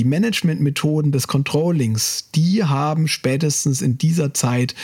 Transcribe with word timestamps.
die 0.00 0.06
Managementmethoden 0.06 1.12
des 1.12 1.28
Controllings, 1.28 2.30
die 2.34 2.64
haben 2.64 3.06
spätestens 3.06 3.82
in 3.82 3.98
dieser 3.98 4.32
Zeit 4.32 4.74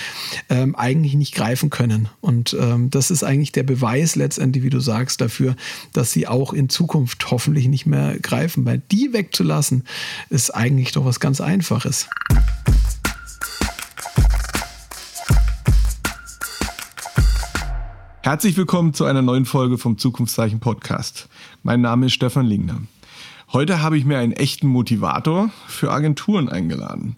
ähm, 0.50 0.76
eigentlich 0.76 1.14
nicht 1.14 1.34
greifen 1.34 1.70
können. 1.70 2.10
Und 2.20 2.54
ähm, 2.60 2.90
das 2.90 3.10
ist 3.10 3.24
eigentlich 3.24 3.50
der 3.50 3.62
Beweis 3.62 4.14
letztendlich, 4.14 4.62
wie 4.62 4.68
du 4.68 4.78
sagst, 4.78 5.22
dafür, 5.22 5.56
dass 5.94 6.12
sie 6.12 6.28
auch 6.28 6.52
in 6.52 6.68
Zukunft 6.68 7.30
hoffentlich 7.30 7.66
nicht 7.66 7.86
mehr 7.86 8.18
greifen. 8.18 8.66
Weil 8.66 8.82
die 8.92 9.14
wegzulassen, 9.14 9.84
ist 10.28 10.50
eigentlich 10.50 10.92
doch 10.92 11.06
was 11.06 11.18
ganz 11.18 11.40
Einfaches. 11.40 12.10
Herzlich 18.20 18.58
willkommen 18.58 18.92
zu 18.92 19.06
einer 19.06 19.22
neuen 19.22 19.46
Folge 19.46 19.78
vom 19.78 19.96
Zukunftszeichen 19.96 20.60
Podcast. 20.60 21.30
Mein 21.62 21.80
Name 21.80 22.04
ist 22.04 22.12
Stefan 22.12 22.44
Lingner. 22.44 22.82
Heute 23.52 23.80
habe 23.80 23.96
ich 23.96 24.04
mir 24.04 24.18
einen 24.18 24.32
echten 24.32 24.66
Motivator 24.66 25.50
für 25.68 25.92
Agenturen 25.92 26.48
eingeladen. 26.48 27.14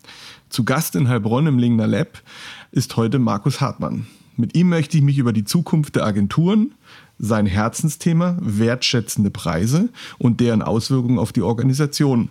Zu 0.51 0.62
Gast 0.62 0.95
in 0.95 1.09
Heilbronn 1.09 1.47
im 1.47 1.59
Lingner 1.59 1.87
Lab 1.87 2.23
ist 2.70 2.97
heute 2.97 3.19
Markus 3.19 3.62
Hartmann. 3.62 4.07
Mit 4.37 4.55
ihm 4.55 4.69
möchte 4.69 4.98
ich 4.98 5.03
mich 5.03 5.17
über 5.17 5.33
die 5.33 5.45
Zukunft 5.45 5.97
der 5.97 6.05
Agenturen, 6.05 6.75
sein 7.19 7.47
Herzensthema 7.47 8.37
wertschätzende 8.41 9.30
Preise 9.30 9.89
und 10.19 10.41
deren 10.41 10.61
Auswirkungen 10.61 11.19
auf 11.19 11.33
die 11.33 11.41
Organisation 11.41 12.29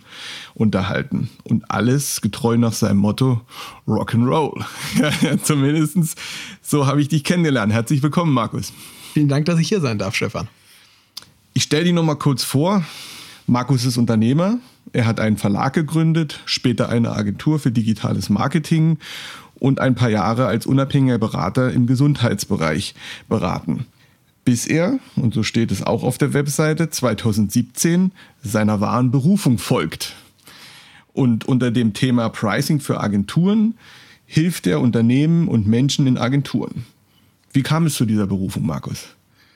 unterhalten. 0.54 1.28
Und 1.42 1.68
alles 1.68 2.20
getreu 2.20 2.56
nach 2.56 2.72
seinem 2.72 2.98
Motto 2.98 3.40
Rock'n'Roll. 3.88 4.64
zumindest 5.42 6.16
so 6.62 6.86
habe 6.86 7.02
ich 7.02 7.08
dich 7.08 7.24
kennengelernt. 7.24 7.72
Herzlich 7.72 8.00
willkommen, 8.00 8.32
Markus. 8.32 8.72
Vielen 9.12 9.28
Dank, 9.28 9.46
dass 9.46 9.58
ich 9.58 9.68
hier 9.68 9.80
sein 9.80 9.98
darf, 9.98 10.14
Stefan. 10.14 10.46
Ich 11.52 11.64
stelle 11.64 11.84
dich 11.84 11.92
noch 11.92 12.04
mal 12.04 12.14
kurz 12.14 12.44
vor. 12.44 12.84
Markus 13.48 13.84
ist 13.84 13.96
Unternehmer. 13.96 14.58
Er 14.92 15.06
hat 15.06 15.20
einen 15.20 15.36
Verlag 15.36 15.72
gegründet, 15.72 16.40
später 16.44 16.88
eine 16.88 17.12
Agentur 17.12 17.58
für 17.58 17.70
digitales 17.70 18.30
Marketing 18.30 18.98
und 19.58 19.80
ein 19.80 19.94
paar 19.94 20.10
Jahre 20.10 20.46
als 20.46 20.66
unabhängiger 20.66 21.18
Berater 21.18 21.72
im 21.72 21.86
Gesundheitsbereich 21.86 22.94
beraten 23.28 23.86
bis 24.48 24.66
er, 24.66 24.98
und 25.14 25.34
so 25.34 25.42
steht 25.42 25.70
es 25.70 25.82
auch 25.82 26.02
auf 26.02 26.16
der 26.16 26.32
Webseite, 26.32 26.88
2017 26.88 28.12
seiner 28.42 28.80
wahren 28.80 29.10
Berufung 29.10 29.58
folgt. 29.58 30.16
Und 31.12 31.44
unter 31.44 31.70
dem 31.70 31.92
Thema 31.92 32.30
Pricing 32.30 32.80
für 32.80 32.98
Agenturen 32.98 33.74
hilft 34.24 34.66
er 34.66 34.80
Unternehmen 34.80 35.48
und 35.48 35.66
Menschen 35.66 36.06
in 36.06 36.16
Agenturen. 36.16 36.86
Wie 37.52 37.62
kam 37.62 37.84
es 37.84 37.96
zu 37.96 38.06
dieser 38.06 38.26
Berufung, 38.26 38.64
Markus? 38.64 39.08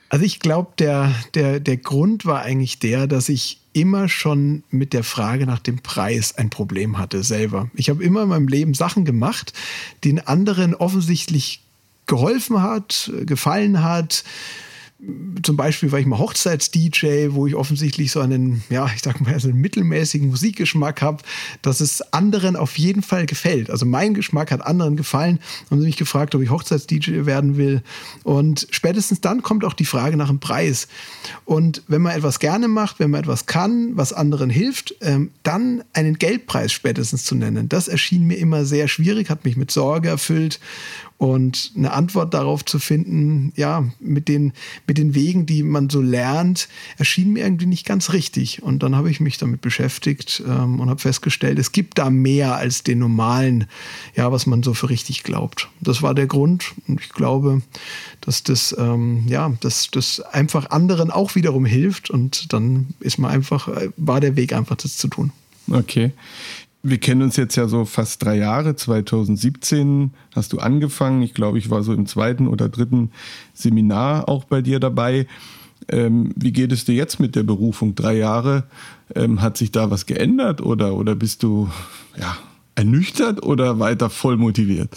Also 0.09 0.25
ich 0.25 0.39
glaube, 0.39 0.73
der, 0.77 1.11
der, 1.33 1.59
der 1.59 1.77
Grund 1.77 2.27
war 2.27 2.43
eigentlich 2.43 2.77
der, 2.77 3.07
dass 3.07 3.29
ich 3.29 3.62
immer 3.73 4.07
schon 4.07 4.63
mit 4.69 4.93
der 4.93 5.03
Frage 5.03 5.45
nach 5.45 5.59
dem 5.59 5.79
Preis 5.79 6.35
ein 6.37 6.49
Problem 6.49 6.97
hatte 6.97 7.23
selber. 7.23 7.69
Ich 7.73 7.89
habe 7.89 8.03
immer 8.03 8.23
in 8.23 8.29
meinem 8.29 8.47
Leben 8.47 8.73
Sachen 8.73 9.03
gemacht, 9.03 9.53
den 10.03 10.19
anderen 10.19 10.75
offensichtlich 10.75 11.61
geholfen 12.05 12.61
hat, 12.61 13.11
gefallen 13.25 13.83
hat, 13.83 14.23
zum 15.43 15.57
Beispiel 15.57 15.91
war 15.91 15.99
ich 15.99 16.05
mal 16.05 16.19
Hochzeits-DJ, 16.19 17.29
wo 17.31 17.47
ich 17.47 17.55
offensichtlich 17.55 18.11
so 18.11 18.21
einen, 18.21 18.63
ja, 18.69 18.89
ich 18.95 19.01
sag 19.01 19.19
mal, 19.19 19.37
so 19.39 19.49
einen 19.49 19.59
mittelmäßigen 19.59 20.29
Musikgeschmack 20.29 21.01
habe, 21.01 21.23
dass 21.61 21.81
es 21.81 22.01
anderen 22.13 22.55
auf 22.55 22.77
jeden 22.77 23.01
Fall 23.01 23.25
gefällt. 23.25 23.69
Also 23.69 23.85
mein 23.85 24.13
Geschmack 24.13 24.51
hat 24.51 24.65
anderen 24.65 24.95
gefallen. 24.95 25.39
Haben 25.69 25.81
sie 25.81 25.87
mich 25.87 25.97
gefragt, 25.97 26.35
ob 26.35 26.41
ich 26.41 26.49
Hochzeits-DJ 26.49 27.25
werden 27.25 27.57
will. 27.57 27.81
Und 28.23 28.67
spätestens 28.71 29.19
dann 29.21 29.41
kommt 29.41 29.65
auch 29.65 29.73
die 29.73 29.85
Frage 29.85 30.15
nach 30.15 30.29
dem 30.29 30.39
Preis. 30.39 30.87
Und 31.45 31.83
wenn 31.87 32.01
man 32.01 32.15
etwas 32.15 32.39
gerne 32.39 32.67
macht, 32.67 32.99
wenn 32.99 33.11
man 33.11 33.21
etwas 33.21 33.45
kann, 33.45 33.97
was 33.97 34.13
anderen 34.13 34.49
hilft, 34.49 34.95
ähm, 35.01 35.31
dann 35.43 35.83
einen 35.93 36.17
Geldpreis 36.17 36.71
spätestens 36.71 37.25
zu 37.25 37.35
nennen, 37.35 37.67
das 37.67 37.87
erschien 37.87 38.25
mir 38.25 38.37
immer 38.37 38.65
sehr 38.65 38.87
schwierig, 38.87 39.29
hat 39.29 39.43
mich 39.43 39.57
mit 39.57 39.71
Sorge 39.71 40.09
erfüllt. 40.09 40.59
Und 41.23 41.71
eine 41.77 41.93
Antwort 41.93 42.33
darauf 42.33 42.65
zu 42.65 42.79
finden, 42.79 43.53
ja, 43.55 43.85
mit 44.01 44.27
den, 44.27 44.51
mit 44.87 44.92
den 44.93 45.15
Wegen, 45.15 45.45
die 45.45 45.63
man 45.63 45.89
so 45.89 46.01
lernt, 46.01 46.67
erschien 46.97 47.33
mir 47.33 47.43
irgendwie 47.43 47.65
nicht 47.65 47.85
ganz 47.85 48.13
richtig. 48.13 48.63
Und 48.63 48.83
dann 48.83 48.95
habe 48.95 49.09
ich 49.09 49.19
mich 49.19 49.37
damit 49.37 49.61
beschäftigt 49.61 50.43
ähm, 50.47 50.79
und 50.79 50.89
habe 50.89 50.99
festgestellt, 50.99 51.59
es 51.59 51.71
gibt 51.71 51.97
da 51.97 52.09
mehr 52.09 52.55
als 52.55 52.83
den 52.83 52.99
normalen, 52.99 53.67
ja, 54.15 54.31
was 54.31 54.45
man 54.45 54.63
so 54.63 54.73
für 54.73 54.89
richtig 54.89 55.23
glaubt. 55.23 55.69
Das 55.81 56.01
war 56.01 56.13
der 56.13 56.27
Grund. 56.27 56.73
Und 56.87 57.01
ich 57.01 57.09
glaube, 57.09 57.61
dass 58.21 58.43
das, 58.43 58.75
ähm, 58.77 59.25
ja, 59.27 59.53
dass 59.61 59.89
das 59.91 60.19
einfach 60.19 60.69
anderen 60.71 61.11
auch 61.11 61.35
wiederum 61.35 61.65
hilft. 61.65 62.09
Und 62.09 62.53
dann 62.53 62.87
ist 62.99 63.17
man 63.17 63.31
einfach, 63.31 63.67
äh, 63.67 63.89
war 63.97 64.19
der 64.19 64.35
Weg 64.35 64.53
einfach, 64.53 64.75
das 64.75 64.97
zu 64.97 65.07
tun. 65.07 65.31
Okay 65.69 66.11
wir 66.83 66.97
kennen 66.97 67.21
uns 67.21 67.37
jetzt 67.37 67.55
ja 67.55 67.67
so 67.67 67.85
fast 67.85 68.23
drei 68.23 68.37
Jahre. 68.37 68.75
2017 68.75 70.11
hast 70.35 70.51
du 70.51 70.59
angefangen. 70.59 71.21
Ich 71.21 71.33
glaube, 71.33 71.57
ich 71.57 71.69
war 71.69 71.81
so 71.81 71.93
im 71.93 72.05
zweiten 72.05 72.47
oder 72.47 72.67
dritten 72.67 73.11
Seminar 73.53 74.27
auch 74.27 74.43
bei 74.43 74.61
dir 74.61 74.81
dabei. 74.81 75.25
Ähm, 75.87 76.33
wie 76.35 76.51
geht 76.51 76.73
es 76.73 76.83
dir 76.83 76.95
jetzt 76.95 77.21
mit 77.21 77.35
der 77.35 77.43
Berufung? 77.43 77.95
Drei 77.95 78.17
Jahre. 78.17 78.65
Ähm, 79.15 79.41
hat 79.41 79.57
sich 79.57 79.71
da 79.71 79.91
was 79.91 80.05
geändert 80.05 80.59
oder, 80.61 80.95
oder 80.95 81.15
bist 81.15 81.43
du 81.43 81.69
ja, 82.17 82.37
ernüchtert 82.75 83.43
oder 83.43 83.79
weiter 83.79 84.09
voll 84.09 84.37
motiviert? 84.37 84.95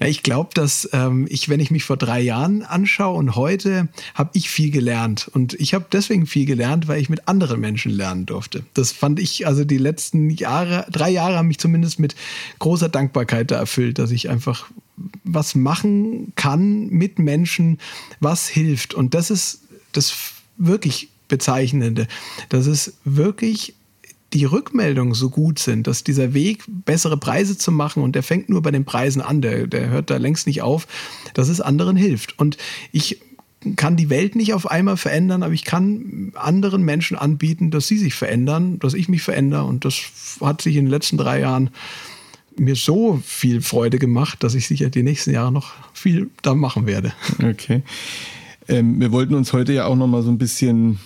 Na, 0.00 0.08
ich 0.08 0.22
glaube, 0.22 0.50
dass 0.54 0.88
ähm, 0.92 1.26
ich, 1.30 1.48
wenn 1.48 1.60
ich 1.60 1.70
mich 1.70 1.84
vor 1.84 1.96
drei 1.96 2.20
Jahren 2.20 2.62
anschaue 2.62 3.16
und 3.16 3.36
heute, 3.36 3.88
habe 4.14 4.30
ich 4.34 4.50
viel 4.50 4.70
gelernt. 4.70 5.30
Und 5.32 5.54
ich 5.54 5.74
habe 5.74 5.86
deswegen 5.90 6.26
viel 6.26 6.46
gelernt, 6.46 6.88
weil 6.88 7.00
ich 7.00 7.08
mit 7.08 7.28
anderen 7.28 7.60
Menschen 7.60 7.92
lernen 7.92 8.26
durfte. 8.26 8.64
Das 8.74 8.92
fand 8.92 9.20
ich, 9.20 9.46
also 9.46 9.64
die 9.64 9.78
letzten 9.78 10.30
Jahre, 10.30 10.86
drei 10.90 11.10
Jahre 11.10 11.36
haben 11.36 11.48
mich 11.48 11.58
zumindest 11.58 11.98
mit 11.98 12.14
großer 12.58 12.88
Dankbarkeit 12.88 13.50
da 13.50 13.56
erfüllt, 13.56 13.98
dass 13.98 14.10
ich 14.10 14.28
einfach 14.28 14.66
was 15.24 15.54
machen 15.54 16.32
kann 16.36 16.88
mit 16.88 17.18
Menschen, 17.18 17.78
was 18.20 18.48
hilft. 18.48 18.94
Und 18.94 19.14
das 19.14 19.30
ist 19.30 19.62
das 19.92 20.14
wirklich 20.56 21.08
Bezeichnende, 21.28 22.08
dass 22.50 22.66
es 22.66 22.94
wirklich 23.04 23.74
die 24.32 24.44
Rückmeldungen 24.44 25.14
so 25.14 25.30
gut 25.30 25.58
sind, 25.58 25.86
dass 25.86 26.04
dieser 26.04 26.34
Weg, 26.34 26.64
bessere 26.66 27.16
Preise 27.16 27.58
zu 27.58 27.72
machen, 27.72 28.02
und 28.02 28.14
der 28.14 28.22
fängt 28.22 28.48
nur 28.48 28.62
bei 28.62 28.70
den 28.70 28.84
Preisen 28.84 29.20
an, 29.20 29.42
der, 29.42 29.66
der 29.66 29.90
hört 29.90 30.10
da 30.10 30.16
längst 30.16 30.46
nicht 30.46 30.62
auf, 30.62 30.86
dass 31.34 31.48
es 31.48 31.60
anderen 31.60 31.96
hilft. 31.96 32.38
Und 32.38 32.56
ich 32.92 33.20
kann 33.76 33.96
die 33.96 34.10
Welt 34.10 34.34
nicht 34.34 34.54
auf 34.54 34.70
einmal 34.70 34.96
verändern, 34.96 35.42
aber 35.42 35.52
ich 35.52 35.64
kann 35.64 36.32
anderen 36.34 36.82
Menschen 36.82 37.16
anbieten, 37.16 37.70
dass 37.70 37.86
sie 37.86 37.98
sich 37.98 38.14
verändern, 38.14 38.78
dass 38.78 38.94
ich 38.94 39.08
mich 39.08 39.22
verändere. 39.22 39.64
Und 39.64 39.84
das 39.84 39.96
hat 40.40 40.62
sich 40.62 40.76
in 40.76 40.86
den 40.86 40.90
letzten 40.90 41.16
drei 41.16 41.40
Jahren 41.40 41.70
mir 42.58 42.74
so 42.74 43.20
viel 43.24 43.62
Freude 43.62 43.98
gemacht, 43.98 44.42
dass 44.42 44.54
ich 44.54 44.66
sicher 44.66 44.90
die 44.90 45.02
nächsten 45.02 45.30
Jahre 45.30 45.52
noch 45.52 45.72
viel 45.92 46.30
da 46.42 46.54
machen 46.54 46.86
werde. 46.86 47.12
Okay. 47.38 47.82
Ähm, 48.68 49.00
wir 49.00 49.12
wollten 49.12 49.34
uns 49.34 49.52
heute 49.52 49.72
ja 49.72 49.86
auch 49.86 49.96
noch 49.96 50.06
mal 50.06 50.22
so 50.22 50.30
ein 50.30 50.38
bisschen 50.38 50.98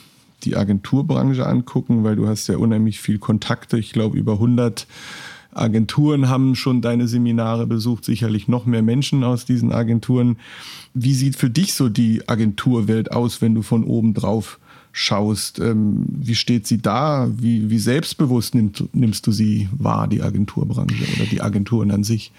die 0.45 0.57
Agenturbranche 0.57 1.47
angucken, 1.47 2.05
weil 2.05 2.17
du 2.17 2.29
hast 2.29 2.47
ja 2.49 2.57
unheimlich 2.57 3.01
viel 3.01 3.19
Kontakte. 3.19 3.79
Ich 3.79 3.93
glaube, 3.93 4.19
über 4.19 4.35
100 4.35 4.87
Agenturen 5.57 6.29
haben 6.29 6.55
schon 6.55 6.83
deine 6.83 7.09
Seminare 7.09 7.67
besucht, 7.67 8.05
sicherlich 8.05 8.47
noch 8.47 8.67
mehr 8.67 8.83
Menschen 8.83 9.25
aus 9.25 9.45
diesen 9.45 9.73
Agenturen. 9.73 10.37
Wie 10.95 11.15
sieht 11.15 11.37
für 11.37 11.51
dich 11.51 11.75
so 11.75 11.89
die 11.89 12.29
Agenturwelt 12.29 13.13
aus, 13.13 13.41
wenn 13.41 13.55
du 13.55 13.63
von 13.63 13.85
oben 13.85 14.15
drauf 14.15 14.59
schaust? 14.93 15.59
Ähm, 15.59 16.05
wie 16.09 16.35
steht 16.35 16.67
sie 16.67 16.79
da? 16.79 17.31
Wie, 17.37 17.71
wie 17.71 17.79
selbstbewusst 17.79 18.55
nimmst, 18.55 18.85
nimmst 18.93 19.27
du 19.27 19.33
sie 19.33 19.69
wahr, 19.73 20.09
die 20.09 20.23
Agenturbranche 20.23 21.05
oder 21.17 21.25
die 21.25 21.41
Agenturen 21.41 21.91
an 21.91 22.05
sich? 22.05 22.33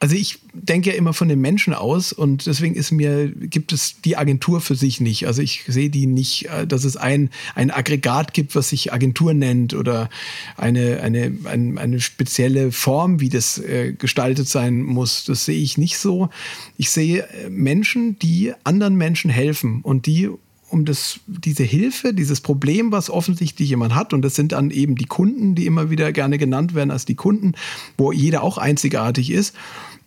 Also 0.00 0.14
ich 0.14 0.38
denke 0.52 0.90
ja 0.90 0.96
immer 0.96 1.12
von 1.12 1.28
den 1.28 1.40
Menschen 1.40 1.74
aus 1.74 2.12
und 2.12 2.46
deswegen 2.46 2.76
ist 2.76 2.92
mir, 2.92 3.28
gibt 3.28 3.72
es 3.72 4.00
die 4.00 4.16
Agentur 4.16 4.60
für 4.60 4.76
sich 4.76 5.00
nicht. 5.00 5.26
Also 5.26 5.42
ich 5.42 5.64
sehe 5.66 5.90
die 5.90 6.06
nicht, 6.06 6.46
äh, 6.46 6.68
dass 6.68 6.84
es 6.84 6.96
ein, 6.96 7.30
ein 7.56 7.72
Aggregat 7.72 8.32
gibt, 8.32 8.54
was 8.54 8.68
sich 8.68 8.92
Agentur 8.92 9.34
nennt 9.34 9.74
oder 9.74 10.08
eine, 10.56 11.00
eine, 11.00 11.32
eine, 11.44 11.80
eine 11.80 12.00
spezielle 12.00 12.70
Form, 12.70 13.18
wie 13.18 13.28
das 13.28 13.58
äh, 13.58 13.92
gestaltet 13.92 14.48
sein 14.48 14.82
muss. 14.82 15.24
Das 15.24 15.44
sehe 15.44 15.60
ich 15.60 15.78
nicht 15.78 15.98
so. 15.98 16.28
Ich 16.76 16.90
sehe 16.90 17.24
äh, 17.28 17.50
Menschen, 17.50 18.20
die 18.20 18.52
anderen 18.62 18.94
Menschen 18.94 19.30
helfen 19.30 19.80
und 19.82 20.06
die 20.06 20.30
um 20.70 20.84
das, 20.84 21.20
diese 21.26 21.64
Hilfe, 21.64 22.12
dieses 22.12 22.42
Problem, 22.42 22.92
was 22.92 23.08
offensichtlich 23.08 23.70
jemand 23.70 23.94
hat, 23.94 24.12
und 24.12 24.20
das 24.20 24.34
sind 24.34 24.52
dann 24.52 24.70
eben 24.70 24.96
die 24.96 25.06
Kunden, 25.06 25.54
die 25.54 25.64
immer 25.64 25.88
wieder 25.88 26.12
gerne 26.12 26.36
genannt 26.36 26.74
werden 26.74 26.90
als 26.90 27.06
die 27.06 27.14
Kunden, 27.14 27.54
wo 27.96 28.12
jeder 28.12 28.42
auch 28.42 28.58
einzigartig 28.58 29.30
ist 29.30 29.54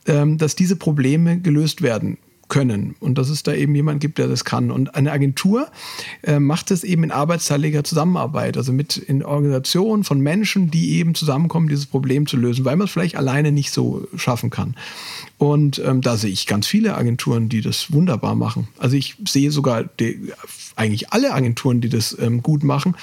dass 0.05 0.55
diese 0.55 0.75
Probleme 0.75 1.39
gelöst 1.39 1.81
werden 1.83 2.17
können 2.51 2.95
und 2.99 3.17
dass 3.17 3.29
es 3.29 3.43
da 3.43 3.53
eben 3.53 3.73
jemand 3.73 4.01
gibt, 4.01 4.17
der 4.17 4.27
das 4.27 4.43
kann. 4.43 4.71
Und 4.71 4.93
eine 4.93 5.13
Agentur 5.13 5.69
äh, 6.21 6.37
macht 6.37 6.69
es 6.69 6.83
eben 6.83 7.05
in 7.05 7.11
arbeitsteiliger 7.11 7.85
Zusammenarbeit, 7.85 8.57
also 8.57 8.73
mit 8.73 8.97
in 8.97 9.23
Organisationen 9.23 10.03
von 10.03 10.19
Menschen, 10.19 10.69
die 10.69 10.97
eben 10.97 11.15
zusammenkommen, 11.15 11.69
dieses 11.69 11.85
Problem 11.85 12.27
zu 12.27 12.35
lösen, 12.35 12.65
weil 12.65 12.75
man 12.75 12.85
es 12.85 12.91
vielleicht 12.91 13.15
alleine 13.15 13.53
nicht 13.53 13.71
so 13.71 14.05
schaffen 14.17 14.49
kann. 14.49 14.75
Und 15.41 15.81
ähm, 15.83 16.01
da 16.01 16.17
sehe 16.17 16.29
ich 16.29 16.45
ganz 16.45 16.67
viele 16.67 16.95
Agenturen, 16.95 17.49
die 17.49 17.61
das 17.61 17.91
wunderbar 17.91 18.35
machen. 18.35 18.67
Also 18.77 18.95
ich 18.95 19.15
sehe 19.27 19.49
sogar 19.49 19.85
die, 19.85 20.31
eigentlich 20.75 21.13
alle 21.13 21.33
Agenturen, 21.33 21.81
die 21.81 21.89
das 21.89 22.15
ähm, 22.21 22.43
gut 22.43 22.63
machen, 22.63 22.95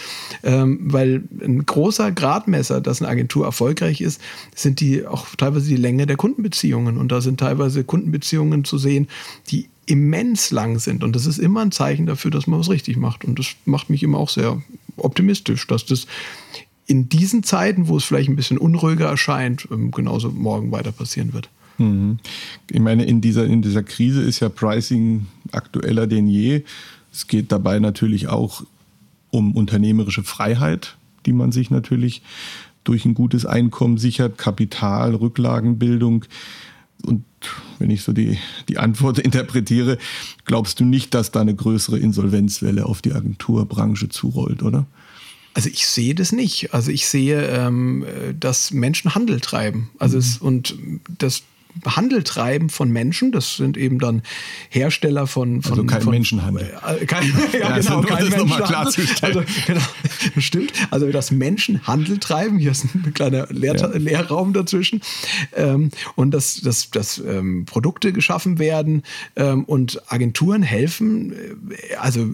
ähm, 0.45 0.79
weil 0.83 1.25
ein 1.45 1.67
großer 1.67 2.13
Gradmesser, 2.13 2.81
dass 2.81 3.03
eine 3.03 3.11
Agentur 3.11 3.45
erfolgreich 3.45 4.01
ist, 4.01 4.21
sind 4.55 4.79
die 4.79 5.05
auch 5.05 5.27
teilweise 5.35 5.67
die 5.67 5.75
Länge 5.75 6.07
der 6.07 6.17
Kundenbeziehungen. 6.17 6.97
Und 6.97 7.11
da 7.11 7.21
sind 7.21 7.41
teilweise 7.41 7.83
Kundenbeziehungen 7.83 8.63
zu 8.63 8.79
sehen, 8.79 9.09
die 9.49 9.69
immens 9.87 10.53
lang 10.53 10.79
sind. 10.79 11.03
Und 11.03 11.17
das 11.17 11.27
ist 11.27 11.39
immer 11.39 11.63
ein 11.63 11.73
Zeichen 11.73 12.07
dafür, 12.07 12.31
dass 12.31 12.47
man 12.47 12.61
was 12.61 12.71
richtig 12.71 12.99
macht. 12.99 13.25
Und 13.25 13.41
das 13.41 13.49
macht 13.65 13.91
mich 13.91 14.05
immer 14.05 14.19
auch 14.19 14.31
sehr 14.31 14.63
optimistisch, 14.97 15.67
dass 15.67 15.87
das 15.87 16.07
in 16.87 17.09
diesen 17.09 17.43
Zeiten, 17.43 17.89
wo 17.89 17.97
es 17.97 18.05
vielleicht 18.05 18.29
ein 18.29 18.37
bisschen 18.37 18.59
unruhiger 18.59 19.09
erscheint, 19.09 19.67
ähm, 19.73 19.91
genauso 19.91 20.31
morgen 20.31 20.71
weiter 20.71 20.93
passieren 20.93 21.33
wird. 21.33 21.51
Mhm. 21.79 22.19
Ich 22.71 22.81
meine, 22.81 23.05
in 23.05 23.21
dieser, 23.21 23.47
in 23.47 23.63
dieser 23.63 23.83
Krise 23.83 24.23
ist 24.23 24.41
ja 24.41 24.49
Pricing 24.49 25.27
aktueller 25.53 26.07
denn 26.07 26.29
je. 26.29 26.63
Es 27.13 27.27
geht 27.27 27.51
dabei 27.51 27.79
natürlich 27.79 28.29
auch 28.29 28.63
um 29.31 29.55
unternehmerische 29.55 30.23
Freiheit, 30.23 30.97
die 31.27 31.33
man 31.33 31.53
sich 31.53 31.71
natürlich 31.71 32.23
durch 32.85 33.05
ein 33.05 33.15
gutes 33.15 33.45
Einkommen 33.45 33.99
sichert, 33.99 34.39
Kapital, 34.39 35.15
Rücklagenbildung. 35.15 36.25
Und 37.05 37.25
wenn 37.79 37.91
ich 37.91 38.03
so 38.03 38.13
die, 38.13 38.39
die 38.69 38.79
Antwort 38.79 39.19
interpretiere, 39.19 39.99
glaubst 40.45 40.81
du 40.81 40.85
nicht, 40.85 41.15
dass 41.15 41.31
da 41.31 41.41
eine 41.41 41.55
größere 41.55 41.99
Insolvenzwelle 41.99 42.87
auf 42.87 43.03
die 43.03 43.13
Agenturbranche 43.13 44.09
zurollt, 44.09 44.63
oder? 44.63 44.87
Also 45.55 45.71
ich 45.71 45.87
sehe 45.87 46.15
das 46.15 46.33
nicht. 46.33 46.73
Also 46.73 46.91
ich 46.91 47.09
sehe, 47.09 47.43
ähm, 47.49 48.05
dass 48.39 48.71
Menschen 48.71 49.15
Handel 49.15 49.41
treiben. 49.41 49.91
Also 49.99 50.17
mhm. 50.17 50.21
es, 50.21 50.39
und 50.39 50.75
das 51.19 51.43
Handel 51.87 52.23
treiben 52.23 52.69
von 52.69 52.91
Menschen. 52.91 53.33
Das 53.33 53.57
sind 53.57 53.77
eben 53.77 53.99
dann 53.99 54.23
Hersteller 54.71 55.27
von. 55.27 55.63
von 55.63 55.73
also 55.73 55.85
kein 55.85 56.03
von, 56.03 56.13
Menschenhandel. 56.13 56.73
Äh, 57.01 57.07
kein, 57.07 57.29
ja, 57.53 57.59
ja, 57.59 57.79
genau, 57.79 58.01
kein 58.03 58.25
das 58.25 58.37
Menschenhandel. 58.37 59.07
Also, 59.23 59.43
genau, 59.67 59.81
stimmt. 60.39 60.73
Also 60.91 61.11
das 61.11 61.31
Menschen 61.31 61.87
Handel 61.87 62.19
treiben. 62.19 62.59
Hier 62.59 62.71
ist 62.71 62.85
ein 62.95 63.13
kleiner 63.15 63.47
Leer, 63.51 63.77
ja. 63.77 63.89
Leerraum 63.89 64.53
dazwischen. 64.53 65.01
Ähm, 65.55 65.91
und 66.15 66.33
dass, 66.33 66.61
dass, 66.61 66.91
dass 66.91 67.19
ähm, 67.19 67.65
Produkte 67.65 68.13
geschaffen 68.13 68.59
werden 68.59 69.03
ähm, 69.37 69.65
und 69.65 70.03
Agenturen 70.11 70.63
helfen, 70.63 71.33
äh, 71.33 71.95
also 71.97 72.27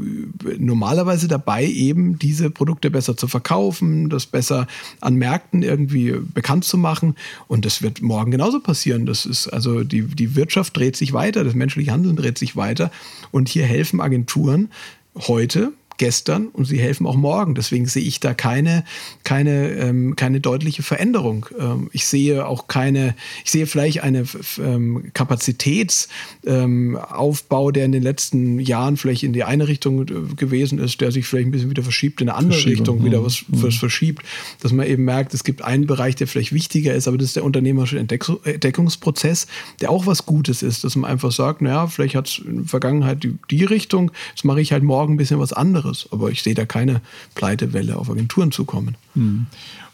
normalerweise 0.58 1.28
dabei 1.28 1.64
eben 1.66 2.18
diese 2.18 2.50
Produkte 2.50 2.90
besser 2.90 3.16
zu 3.16 3.28
verkaufen, 3.28 4.08
das 4.08 4.26
besser 4.26 4.66
an 5.00 5.16
Märkten 5.16 5.62
irgendwie 5.62 6.12
bekannt 6.12 6.64
zu 6.64 6.78
machen. 6.78 7.16
Und 7.48 7.64
das 7.64 7.82
wird 7.82 8.02
morgen 8.02 8.30
genauso 8.30 8.60
passieren. 8.60 9.06
Das 9.06 9.26
ist 9.34 9.48
also 9.48 9.82
die, 9.84 10.02
die 10.02 10.36
Wirtschaft 10.36 10.76
dreht 10.76 10.96
sich 10.96 11.12
weiter, 11.12 11.44
das 11.44 11.54
menschliche 11.54 11.90
Handeln 11.90 12.16
dreht 12.16 12.38
sich 12.38 12.56
weiter. 12.56 12.90
Und 13.32 13.48
hier 13.48 13.64
helfen 13.64 14.00
Agenturen 14.00 14.70
heute 15.16 15.72
gestern 15.96 16.48
und 16.48 16.64
sie 16.64 16.78
helfen 16.78 17.06
auch 17.06 17.14
morgen. 17.16 17.54
Deswegen 17.54 17.86
sehe 17.86 18.02
ich 18.02 18.20
da 18.20 18.34
keine, 18.34 18.84
keine, 19.22 19.70
ähm, 19.70 20.16
keine 20.16 20.40
deutliche 20.40 20.82
Veränderung. 20.82 21.46
Ähm, 21.58 21.88
ich 21.92 22.06
sehe 22.06 22.46
auch 22.46 22.66
keine, 22.66 23.14
ich 23.44 23.50
sehe 23.50 23.66
vielleicht 23.66 24.02
eine 24.02 24.24
ähm, 24.58 25.10
Kapazitätsaufbau, 25.14 27.70
der 27.70 27.84
in 27.84 27.92
den 27.92 28.02
letzten 28.02 28.58
Jahren 28.58 28.96
vielleicht 28.96 29.22
in 29.22 29.32
die 29.32 29.44
eine 29.44 29.68
Richtung 29.68 30.02
äh, 30.02 30.06
gewesen 30.36 30.78
ist, 30.78 31.00
der 31.00 31.12
sich 31.12 31.26
vielleicht 31.26 31.48
ein 31.48 31.52
bisschen 31.52 31.70
wieder 31.70 31.84
verschiebt, 31.84 32.20
in 32.20 32.28
eine 32.28 32.38
andere 32.38 32.64
Richtung 32.64 33.04
wieder 33.04 33.24
was, 33.24 33.44
mhm. 33.48 33.62
was 33.62 33.76
verschiebt, 33.76 34.24
dass 34.60 34.72
man 34.72 34.86
eben 34.86 35.04
merkt, 35.04 35.34
es 35.34 35.44
gibt 35.44 35.62
einen 35.62 35.86
Bereich, 35.86 36.16
der 36.16 36.26
vielleicht 36.26 36.52
wichtiger 36.52 36.94
ist, 36.94 37.06
aber 37.06 37.18
das 37.18 37.28
ist 37.28 37.36
der 37.36 37.44
unternehmerische 37.44 37.98
Entdeckungsprozess, 37.98 39.46
der 39.80 39.90
auch 39.90 40.06
was 40.06 40.26
Gutes 40.26 40.62
ist, 40.62 40.84
dass 40.84 40.96
man 40.96 41.10
einfach 41.10 41.32
sagt, 41.32 41.62
naja, 41.62 41.86
vielleicht 41.86 42.16
hat 42.16 42.28
es 42.28 42.38
in 42.38 42.56
der 42.56 42.66
Vergangenheit 42.66 43.22
die, 43.22 43.36
die 43.50 43.64
Richtung, 43.64 44.10
jetzt 44.30 44.44
mache 44.44 44.60
ich 44.60 44.72
halt 44.72 44.82
morgen 44.82 45.14
ein 45.14 45.16
bisschen 45.16 45.38
was 45.38 45.52
anderes 45.52 45.83
anderes. 45.84 46.08
Aber 46.10 46.30
ich 46.30 46.42
sehe 46.42 46.54
da 46.54 46.64
keine 46.64 47.00
Pleitewelle 47.34 47.96
auf 47.96 48.10
Agenturen 48.10 48.52
zu 48.52 48.64
kommen. 48.64 48.96
Hm. 49.14 49.46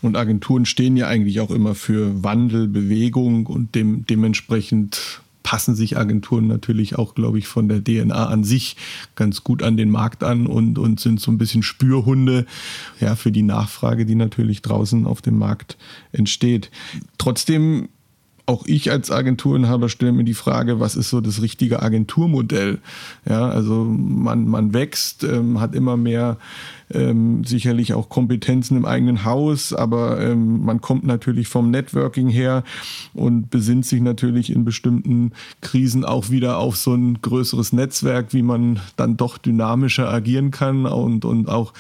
Und 0.03 0.17
Agenturen 0.17 0.67
stehen 0.67 0.97
ja 0.97 1.09
eigentlich 1.09 1.41
auch 1.41 1.51
immer 1.51 1.75
für 1.75 2.23
Wandel, 2.23 2.69
Bewegung 2.69 3.47
und 3.47 3.75
dem, 3.75 4.07
dementsprechend 4.07 5.21
passen 5.43 5.75
sich 5.75 5.97
Agenturen 5.97 6.47
natürlich 6.47 6.97
auch, 6.97 7.15
glaube 7.15 7.39
ich, 7.39 7.49
von 7.49 7.69
der 7.69 7.83
DNA 7.83 8.27
an 8.27 8.45
sich 8.45 8.77
ganz 9.17 9.43
gut 9.43 9.63
an 9.63 9.77
den 9.77 9.91
Markt 9.91 10.23
an 10.23 10.47
und, 10.47 10.79
und 10.79 11.01
sind 11.01 11.19
so 11.19 11.31
ein 11.31 11.39
bisschen 11.39 11.63
Spürhunde 11.63 12.47
ja, 13.01 13.17
für 13.17 13.33
die 13.33 13.43
Nachfrage, 13.43 14.05
die 14.05 14.15
natürlich 14.15 14.63
draußen 14.63 15.07
auf 15.07 15.23
dem 15.23 15.39
Markt 15.39 15.77
entsteht. 16.13 16.71
Trotzdem 17.19 17.89
auch 18.51 18.67
ich 18.67 18.91
als 18.91 19.13
Agenturinhaber 19.13 19.89
stelle 19.89 20.11
mir 20.11 20.25
die 20.25 20.35
Frage, 20.35 20.81
was 20.81 20.97
ist 20.97 21.09
so 21.09 21.21
das 21.21 21.41
richtige 21.41 21.83
Agenturmodell? 21.83 22.81
Ja, 23.29 23.49
also 23.49 23.85
man, 23.85 24.49
man 24.49 24.75
wächst, 24.75 25.23
ähm, 25.23 25.61
hat 25.61 25.77
immer 25.77 25.97
mehr 25.97 26.37
ähm, 26.93 27.45
sicherlich 27.45 27.95
auch 27.95 28.09
Kompetenzen 28.09 28.77
im 28.77 28.85
eigenen 28.85 29.25
Haus, 29.25 29.73
aber 29.73 30.21
ähm, 30.21 30.65
man 30.65 30.81
kommt 30.81 31.05
natürlich 31.05 31.47
vom 31.47 31.71
Networking 31.71 32.29
her 32.29 32.65
und 33.15 33.51
besinnt 33.51 33.87
sich 33.87 34.01
natürlich 34.01 34.51
in 34.51 34.65
bestimmten 34.65 35.31
Krisen 35.61 36.05
auch 36.05 36.31
wieder 36.31 36.59
auf 36.59 36.77
so 36.77 36.93
ein 36.93 37.23
größeres 37.23 37.73
Netzwerk, 37.73 38.33
wie 38.33 38.43
man 38.43 38.81
dann 38.97 39.17
doch 39.17 39.39
dynamischer 39.39 40.13
agieren 40.13 40.51
kann 40.51 40.87
und, 40.87 41.25
und 41.25 41.49
auch 41.49 41.73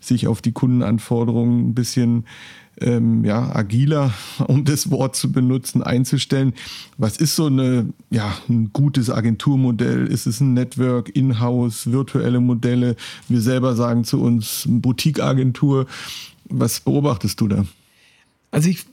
sich 0.00 0.26
auf 0.26 0.42
die 0.42 0.52
Kundenanforderungen 0.52 1.68
ein 1.68 1.74
bisschen 1.74 2.24
ähm, 2.80 3.24
ja, 3.24 3.54
agiler, 3.54 4.12
um 4.46 4.64
das 4.64 4.90
Wort 4.90 5.16
zu 5.16 5.32
benutzen, 5.32 5.82
einzustellen. 5.82 6.54
Was 6.96 7.16
ist 7.16 7.36
so 7.36 7.46
eine, 7.46 7.88
ja, 8.10 8.36
ein 8.48 8.70
gutes 8.72 9.10
Agenturmodell? 9.10 10.06
Ist 10.06 10.26
es 10.26 10.40
ein 10.40 10.54
Network, 10.54 11.14
Inhouse, 11.14 11.90
virtuelle 11.90 12.40
Modelle? 12.40 12.96
Wir 13.28 13.40
selber 13.40 13.74
sagen 13.74 14.04
zu 14.04 14.20
uns 14.20 14.64
Boutique-Agentur. 14.68 15.86
Was 16.48 16.80
beobachtest 16.80 17.40
du 17.40 17.48
da? 17.48 17.64
Also 18.50 18.70
ich 18.70 18.86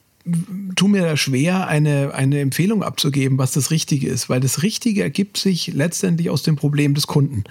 tue 0.75 0.89
mir 0.89 1.03
da 1.03 1.17
schwer, 1.17 1.67
eine, 1.67 2.13
eine 2.13 2.39
Empfehlung 2.39 2.83
abzugeben, 2.83 3.37
was 3.37 3.51
das 3.51 3.69
Richtige 3.69 4.07
ist, 4.07 4.27
weil 4.27 4.39
das 4.39 4.63
Richtige 4.63 5.03
ergibt 5.03 5.37
sich 5.37 5.67
letztendlich 5.67 6.29
aus 6.29 6.41
dem 6.41 6.55
Problem 6.55 6.95
des 6.95 7.05
Kunden. 7.05 7.43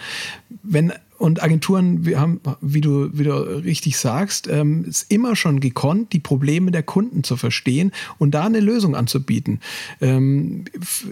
Wenn 0.63 0.93
und 1.17 1.43
Agenturen, 1.43 2.05
wir 2.05 2.21
haben, 2.21 2.41
wie 2.61 2.81
du, 2.81 3.09
wie 3.13 3.29
richtig 3.29 3.97
sagst, 3.99 4.49
ähm, 4.49 4.85
ist 4.85 5.11
immer 5.11 5.37
schon 5.37 5.61
gekonnt, 5.61 6.13
die 6.13 6.19
Probleme 6.19 6.73
der 6.73 6.83
Kunden 6.83 7.23
zu 7.23 7.37
verstehen 7.37 7.93
und 8.19 8.33
da 8.33 8.45
eine 8.45 8.61
Lösung 8.61 8.97
anzubieten. 8.97 9.61
Ähm, 10.01 10.65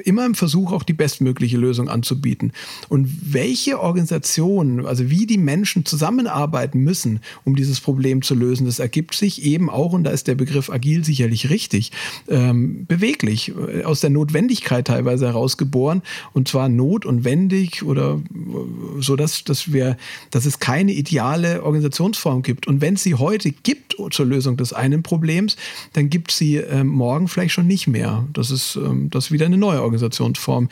immer 0.04 0.26
im 0.26 0.34
Versuch, 0.34 0.72
auch 0.72 0.82
die 0.82 0.93
bestmögliche 0.93 1.56
Lösung 1.56 1.88
anzubieten. 1.88 2.52
Und 2.88 3.32
welche 3.32 3.81
Organisation, 3.81 4.87
also 4.87 5.08
wie 5.08 5.26
die 5.26 5.38
Menschen 5.38 5.84
zusammenarbeiten 5.84 6.81
müssen, 6.81 7.20
um 7.44 7.55
dieses 7.55 7.81
Problem 7.81 8.22
zu 8.22 8.34
lösen, 8.34 8.66
das 8.66 8.81
ergibt 8.81 9.14
sich 9.14 9.44
eben 9.44 9.70
auch, 9.70 9.93
und 9.93 10.05
da 10.05 10.10
ist 10.10 10.26
der 10.26 10.34
Begriff 10.34 10.69
agil 10.69 11.05
sicherlich 11.05 11.48
richtig, 11.48 11.93
ähm, 12.28 12.86
beweglich, 12.86 13.53
äh, 13.56 13.84
aus 13.84 14.00
der 14.00 14.10
Notwendigkeit 14.10 14.86
teilweise 14.86 15.27
herausgeboren, 15.27 16.03
und 16.32 16.48
zwar 16.48 16.69
not 16.69 17.06
und 17.06 17.24
wendig 17.24 17.84
oder 17.84 18.20
äh, 18.34 19.00
so, 19.00 19.15
dass, 19.15 19.44
dass 19.44 19.72
wir 19.72 19.96
dass 20.31 20.47
es 20.47 20.59
keine 20.59 20.93
ideale 20.93 21.63
Organisationsform 21.63 22.43
gibt. 22.43 22.67
Und 22.67 22.81
wenn 22.81 22.94
es 22.94 23.03
sie 23.03 23.15
heute 23.15 23.53
gibt 23.53 23.97
zur 24.11 24.27
Lösung 24.27 24.56
des 24.56 24.73
einen 24.73 25.03
Problems, 25.03 25.56
dann 25.93 26.11
gibt 26.11 26.31
es 26.31 26.39
sie 26.39 26.56
ähm, 26.56 26.89
morgen 26.89 27.29
vielleicht 27.29 27.55
schon 27.55 27.67
nicht 27.67 27.87
mehr. 27.87 28.27
Das 28.32 28.51
ist, 28.51 28.77
ähm, 28.77 29.11
dass 29.11 29.31
wieder 29.31 29.47
eine 29.47 29.59
neue 29.59 29.82
Organisationsform 29.82 30.69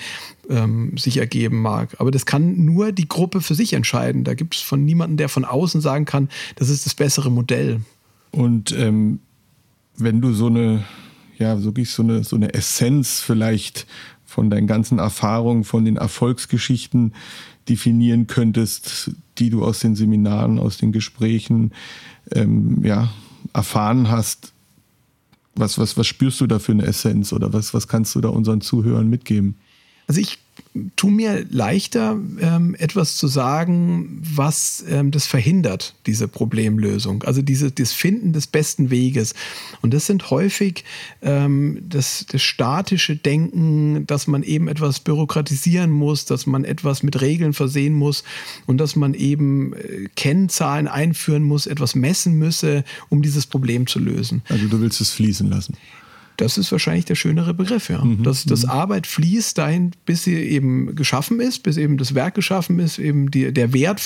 ähm, 0.48 0.96
sich 0.96 1.18
ergeben 1.18 1.60
mag. 1.60 1.96
Aber 1.98 2.10
das 2.10 2.26
kann 2.26 2.64
nur 2.64 2.92
die 2.92 3.08
Gruppe 3.08 3.40
für 3.40 3.54
sich 3.54 3.72
entscheiden. 3.72 4.24
Da 4.24 4.34
gibt 4.34 4.54
es 4.54 4.60
von 4.60 4.84
niemandem, 4.84 5.16
der 5.16 5.28
von 5.28 5.44
außen 5.44 5.80
sagen 5.80 6.04
kann, 6.04 6.28
das 6.56 6.68
ist 6.68 6.86
das 6.86 6.94
bessere 6.94 7.30
Modell. 7.30 7.80
Und 8.30 8.72
ähm, 8.72 9.20
wenn 9.96 10.20
du 10.20 10.32
so 10.32 10.46
eine, 10.46 10.84
ja, 11.38 11.62
wirklich 11.62 11.90
so 11.90 12.02
eine, 12.02 12.24
so 12.24 12.36
eine 12.36 12.54
Essenz 12.54 13.20
vielleicht 13.20 13.86
von 14.24 14.50
deinen 14.50 14.66
ganzen 14.66 14.98
Erfahrungen, 14.98 15.64
von 15.64 15.84
den 15.84 15.96
Erfolgsgeschichten 15.96 17.14
definieren 17.70 18.26
könntest, 18.26 19.12
die 19.38 19.48
du 19.48 19.64
aus 19.64 19.78
den 19.78 19.96
Seminaren, 19.96 20.58
aus 20.58 20.76
den 20.76 20.92
Gesprächen 20.92 21.72
ähm, 22.32 22.84
ja, 22.84 23.10
erfahren 23.52 24.10
hast. 24.10 24.52
Was, 25.54 25.78
was, 25.78 25.96
was 25.96 26.06
spürst 26.06 26.40
du 26.40 26.46
da 26.46 26.58
für 26.58 26.72
eine 26.72 26.84
Essenz 26.84 27.32
oder 27.32 27.52
was, 27.52 27.72
was 27.72 27.88
kannst 27.88 28.14
du 28.14 28.20
da 28.20 28.28
unseren 28.28 28.60
Zuhörern 28.60 29.08
mitgeben? 29.08 29.56
Also 30.10 30.22
ich 30.22 30.38
tu 30.96 31.08
mir 31.08 31.46
leichter, 31.50 32.18
ähm, 32.40 32.74
etwas 32.76 33.16
zu 33.16 33.28
sagen, 33.28 34.20
was 34.22 34.84
ähm, 34.88 35.12
das 35.12 35.24
verhindert, 35.24 35.94
diese 36.06 36.26
Problemlösung. 36.26 37.22
Also 37.22 37.42
diese, 37.42 37.70
das 37.70 37.92
Finden 37.92 38.32
des 38.32 38.48
besten 38.48 38.90
Weges. 38.90 39.34
Und 39.82 39.94
das 39.94 40.06
sind 40.06 40.32
häufig 40.32 40.84
ähm, 41.22 41.80
das, 41.88 42.26
das 42.28 42.42
statische 42.42 43.14
Denken, 43.14 44.04
dass 44.08 44.26
man 44.26 44.42
eben 44.42 44.66
etwas 44.66 44.98
bürokratisieren 44.98 45.92
muss, 45.92 46.24
dass 46.24 46.44
man 46.44 46.64
etwas 46.64 47.04
mit 47.04 47.20
Regeln 47.20 47.52
versehen 47.52 47.94
muss 47.94 48.24
und 48.66 48.78
dass 48.78 48.96
man 48.96 49.14
eben 49.14 49.74
äh, 49.74 50.08
Kennzahlen 50.16 50.88
einführen 50.88 51.44
muss, 51.44 51.68
etwas 51.68 51.94
messen 51.94 52.34
müsse, 52.34 52.82
um 53.10 53.22
dieses 53.22 53.46
Problem 53.46 53.86
zu 53.86 54.00
lösen. 54.00 54.42
Also 54.48 54.66
du 54.66 54.80
willst 54.80 55.00
es 55.00 55.10
fließen 55.10 55.48
lassen. 55.48 55.76
Das 56.40 56.56
ist 56.56 56.72
wahrscheinlich 56.72 57.04
der 57.04 57.16
schönere 57.16 57.52
Begriff, 57.52 57.90
ja. 57.90 58.02
Mhm. 58.02 58.22
Dass, 58.22 58.44
dass 58.44 58.64
mhm. 58.64 58.70
Arbeit 58.70 59.06
fließt 59.06 59.58
dahin, 59.58 59.90
bis 60.06 60.24
sie 60.24 60.36
eben 60.36 60.94
geschaffen 60.94 61.38
ist, 61.38 61.62
bis 61.62 61.76
eben 61.76 61.98
das 61.98 62.14
Werk 62.14 62.34
geschaffen 62.34 62.78
ist, 62.78 62.98
eben 62.98 63.30
die, 63.30 63.52
der 63.52 63.74
Wert 63.74 64.00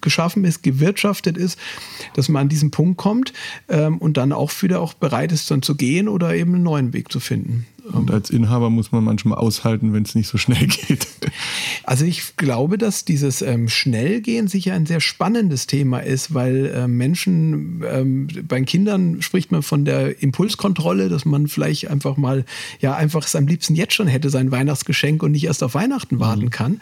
geschaffen 0.00 0.44
ist, 0.44 0.62
gewirtschaftet 0.62 1.36
ist, 1.36 1.58
dass 2.14 2.28
man 2.28 2.42
an 2.42 2.48
diesen 2.48 2.70
Punkt 2.70 2.98
kommt 2.98 3.32
ähm, 3.68 3.98
und 3.98 4.16
dann 4.16 4.32
auch 4.32 4.52
wieder 4.62 4.80
auch 4.80 4.94
bereit 4.94 5.32
ist, 5.32 5.50
dann 5.50 5.62
zu 5.62 5.74
gehen 5.74 6.08
oder 6.08 6.34
eben 6.34 6.54
einen 6.54 6.62
neuen 6.62 6.92
Weg 6.92 7.10
zu 7.10 7.18
finden. 7.18 7.66
Und 7.92 8.10
als 8.10 8.30
Inhaber 8.30 8.70
muss 8.70 8.92
man 8.92 9.04
manchmal 9.04 9.38
aushalten, 9.38 9.92
wenn 9.92 10.02
es 10.02 10.14
nicht 10.14 10.28
so 10.28 10.38
schnell 10.38 10.66
geht. 10.88 11.06
Also 11.84 12.04
ich 12.04 12.36
glaube, 12.36 12.78
dass 12.78 13.04
dieses 13.04 13.42
ähm, 13.42 13.68
Schnellgehen 13.68 14.48
sicher 14.48 14.74
ein 14.74 14.86
sehr 14.86 15.00
spannendes 15.00 15.66
Thema 15.66 16.00
ist, 16.00 16.34
weil 16.34 16.66
äh, 16.66 16.88
Menschen, 16.88 17.82
ähm, 17.88 18.28
bei 18.46 18.60
Kindern 18.62 19.22
spricht 19.22 19.52
man 19.52 19.62
von 19.62 19.84
der 19.84 20.22
Impulskontrolle, 20.22 21.08
dass 21.08 21.24
man 21.24 21.48
vielleicht 21.48 21.88
einfach 21.88 22.16
mal, 22.16 22.44
ja, 22.80 22.94
einfach 22.94 23.24
es 23.24 23.34
am 23.34 23.46
liebsten 23.46 23.74
jetzt 23.74 23.94
schon 23.94 24.06
hätte, 24.06 24.28
sein 24.30 24.50
Weihnachtsgeschenk 24.50 25.22
und 25.22 25.32
nicht 25.32 25.44
erst 25.44 25.62
auf 25.62 25.74
Weihnachten 25.74 26.16
mhm. 26.16 26.20
warten 26.20 26.50
kann. 26.50 26.80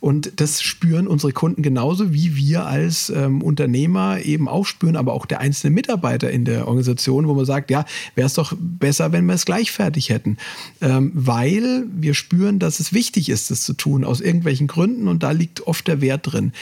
Und 0.00 0.32
das 0.40 0.62
spüren 0.62 1.06
unsere 1.06 1.32
Kunden 1.32 1.62
genauso, 1.62 2.12
wie 2.12 2.36
wir 2.36 2.66
als 2.66 3.10
ähm, 3.10 3.42
Unternehmer 3.42 4.20
eben 4.24 4.48
auch 4.48 4.66
spüren, 4.66 4.96
aber 4.96 5.12
auch 5.12 5.26
der 5.26 5.40
einzelne 5.40 5.72
Mitarbeiter 5.72 6.30
in 6.30 6.44
der 6.44 6.66
Organisation, 6.66 7.28
wo 7.28 7.34
man 7.34 7.44
sagt, 7.44 7.70
ja, 7.70 7.84
wäre 8.14 8.26
es 8.26 8.34
doch 8.34 8.52
besser, 8.58 9.12
wenn 9.12 9.26
wir 9.26 9.34
es 9.34 9.44
gleich 9.44 9.70
fertig 9.70 10.10
hätten 10.10 10.36
ähm, 10.80 11.10
weil 11.14 11.86
wir 11.92 12.14
spüren, 12.14 12.58
dass 12.58 12.80
es 12.80 12.92
wichtig 12.92 13.28
ist, 13.28 13.50
das 13.50 13.62
zu 13.62 13.72
tun, 13.72 14.04
aus 14.04 14.20
irgendwelchen 14.20 14.66
Gründen 14.66 15.08
und 15.08 15.22
da 15.22 15.32
liegt 15.32 15.66
oft 15.66 15.86
der 15.88 16.00
Wert 16.00 16.32
drin. 16.32 16.52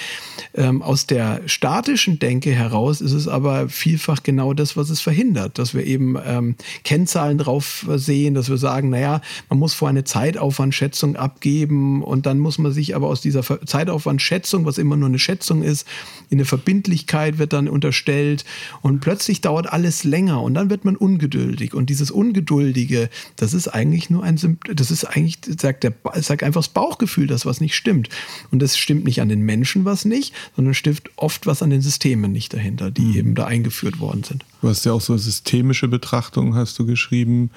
Ähm, 0.54 0.82
aus 0.82 1.06
der 1.06 1.42
statischen 1.46 2.18
Denke 2.18 2.52
heraus 2.52 3.00
ist 3.00 3.12
es 3.12 3.28
aber 3.28 3.68
vielfach 3.68 4.22
genau 4.22 4.54
das, 4.54 4.76
was 4.76 4.90
es 4.90 5.00
verhindert, 5.00 5.58
dass 5.58 5.74
wir 5.74 5.84
eben 5.84 6.16
ähm, 6.24 6.56
Kennzahlen 6.84 7.38
drauf 7.38 7.86
sehen, 7.96 8.34
dass 8.34 8.48
wir 8.48 8.56
sagen, 8.56 8.90
naja, 8.90 9.20
man 9.48 9.58
muss 9.58 9.74
vorher 9.74 9.90
eine 9.90 10.04
Zeitaufwandschätzung 10.04 11.16
abgeben 11.16 12.02
und 12.02 12.26
dann 12.26 12.38
muss 12.38 12.58
man 12.58 12.72
sich 12.72 12.94
aber 12.96 13.08
aus 13.08 13.20
dieser 13.20 13.42
Zeitaufwandschätzung, 13.66 14.64
was 14.64 14.78
immer 14.78 14.96
nur 14.96 15.08
eine 15.08 15.18
Schätzung 15.18 15.62
ist, 15.62 15.86
in 16.30 16.38
eine 16.38 16.44
Verbindlichkeit 16.44 17.38
wird 17.38 17.52
dann 17.52 17.68
unterstellt 17.68 18.44
und 18.82 19.00
plötzlich 19.00 19.40
dauert 19.40 19.72
alles 19.72 20.04
länger 20.04 20.42
und 20.42 20.54
dann 20.54 20.70
wird 20.70 20.84
man 20.84 20.96
ungeduldig 20.96 21.74
und 21.74 21.90
dieses 21.90 22.10
Ungeduldige, 22.10 23.08
das 23.36 23.54
ist 23.54 23.68
eigentlich 23.76 24.10
nur 24.10 24.24
ein 24.24 24.38
Symptom, 24.38 24.74
das 24.74 24.90
ist 24.90 25.04
eigentlich, 25.04 25.38
sagt, 25.60 25.84
der, 25.84 25.92
sagt 26.14 26.42
einfach 26.42 26.60
das 26.60 26.68
Bauchgefühl, 26.68 27.26
dass 27.26 27.44
was 27.44 27.60
nicht 27.60 27.74
stimmt. 27.74 28.08
Und 28.50 28.62
das 28.62 28.76
stimmt 28.78 29.04
nicht 29.04 29.20
an 29.20 29.28
den 29.28 29.42
Menschen 29.42 29.84
was 29.84 30.04
nicht, 30.04 30.34
sondern 30.56 30.74
stimmt 30.74 31.02
oft 31.16 31.46
was 31.46 31.62
an 31.62 31.70
den 31.70 31.82
Systemen 31.82 32.32
nicht 32.32 32.54
dahinter, 32.54 32.90
die 32.90 33.02
mhm. 33.02 33.16
eben 33.16 33.34
da 33.34 33.46
eingeführt 33.46 34.00
worden 34.00 34.24
sind. 34.24 34.44
Du 34.62 34.68
hast 34.68 34.84
ja 34.86 34.92
auch 34.92 35.00
so 35.00 35.16
systemische 35.16 35.88
Betrachtungen, 35.88 36.54
hast 36.54 36.78
du 36.78 36.86
geschrieben, 36.86 37.50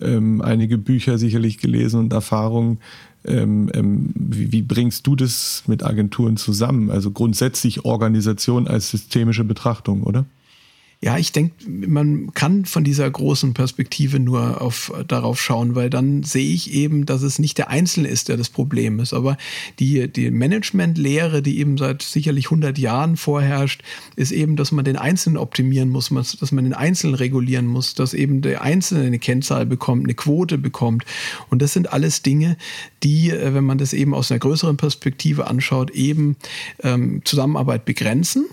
ähm, 0.00 0.40
einige 0.40 0.78
Bücher 0.78 1.18
sicherlich 1.18 1.58
gelesen 1.58 2.00
und 2.00 2.12
Erfahrungen. 2.12 2.78
Ähm, 3.24 3.70
ähm, 3.74 4.10
wie, 4.14 4.52
wie, 4.52 4.62
bringst 4.62 5.06
du 5.06 5.16
das 5.16 5.64
mit 5.66 5.84
Agenturen 5.84 6.36
zusammen? 6.36 6.90
Also 6.90 7.10
grundsätzlich 7.10 7.84
Organisation 7.84 8.68
als 8.68 8.90
systemische 8.90 9.44
Betrachtung, 9.44 10.02
oder? 10.04 10.24
Ja, 11.00 11.16
ich 11.16 11.30
denke, 11.30 11.54
man 11.68 12.34
kann 12.34 12.64
von 12.64 12.82
dieser 12.82 13.08
großen 13.08 13.54
Perspektive 13.54 14.18
nur 14.18 14.60
auf, 14.60 14.92
darauf 15.06 15.40
schauen, 15.40 15.76
weil 15.76 15.90
dann 15.90 16.24
sehe 16.24 16.52
ich 16.52 16.74
eben, 16.74 17.06
dass 17.06 17.22
es 17.22 17.38
nicht 17.38 17.56
der 17.56 17.70
Einzelne 17.70 18.08
ist, 18.08 18.28
der 18.28 18.36
das 18.36 18.48
Problem 18.48 18.98
ist. 18.98 19.12
Aber 19.14 19.36
die, 19.78 20.08
die 20.08 20.32
Managementlehre, 20.32 21.40
die 21.40 21.60
eben 21.60 21.78
seit 21.78 22.02
sicherlich 22.02 22.46
100 22.46 22.78
Jahren 22.78 23.16
vorherrscht, 23.16 23.82
ist 24.16 24.32
eben, 24.32 24.56
dass 24.56 24.72
man 24.72 24.84
den 24.84 24.96
Einzelnen 24.96 25.36
optimieren 25.36 25.88
muss, 25.88 26.08
dass 26.08 26.50
man 26.50 26.64
den 26.64 26.74
Einzelnen 26.74 27.14
regulieren 27.14 27.66
muss, 27.66 27.94
dass 27.94 28.12
eben 28.12 28.42
der 28.42 28.62
Einzelne 28.62 29.04
eine 29.04 29.20
Kennzahl 29.20 29.66
bekommt, 29.66 30.02
eine 30.02 30.14
Quote 30.14 30.58
bekommt. 30.58 31.04
Und 31.48 31.62
das 31.62 31.74
sind 31.74 31.92
alles 31.92 32.22
Dinge, 32.22 32.56
die, 33.04 33.30
äh, 33.30 33.54
wenn 33.54 33.64
man 33.64 33.78
das 33.78 33.92
eben 33.92 34.14
aus 34.14 34.32
einer 34.32 34.40
größeren 34.40 34.76
Perspektive 34.76 35.46
anschaut, 35.46 35.92
eben 35.92 36.34
ähm, 36.82 37.22
Zusammenarbeit 37.24 37.84
begrenzen. 37.84 38.46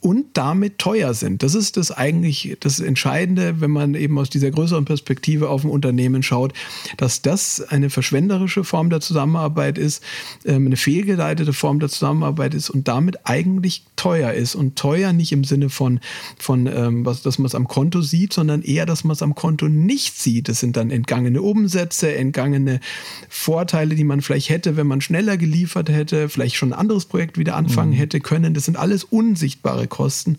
Und 0.00 0.26
damit 0.34 0.78
teuer 0.78 1.14
sind. 1.14 1.42
Das 1.42 1.54
ist 1.54 1.76
das 1.76 1.90
eigentlich 1.90 2.56
das 2.60 2.80
Entscheidende, 2.80 3.60
wenn 3.60 3.70
man 3.70 3.94
eben 3.94 4.18
aus 4.18 4.30
dieser 4.30 4.50
größeren 4.50 4.84
Perspektive 4.84 5.48
auf 5.48 5.64
ein 5.64 5.70
Unternehmen 5.70 6.22
schaut, 6.22 6.52
dass 6.96 7.22
das 7.22 7.60
eine 7.60 7.90
verschwenderische 7.90 8.62
Form 8.62 8.90
der 8.90 9.00
Zusammenarbeit 9.00 9.78
ist, 9.78 10.02
ähm, 10.44 10.66
eine 10.66 10.76
fehlgeleitete 10.76 11.52
Form 11.52 11.80
der 11.80 11.88
Zusammenarbeit 11.88 12.54
ist 12.54 12.70
und 12.70 12.88
damit 12.88 13.20
eigentlich 13.24 13.84
teuer 13.96 14.32
ist. 14.32 14.54
Und 14.54 14.76
teuer 14.76 15.12
nicht 15.12 15.32
im 15.32 15.44
Sinne 15.44 15.70
von, 15.70 16.00
von 16.38 16.66
ähm, 16.66 17.04
was, 17.06 17.22
dass 17.22 17.38
man 17.38 17.46
es 17.46 17.54
am 17.54 17.66
Konto 17.66 18.02
sieht, 18.02 18.32
sondern 18.32 18.62
eher, 18.62 18.86
dass 18.86 19.02
man 19.02 19.14
es 19.14 19.22
am 19.22 19.34
Konto 19.34 19.66
nicht 19.66 20.18
sieht. 20.18 20.48
Das 20.48 20.60
sind 20.60 20.76
dann 20.76 20.90
entgangene 20.90 21.42
Umsätze, 21.42 22.14
entgangene 22.14 22.80
Vorteile, 23.28 23.94
die 23.94 24.04
man 24.04 24.20
vielleicht 24.20 24.50
hätte, 24.50 24.76
wenn 24.76 24.86
man 24.86 25.00
schneller 25.00 25.36
geliefert 25.36 25.88
hätte, 25.88 26.28
vielleicht 26.28 26.56
schon 26.56 26.72
ein 26.72 26.78
anderes 26.78 27.06
Projekt 27.06 27.38
wieder 27.38 27.56
anfangen 27.56 27.92
mhm. 27.92 27.96
hätte 27.96 28.20
können. 28.20 28.54
Das 28.54 28.66
sind 28.66 28.76
alles 28.76 29.02
unsichtbare 29.02 29.85
Kosten. 29.86 30.38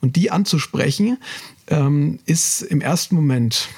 Und 0.00 0.16
die 0.16 0.30
anzusprechen, 0.30 1.18
ähm, 1.68 2.18
ist 2.26 2.62
im 2.62 2.80
ersten 2.80 3.14
Moment 3.14 3.68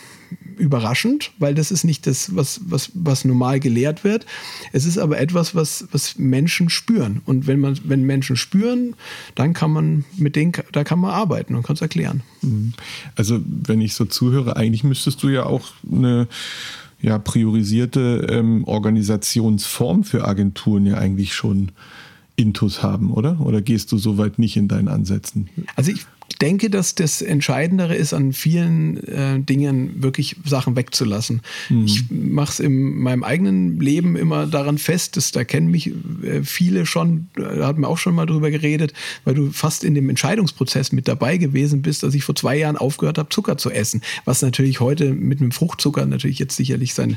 überraschend, 0.58 1.32
weil 1.38 1.54
das 1.54 1.70
ist 1.70 1.84
nicht 1.84 2.06
das, 2.06 2.34
was, 2.34 2.60
was, 2.64 2.90
was 2.94 3.24
normal 3.24 3.60
gelehrt 3.60 4.04
wird. 4.04 4.26
Es 4.72 4.86
ist 4.86 4.98
aber 4.98 5.18
etwas, 5.20 5.54
was, 5.54 5.86
was 5.92 6.18
Menschen 6.18 6.70
spüren. 6.70 7.20
Und 7.26 7.46
wenn 7.46 7.60
man, 7.60 7.78
wenn 7.84 8.02
Menschen 8.02 8.36
spüren, 8.36 8.94
dann 9.34 9.52
kann 9.52 9.70
man 9.70 10.04
mit 10.16 10.34
denen, 10.34 10.52
da 10.72 10.82
kann 10.82 10.98
man 10.98 11.10
arbeiten 11.10 11.54
und 11.54 11.62
kann 11.62 11.74
es 11.74 11.82
erklären. 11.82 12.22
Mhm. 12.42 12.72
Also, 13.14 13.40
wenn 13.44 13.80
ich 13.80 13.94
so 13.94 14.04
zuhöre, 14.06 14.56
eigentlich 14.56 14.84
müsstest 14.84 15.22
du 15.22 15.28
ja 15.28 15.44
auch 15.44 15.68
eine 15.90 16.26
ja, 17.02 17.18
priorisierte 17.18 18.26
ähm, 18.30 18.64
Organisationsform 18.64 20.04
für 20.04 20.26
Agenturen 20.26 20.86
ja 20.86 20.96
eigentlich 20.96 21.34
schon 21.34 21.72
Intus 22.36 22.82
haben, 22.82 23.10
oder? 23.10 23.40
Oder 23.40 23.62
gehst 23.62 23.90
du 23.92 23.98
so 23.98 24.18
weit 24.18 24.38
nicht 24.38 24.56
in 24.56 24.68
deinen 24.68 24.88
Ansätzen? 24.88 25.48
Also 25.74 25.90
ich 25.90 26.06
denke, 26.40 26.70
dass 26.70 26.94
das 26.94 27.22
Entscheidendere 27.22 27.94
ist, 27.94 28.12
an 28.12 28.32
vielen 28.32 29.02
äh, 29.06 29.40
Dingen 29.40 30.02
wirklich 30.02 30.36
Sachen 30.44 30.76
wegzulassen. 30.76 31.40
Mhm. 31.68 31.84
Ich 31.86 32.04
mache 32.10 32.52
es 32.52 32.60
in 32.60 32.98
meinem 32.98 33.24
eigenen 33.24 33.80
Leben 33.80 34.16
immer 34.16 34.46
daran 34.46 34.78
fest, 34.78 35.16
dass 35.16 35.30
da 35.32 35.44
kennen 35.44 35.70
mich 35.70 35.92
äh, 36.22 36.42
viele 36.42 36.84
schon, 36.84 37.28
da 37.36 37.66
hat 37.66 37.78
man 37.78 37.90
auch 37.90 37.98
schon 37.98 38.14
mal 38.14 38.26
drüber 38.26 38.50
geredet, 38.50 38.92
weil 39.24 39.34
du 39.34 39.50
fast 39.50 39.84
in 39.84 39.94
dem 39.94 40.08
Entscheidungsprozess 40.10 40.92
mit 40.92 41.08
dabei 41.08 41.38
gewesen 41.38 41.82
bist, 41.82 42.02
dass 42.02 42.14
ich 42.14 42.24
vor 42.24 42.34
zwei 42.34 42.56
Jahren 42.58 42.76
aufgehört 42.76 43.18
habe, 43.18 43.30
Zucker 43.30 43.56
zu 43.56 43.70
essen. 43.70 44.02
Was 44.24 44.42
natürlich 44.42 44.80
heute 44.80 45.12
mit 45.12 45.40
einem 45.40 45.52
Fruchtzucker 45.52 46.04
natürlich 46.04 46.38
jetzt 46.38 46.56
sicherlich 46.56 46.92
sein 46.92 47.16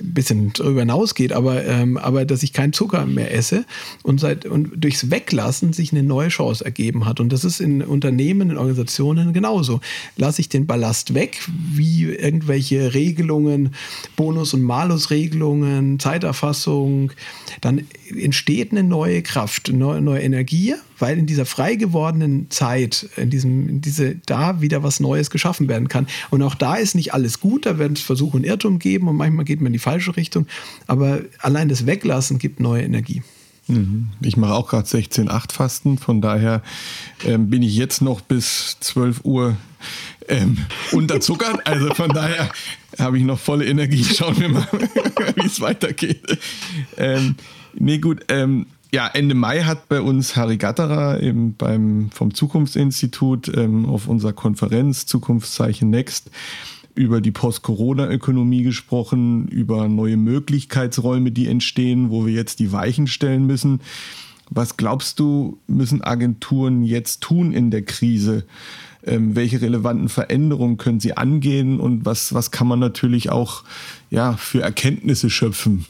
ein 0.00 0.14
bisschen 0.14 0.52
darüber 0.52 0.80
hinausgeht, 0.80 1.32
aber, 1.32 1.64
ähm, 1.64 1.96
aber 1.96 2.24
dass 2.24 2.42
ich 2.42 2.52
keinen 2.52 2.72
Zucker 2.72 3.06
mehr 3.06 3.34
esse 3.34 3.64
und, 4.02 4.20
seit, 4.20 4.46
und 4.46 4.72
durchs 4.76 5.10
Weglassen 5.10 5.72
sich 5.72 5.92
eine 5.92 6.02
neue 6.02 6.28
Chance 6.28 6.64
ergeben 6.64 7.06
hat. 7.06 7.20
Und 7.20 7.32
das 7.32 7.44
ist 7.44 7.60
in 7.60 7.82
Unternehmen, 7.82 8.50
in 8.50 8.56
Organisationen 8.56 9.32
genauso. 9.32 9.80
Lasse 10.16 10.40
ich 10.40 10.48
den 10.48 10.66
Ballast 10.66 11.14
weg, 11.14 11.40
wie 11.48 12.04
irgendwelche 12.04 12.94
Regelungen, 12.94 13.74
Bonus- 14.16 14.54
und 14.54 14.62
Malusregelungen, 14.62 15.98
Zeiterfassung, 15.98 17.12
dann 17.60 17.86
entsteht 18.16 18.72
eine 18.72 18.82
neue 18.82 19.22
Kraft, 19.22 19.70
eine 19.70 20.00
neue 20.00 20.20
Energie, 20.20 20.74
weil 21.00 21.18
in 21.18 21.26
dieser 21.26 21.46
frei 21.46 21.74
gewordenen 21.74 22.50
Zeit, 22.50 23.08
in 23.16 23.30
diesem, 23.30 23.68
in 23.68 23.80
diese, 23.80 24.16
da 24.26 24.60
wieder 24.60 24.82
was 24.82 25.00
Neues 25.00 25.30
geschaffen 25.30 25.68
werden 25.68 25.88
kann. 25.88 26.06
Und 26.30 26.42
auch 26.42 26.54
da 26.54 26.76
ist 26.76 26.94
nicht 26.94 27.14
alles 27.14 27.40
gut, 27.40 27.66
da 27.66 27.78
werden 27.78 27.94
es 27.94 28.02
Versuche 28.02 28.36
und 28.36 28.44
Irrtum 28.44 28.78
geben 28.78 29.08
und 29.08 29.16
manchmal 29.16 29.44
geht 29.44 29.60
man 29.60 29.68
in 29.68 29.74
die 29.74 29.78
falsche 29.78 30.16
Richtung, 30.16 30.46
aber 30.86 31.20
allein 31.38 31.68
das 31.68 31.86
Weglassen 31.86 32.38
gibt 32.38 32.60
neue 32.60 32.82
Energie. 32.82 33.22
Mhm. 33.68 34.08
Ich 34.20 34.36
mache 34.36 34.54
auch 34.54 34.68
gerade 34.68 34.86
16-8 34.86 35.52
Fasten, 35.52 35.98
von 35.98 36.20
daher 36.20 36.62
ähm, 37.24 37.50
bin 37.50 37.62
ich 37.62 37.76
jetzt 37.76 38.02
noch 38.02 38.20
bis 38.20 38.78
12 38.80 39.24
Uhr 39.24 39.56
ähm, 40.28 40.58
unterzuckert. 40.92 41.66
Also 41.66 41.94
von 41.94 42.10
daher 42.10 42.50
habe 42.98 43.18
ich 43.18 43.24
noch 43.24 43.38
volle 43.38 43.66
Energie. 43.66 44.04
Schauen 44.04 44.38
wir 44.40 44.48
mal, 44.48 44.68
wie 45.36 45.46
es 45.46 45.60
weitergeht. 45.60 46.38
Ähm, 46.96 47.36
nee, 47.74 47.98
gut. 47.98 48.24
Ähm, 48.28 48.66
ja, 48.92 49.06
Ende 49.06 49.34
Mai 49.34 49.62
hat 49.62 49.88
bei 49.88 50.00
uns 50.00 50.36
Harry 50.36 50.56
Gatterer 50.56 51.22
eben 51.22 51.54
beim, 51.54 52.10
vom 52.10 52.34
Zukunftsinstitut 52.34 53.50
ähm, 53.56 53.86
auf 53.86 54.08
unserer 54.08 54.32
Konferenz 54.32 55.06
Zukunftszeichen 55.06 55.90
Next 55.90 56.30
über 56.94 57.20
die 57.20 57.30
Post-Corona-Ökonomie 57.30 58.62
gesprochen, 58.62 59.46
über 59.48 59.88
neue 59.88 60.16
Möglichkeitsräume, 60.16 61.30
die 61.30 61.46
entstehen, 61.46 62.10
wo 62.10 62.26
wir 62.26 62.34
jetzt 62.34 62.58
die 62.58 62.72
Weichen 62.72 63.06
stellen 63.06 63.46
müssen. 63.46 63.80
Was 64.50 64.76
glaubst 64.76 65.20
du, 65.20 65.58
müssen 65.68 66.02
Agenturen 66.02 66.82
jetzt 66.82 67.20
tun 67.20 67.52
in 67.52 67.70
der 67.70 67.82
Krise? 67.82 68.44
Ähm, 69.06 69.36
welche 69.36 69.62
relevanten 69.62 70.08
Veränderungen 70.08 70.76
können 70.76 71.00
sie 71.00 71.16
angehen 71.16 71.78
und 71.78 72.04
was, 72.04 72.34
was 72.34 72.50
kann 72.50 72.66
man 72.66 72.80
natürlich 72.80 73.30
auch 73.30 73.62
ja, 74.10 74.34
für 74.34 74.60
Erkenntnisse 74.60 75.30
schöpfen? 75.30 75.86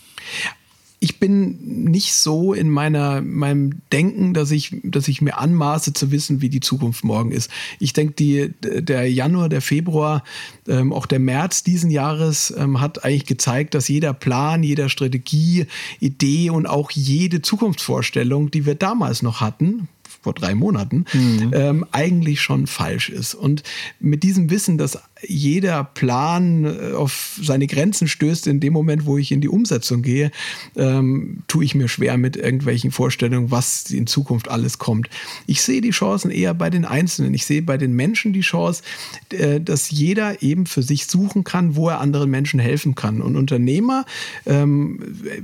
Ich 1.03 1.19
bin 1.19 1.85
nicht 1.85 2.13
so 2.13 2.53
in 2.53 2.69
meiner, 2.69 3.23
meinem 3.23 3.81
Denken, 3.91 4.35
dass 4.35 4.51
ich, 4.51 4.77
dass 4.85 5.09
ich 5.09 5.23
mir 5.23 5.39
anmaße 5.39 5.95
zu 5.95 6.11
wissen, 6.11 6.43
wie 6.43 6.51
die 6.51 6.61
Zukunft 6.61 7.05
morgen 7.05 7.33
ist. 7.33 7.51
Ich 7.79 7.95
denke, 7.95 8.13
die, 8.13 8.53
der 8.61 9.11
Januar, 9.11 9.49
der 9.49 9.63
Februar, 9.63 10.23
ähm, 10.69 10.93
auch 10.93 11.07
der 11.07 11.19
März 11.19 11.65
diesen 11.65 11.91
Jahres 11.91 12.53
ähm, 12.55 12.83
hat 12.83 13.03
eigentlich 13.03 13.25
gezeigt, 13.25 13.75
dass 13.75 13.89
jeder 13.89 14.13
Plan, 14.13 14.63
jeder 14.63 14.91
Strategie, 14.91 15.67
Idee 16.01 16.51
und 16.51 16.67
auch 16.67 16.91
jede 16.91 17.41
Zukunftsvorstellung, 17.41 18.51
die 18.51 18.67
wir 18.67 18.75
damals 18.75 19.23
noch 19.23 19.41
hatten, 19.41 19.89
vor 20.23 20.35
drei 20.35 20.55
Monaten, 20.55 21.05
mhm. 21.13 21.51
ähm, 21.53 21.87
eigentlich 21.93 22.41
schon 22.41 22.67
falsch 22.67 23.09
ist. 23.09 23.35
Und 23.35 23.63
mit 24.01 24.23
diesem 24.23 24.51
Wissen, 24.51 24.79
dass 24.79 24.99
jeder 25.27 25.85
Plan 25.85 26.65
äh, 26.65 26.93
auf 26.93 27.39
seine 27.43 27.67
Grenzen 27.67 28.09
stößt 28.09 28.47
in 28.47 28.61
dem 28.61 28.73
Moment, 28.73 29.07
wo 29.07 29.19
ich 29.19 29.33
in 29.33 29.41
die 29.41 29.49
Umsetzung 29.49 30.03
gehe, 30.03 30.31
ähm, 30.77 31.43
tue 31.49 31.65
ich 31.65 31.75
mir 31.75 31.89
schwer 31.89 32.17
mit 32.17 32.37
irgendwelchen 32.37 32.91
Vorstellungen, 32.91 33.51
was 33.51 33.91
in 33.91 34.07
Zukunft 34.07 34.49
alles 34.49 34.79
kommt. 34.79 35.09
Ich 35.47 35.63
sehe 35.63 35.81
die 35.81 35.91
Chancen 35.91 36.31
eher 36.31 36.55
bei 36.55 36.71
den 36.71 36.85
Einzelnen. 36.85 37.35
Ich 37.35 37.47
sehe 37.47 37.63
bei 37.63 37.79
den 37.79 37.95
Menschen 37.95 38.33
die 38.33 38.41
Chance, 38.41 38.83
äh, 39.31 39.61
dass 39.61 39.91
jeder 39.91 40.43
eben 40.43 40.67
für 40.67 40.83
sich 40.83 41.07
suchen 41.07 41.45
kann, 41.45 41.77
wo 41.77 41.89
er 41.89 42.01
anderen 42.01 42.31
Menschen 42.31 42.61
helfen 42.61 42.95
kann. 42.95 43.21
Und 43.21 43.37
Unternehmer 43.37 44.05
ähm, 44.47 45.01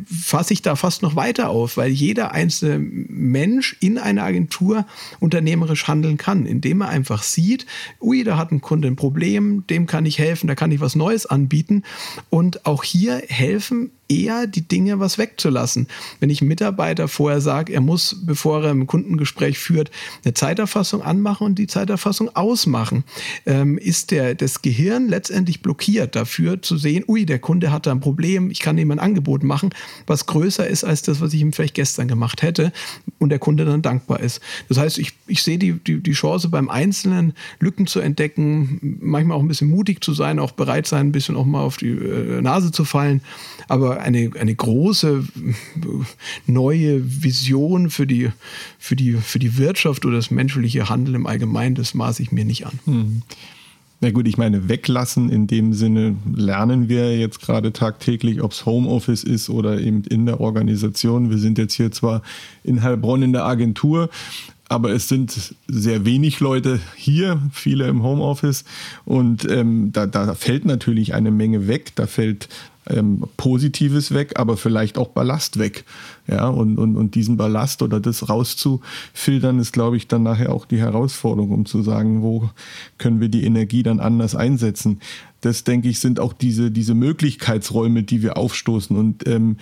fasse 0.06 0.52
ich 0.52 0.62
da 0.62 0.76
fast 0.76 1.02
noch 1.02 1.16
weiter 1.16 1.48
auf, 1.48 1.76
weil 1.76 1.90
jeder 1.90 2.32
einzelne 2.32 2.78
Mensch 2.78 3.76
in 3.80 3.98
einer 3.98 4.24
Agentur 4.24 4.65
unternehmerisch 5.20 5.86
handeln 5.88 6.16
kann, 6.16 6.46
indem 6.46 6.80
er 6.80 6.88
einfach 6.88 7.22
sieht, 7.22 7.66
ui, 8.00 8.24
da 8.24 8.36
hat 8.36 8.52
ein 8.52 8.60
Kunde 8.60 8.88
ein 8.88 8.96
Problem, 8.96 9.66
dem 9.68 9.86
kann 9.86 10.06
ich 10.06 10.18
helfen, 10.18 10.46
da 10.46 10.54
kann 10.54 10.72
ich 10.72 10.80
was 10.80 10.96
Neues 10.96 11.26
anbieten. 11.26 11.82
Und 12.30 12.66
auch 12.66 12.82
hier 12.82 13.22
helfen 13.28 13.90
eher 14.08 14.46
die 14.46 14.66
Dinge 14.66 15.00
was 15.00 15.18
wegzulassen. 15.18 15.88
Wenn 16.20 16.30
ich 16.30 16.42
Mitarbeiter 16.42 17.08
vorher 17.08 17.40
sage, 17.40 17.72
er 17.72 17.80
muss, 17.80 18.16
bevor 18.24 18.64
er 18.64 18.70
ein 18.70 18.86
Kundengespräch 18.86 19.58
führt, 19.58 19.90
eine 20.24 20.34
Zeiterfassung 20.34 21.02
anmachen 21.02 21.44
und 21.44 21.58
die 21.58 21.66
Zeiterfassung 21.66 22.34
ausmachen, 22.34 23.04
ähm, 23.46 23.78
ist 23.78 24.10
der, 24.10 24.34
das 24.34 24.62
Gehirn 24.62 25.08
letztendlich 25.08 25.62
blockiert 25.62 26.14
dafür 26.14 26.62
zu 26.62 26.76
sehen, 26.76 27.04
ui, 27.08 27.26
der 27.26 27.38
Kunde 27.38 27.72
hat 27.72 27.86
da 27.86 27.92
ein 27.92 28.00
Problem, 28.00 28.50
ich 28.50 28.60
kann 28.60 28.78
ihm 28.78 28.90
ein 28.90 28.98
Angebot 28.98 29.42
machen, 29.42 29.70
was 30.06 30.26
größer 30.26 30.66
ist 30.66 30.84
als 30.84 31.02
das, 31.02 31.20
was 31.20 31.32
ich 31.32 31.40
ihm 31.40 31.52
vielleicht 31.52 31.74
gestern 31.74 32.08
gemacht 32.08 32.42
hätte 32.42 32.72
und 33.18 33.30
der 33.30 33.38
Kunde 33.38 33.64
dann 33.64 33.82
dankbar 33.82 34.20
ist. 34.20 34.40
Das 34.68 34.78
heißt, 34.78 34.98
ich, 34.98 35.12
ich 35.26 35.42
sehe 35.42 35.58
die, 35.58 35.72
die, 35.72 36.00
die 36.02 36.12
Chance 36.12 36.48
beim 36.48 36.68
Einzelnen, 36.68 37.34
Lücken 37.58 37.86
zu 37.86 38.00
entdecken, 38.00 38.98
manchmal 39.00 39.36
auch 39.36 39.42
ein 39.42 39.48
bisschen 39.48 39.70
mutig 39.70 40.02
zu 40.02 40.12
sein, 40.14 40.38
auch 40.38 40.52
bereit 40.52 40.86
sein, 40.86 41.08
ein 41.08 41.12
bisschen 41.12 41.36
auch 41.36 41.44
mal 41.44 41.62
auf 41.62 41.76
die 41.76 41.90
äh, 41.90 42.40
Nase 42.40 42.70
zu 42.70 42.84
fallen, 42.84 43.20
aber 43.68 43.95
eine, 44.00 44.30
eine 44.38 44.54
große 44.54 45.24
neue 46.46 47.22
Vision 47.22 47.90
für 47.90 48.06
die, 48.06 48.30
für, 48.78 48.96
die, 48.96 49.12
für 49.14 49.38
die 49.38 49.58
Wirtschaft 49.58 50.04
oder 50.04 50.16
das 50.16 50.30
menschliche 50.30 50.88
Handeln 50.88 51.14
im 51.14 51.26
Allgemeinen, 51.26 51.74
das 51.74 51.94
maße 51.94 52.22
ich 52.22 52.32
mir 52.32 52.44
nicht 52.44 52.66
an. 52.66 52.78
Hm. 52.84 53.22
Na 54.00 54.10
gut, 54.10 54.28
ich 54.28 54.36
meine, 54.36 54.68
weglassen 54.68 55.30
in 55.30 55.46
dem 55.46 55.72
Sinne 55.72 56.16
lernen 56.34 56.90
wir 56.90 57.18
jetzt 57.18 57.40
gerade 57.40 57.72
tagtäglich, 57.72 58.42
ob 58.42 58.52
es 58.52 58.66
Homeoffice 58.66 59.24
ist 59.24 59.48
oder 59.48 59.80
eben 59.80 60.04
in 60.04 60.26
der 60.26 60.40
Organisation. 60.40 61.30
Wir 61.30 61.38
sind 61.38 61.56
jetzt 61.56 61.74
hier 61.74 61.90
zwar 61.90 62.20
in 62.62 62.82
Heilbronn 62.82 63.22
in 63.22 63.32
der 63.32 63.46
Agentur, 63.46 64.10
aber 64.68 64.90
es 64.90 65.08
sind 65.08 65.54
sehr 65.66 66.04
wenig 66.04 66.40
Leute 66.40 66.78
hier, 66.94 67.40
viele 67.52 67.86
im 67.86 68.02
Homeoffice 68.02 68.64
und 69.06 69.48
ähm, 69.50 69.92
da, 69.92 70.06
da 70.06 70.34
fällt 70.34 70.66
natürlich 70.66 71.14
eine 71.14 71.30
Menge 71.30 71.66
weg. 71.66 71.92
Da 71.94 72.06
fällt 72.06 72.48
ähm, 72.90 73.24
Positives 73.36 74.12
weg, 74.12 74.34
aber 74.36 74.56
vielleicht 74.56 74.98
auch 74.98 75.08
Ballast 75.08 75.58
weg. 75.58 75.84
Ja, 76.26 76.48
und, 76.48 76.78
und, 76.78 76.96
und 76.96 77.14
diesen 77.14 77.36
Ballast 77.36 77.82
oder 77.82 78.00
das 78.00 78.28
rauszufiltern, 78.28 79.58
ist, 79.58 79.72
glaube 79.72 79.96
ich, 79.96 80.08
dann 80.08 80.22
nachher 80.22 80.52
auch 80.52 80.66
die 80.66 80.78
Herausforderung, 80.78 81.50
um 81.50 81.66
zu 81.66 81.82
sagen, 81.82 82.22
wo 82.22 82.50
können 82.98 83.20
wir 83.20 83.28
die 83.28 83.44
Energie 83.44 83.82
dann 83.82 84.00
anders 84.00 84.34
einsetzen. 84.34 85.00
Das, 85.40 85.64
denke 85.64 85.88
ich, 85.88 86.00
sind 86.00 86.18
auch 86.18 86.32
diese, 86.32 86.70
diese 86.70 86.94
Möglichkeitsräume, 86.94 88.02
die 88.02 88.22
wir 88.22 88.36
aufstoßen. 88.36 88.96
Und 88.96 89.26
ähm, 89.28 89.56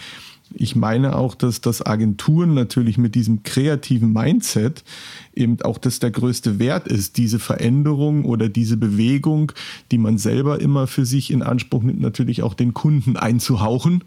ich 0.56 0.76
meine 0.76 1.16
auch, 1.16 1.34
dass 1.34 1.60
das 1.60 1.84
Agenturen 1.84 2.54
natürlich 2.54 2.98
mit 2.98 3.14
diesem 3.14 3.42
kreativen 3.42 4.12
Mindset 4.12 4.84
eben 5.34 5.60
auch 5.62 5.78
das 5.78 5.98
der 5.98 6.10
größte 6.10 6.58
Wert 6.58 6.86
ist, 6.88 7.16
diese 7.16 7.38
Veränderung 7.38 8.24
oder 8.24 8.48
diese 8.48 8.76
Bewegung, 8.76 9.52
die 9.90 9.98
man 9.98 10.18
selber 10.18 10.60
immer 10.60 10.86
für 10.86 11.04
sich 11.04 11.30
in 11.30 11.42
Anspruch 11.42 11.82
nimmt, 11.82 12.00
natürlich 12.00 12.42
auch 12.42 12.54
den 12.54 12.72
Kunden 12.72 13.16
einzuhauchen 13.16 14.04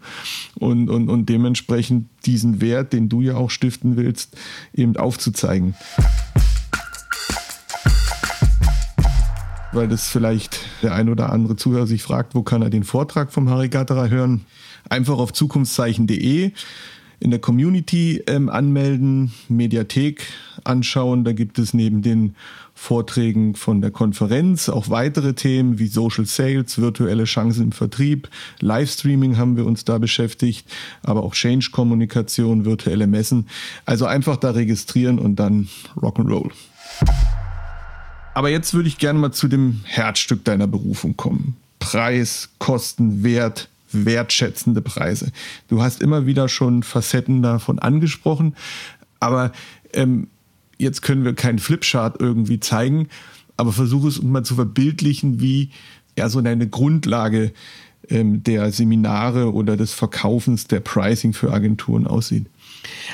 und, 0.58 0.88
und, 0.88 1.08
und 1.08 1.28
dementsprechend 1.28 2.06
diesen 2.24 2.60
Wert, 2.60 2.92
den 2.92 3.08
du 3.08 3.20
ja 3.20 3.36
auch 3.36 3.50
stiften 3.50 3.96
willst, 3.96 4.36
eben 4.74 4.96
aufzuzeigen. 4.96 5.74
weil 9.72 9.86
das 9.86 10.08
vielleicht 10.08 10.60
der 10.82 10.94
ein 10.94 11.08
oder 11.08 11.30
andere 11.30 11.54
Zuhörer 11.54 11.86
sich 11.86 12.02
fragt, 12.02 12.34
wo 12.34 12.42
kann 12.42 12.62
er 12.62 12.70
den 12.70 12.84
Vortrag 12.84 13.32
vom 13.32 13.48
Harry 13.50 13.68
Gatterer 13.68 14.08
hören? 14.08 14.44
Einfach 14.88 15.18
auf 15.18 15.32
zukunftszeichen.de 15.32 16.52
in 17.20 17.30
der 17.30 17.40
Community 17.40 18.22
ähm, 18.26 18.48
anmelden, 18.48 19.32
Mediathek 19.48 20.26
anschauen. 20.64 21.24
Da 21.24 21.32
gibt 21.32 21.58
es 21.58 21.74
neben 21.74 22.02
den 22.02 22.36
Vorträgen 22.74 23.56
von 23.56 23.80
der 23.80 23.90
Konferenz 23.90 24.68
auch 24.68 24.88
weitere 24.88 25.34
Themen 25.34 25.80
wie 25.80 25.88
Social 25.88 26.26
Sales, 26.26 26.78
virtuelle 26.78 27.24
Chancen 27.24 27.64
im 27.64 27.72
Vertrieb, 27.72 28.28
Livestreaming 28.60 29.36
haben 29.36 29.56
wir 29.56 29.66
uns 29.66 29.84
da 29.84 29.98
beschäftigt, 29.98 30.64
aber 31.02 31.24
auch 31.24 31.34
Change-Kommunikation, 31.34 32.64
virtuelle 32.64 33.08
Messen. 33.08 33.48
Also 33.84 34.06
einfach 34.06 34.36
da 34.36 34.52
registrieren 34.52 35.18
und 35.18 35.36
dann 35.36 35.68
Rock'n'Roll. 35.96 36.52
Aber 38.32 38.48
jetzt 38.48 38.74
würde 38.74 38.88
ich 38.88 38.98
gerne 38.98 39.18
mal 39.18 39.32
zu 39.32 39.48
dem 39.48 39.80
Herzstück 39.82 40.44
deiner 40.44 40.68
Berufung 40.68 41.16
kommen. 41.16 41.56
Preis, 41.80 42.50
Kosten, 42.60 43.24
Wert, 43.24 43.68
wertschätzende 43.92 44.82
Preise. 44.82 45.32
Du 45.68 45.82
hast 45.82 46.02
immer 46.02 46.26
wieder 46.26 46.48
schon 46.48 46.82
Facetten 46.82 47.42
davon 47.42 47.78
angesprochen, 47.78 48.54
aber 49.20 49.52
ähm, 49.92 50.28
jetzt 50.78 51.02
können 51.02 51.24
wir 51.24 51.34
keinen 51.34 51.58
Flipchart 51.58 52.20
irgendwie 52.20 52.60
zeigen, 52.60 53.08
aber 53.56 53.72
versuche 53.72 54.08
es 54.08 54.22
mal 54.22 54.44
zu 54.44 54.54
verbildlichen, 54.54 55.40
wie 55.40 55.70
ja 56.16 56.28
so 56.28 56.38
eine 56.38 56.68
Grundlage 56.68 57.52
ähm, 58.08 58.42
der 58.42 58.72
Seminare 58.72 59.52
oder 59.52 59.76
des 59.76 59.92
Verkaufens 59.92 60.66
der 60.66 60.80
Pricing 60.80 61.32
für 61.32 61.52
Agenturen 61.52 62.06
aussieht. 62.06 62.46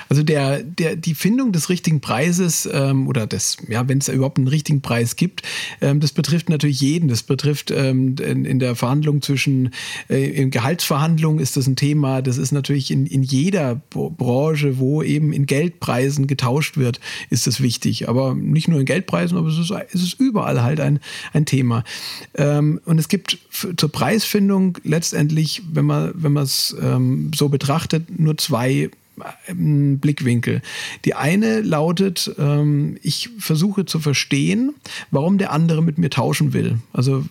Also 0.09 0.23
der, 0.23 0.63
der, 0.63 0.97
die 0.97 1.15
Findung 1.15 1.53
des 1.53 1.69
richtigen 1.69 2.01
Preises 2.01 2.69
ähm, 2.73 3.09
oder 3.09 3.27
des, 3.27 3.57
ja, 3.69 3.89
wenn 3.89 3.99
es 3.99 4.09
überhaupt 4.09 4.39
einen 4.39 4.49
richtigen 4.49 4.81
Preis 4.81 5.17
gibt, 5.17 5.43
ähm, 5.81 6.01
das 6.01 6.13
betrifft 6.13 6.49
natürlich 6.49 6.81
jeden. 6.81 7.09
Das 7.09 7.23
betrifft 7.23 7.71
ähm, 7.71 8.17
in, 8.23 8.45
in, 8.45 8.59
der 8.59 8.77
Verhandlung 8.77 9.23
zwischen, 9.23 9.71
äh, 10.09 10.25
in 10.31 10.51
Gehaltsverhandlungen 10.51 11.41
ist 11.41 11.57
das 11.57 11.67
ein 11.67 11.77
Thema. 11.77 12.23
Das 12.23 12.39
ist 12.39 12.53
natürlich 12.53 12.91
in, 12.91 13.07
in 13.07 13.23
jeder 13.23 13.77
Branche, 13.91 14.79
wo 14.79 15.03
eben 15.03 15.33
in 15.33 15.47
Geldpreisen 15.47 16.27
getauscht 16.27 16.77
wird, 16.77 17.01
ist 17.31 17.47
das 17.47 17.61
wichtig. 17.61 18.09
Aber 18.09 18.35
nicht 18.35 18.69
nur 18.69 18.81
in 18.81 18.87
Geldpreisen, 18.87 19.39
aber 19.39 19.49
es 19.49 19.59
ist, 19.59 19.73
es 19.93 20.03
ist 20.03 20.21
überall 20.21 20.63
halt 20.63 20.81
ein, 20.81 21.01
ein 21.33 21.47
Thema. 21.47 21.85
Ähm, 22.35 22.81
und 22.85 22.99
es 22.99 23.09
gibt 23.09 23.39
zur 23.77 23.91
Preisfindung 23.91 24.79
letztendlich, 24.83 25.63
wenn 25.73 25.87
man 25.87 26.13
wenn 26.15 26.37
es 26.37 26.77
ähm, 26.81 27.31
so 27.35 27.49
betrachtet, 27.49 28.19
nur 28.19 28.37
zwei 28.37 28.91
Blickwinkel. 29.49 30.63
Die 31.05 31.15
eine 31.15 31.61
lautet, 31.61 32.35
ähm, 32.39 32.99
ich 33.03 33.31
versuche 33.39 33.85
zu 33.85 34.01
verstehen, 34.01 34.75
warum 35.11 35.39
der 35.39 35.53
andere 35.53 35.83
mit 35.83 35.99
mir 35.99 36.11
tauschen 36.11 36.53
will. 36.53 36.79
Also 36.93 37.25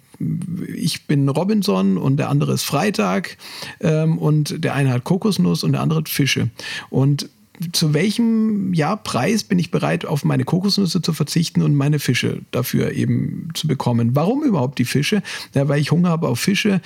ich 0.73 1.05
bin 1.05 1.27
Robinson 1.29 1.97
und 1.97 2.17
der 2.17 2.29
andere 2.29 2.53
ist 2.53 2.63
Freitag 2.63 3.37
ähm, 3.81 4.17
und 4.17 4.63
der 4.63 4.73
eine 4.73 4.91
hat 4.91 5.03
Kokosnuss 5.03 5.63
und 5.63 5.73
der 5.73 5.81
andere 5.81 5.99
hat 5.99 6.09
Fische. 6.09 6.49
Und 6.89 7.29
zu 7.71 7.93
welchem 7.93 8.73
ja, 8.73 8.95
Preis 8.95 9.43
bin 9.43 9.59
ich 9.59 9.71
bereit, 9.71 10.05
auf 10.05 10.23
meine 10.23 10.43
Kokosnüsse 10.43 11.01
zu 11.01 11.13
verzichten 11.13 11.61
und 11.61 11.75
meine 11.75 11.99
Fische 11.99 12.41
dafür 12.51 12.91
eben 12.91 13.49
zu 13.53 13.67
bekommen. 13.67 14.15
Warum 14.15 14.43
überhaupt 14.43 14.79
die 14.79 14.85
Fische? 14.85 15.21
Ja, 15.53 15.67
weil 15.67 15.79
ich 15.79 15.91
Hunger 15.91 16.09
habe 16.09 16.27
auf 16.27 16.39
Fische 16.39 16.81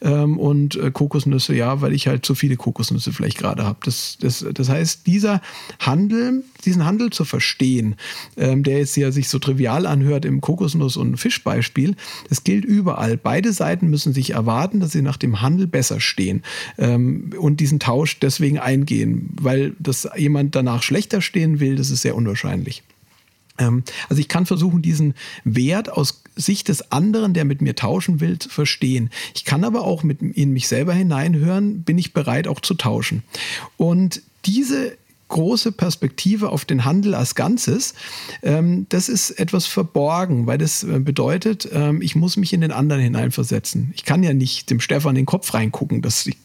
ähm, 0.00 0.38
und 0.38 0.76
äh, 0.76 0.90
Kokosnüsse, 0.90 1.54
ja, 1.54 1.80
weil 1.80 1.92
ich 1.92 2.06
halt 2.06 2.24
zu 2.24 2.34
viele 2.34 2.56
Kokosnüsse 2.56 3.12
vielleicht 3.12 3.38
gerade 3.38 3.64
habe. 3.64 3.78
Das, 3.84 4.16
das, 4.20 4.44
das 4.52 4.68
heißt, 4.68 5.06
dieser 5.06 5.40
Handel, 5.78 6.44
diesen 6.66 6.84
Handel 6.84 7.10
zu 7.10 7.24
verstehen, 7.24 7.96
ähm, 8.36 8.62
der 8.62 8.78
jetzt 8.78 8.96
ja 8.96 9.12
sich 9.12 9.28
so 9.28 9.38
trivial 9.38 9.86
anhört 9.86 10.24
im 10.24 10.40
Kokosnuss- 10.40 10.98
und 10.98 11.16
Fischbeispiel, 11.16 11.96
das 12.28 12.44
gilt 12.44 12.64
überall. 12.64 13.16
Beide 13.16 13.52
Seiten 13.52 13.88
müssen 13.88 14.12
sich 14.12 14.30
erwarten, 14.30 14.80
dass 14.80 14.92
sie 14.92 15.02
nach 15.02 15.16
dem 15.16 15.40
Handel 15.42 15.66
besser 15.66 16.00
stehen 16.00 16.42
ähm, 16.78 17.30
und 17.38 17.60
diesen 17.60 17.80
Tausch 17.80 18.18
deswegen 18.20 18.58
eingehen, 18.58 19.30
weil 19.40 19.74
das 19.78 20.08
jemand 20.16 20.54
danach 20.54 20.82
schlechter 20.82 21.20
stehen 21.20 21.60
will, 21.60 21.76
das 21.76 21.90
ist 21.90 22.02
sehr 22.02 22.16
unwahrscheinlich. 22.16 22.82
Ähm, 23.58 23.84
also 24.08 24.20
ich 24.20 24.28
kann 24.28 24.46
versuchen, 24.46 24.82
diesen 24.82 25.14
Wert 25.44 25.90
aus 25.90 26.22
Sicht 26.36 26.68
des 26.68 26.92
anderen, 26.92 27.34
der 27.34 27.44
mit 27.44 27.60
mir 27.60 27.74
tauschen 27.74 28.20
will, 28.20 28.38
zu 28.38 28.48
verstehen. 28.48 29.10
Ich 29.34 29.44
kann 29.44 29.64
aber 29.64 29.82
auch 29.82 30.02
mit 30.02 30.22
in 30.22 30.52
mich 30.52 30.68
selber 30.68 30.94
hineinhören, 30.94 31.82
bin 31.82 31.98
ich 31.98 32.12
bereit 32.12 32.48
auch 32.48 32.60
zu 32.60 32.74
tauschen. 32.74 33.22
Und 33.76 34.22
diese 34.44 34.96
große 35.32 35.72
Perspektive 35.72 36.50
auf 36.50 36.64
den 36.64 36.84
Handel 36.84 37.14
als 37.14 37.34
Ganzes, 37.34 37.94
ähm, 38.42 38.86
das 38.90 39.08
ist 39.08 39.30
etwas 39.30 39.66
verborgen, 39.66 40.46
weil 40.46 40.58
das 40.58 40.84
äh, 40.84 41.00
bedeutet, 41.00 41.68
ähm, 41.72 42.02
ich 42.02 42.14
muss 42.14 42.36
mich 42.36 42.52
in 42.52 42.60
den 42.60 42.70
anderen 42.70 43.02
hineinversetzen. 43.02 43.92
Ich 43.96 44.04
kann 44.04 44.22
ja 44.22 44.34
nicht 44.34 44.70
dem 44.70 44.80
Stefan 44.80 45.16
in 45.16 45.22
den 45.22 45.26
Kopf 45.26 45.54
reingucken. 45.54 46.02
Das, 46.02 46.26
ich 46.26 46.36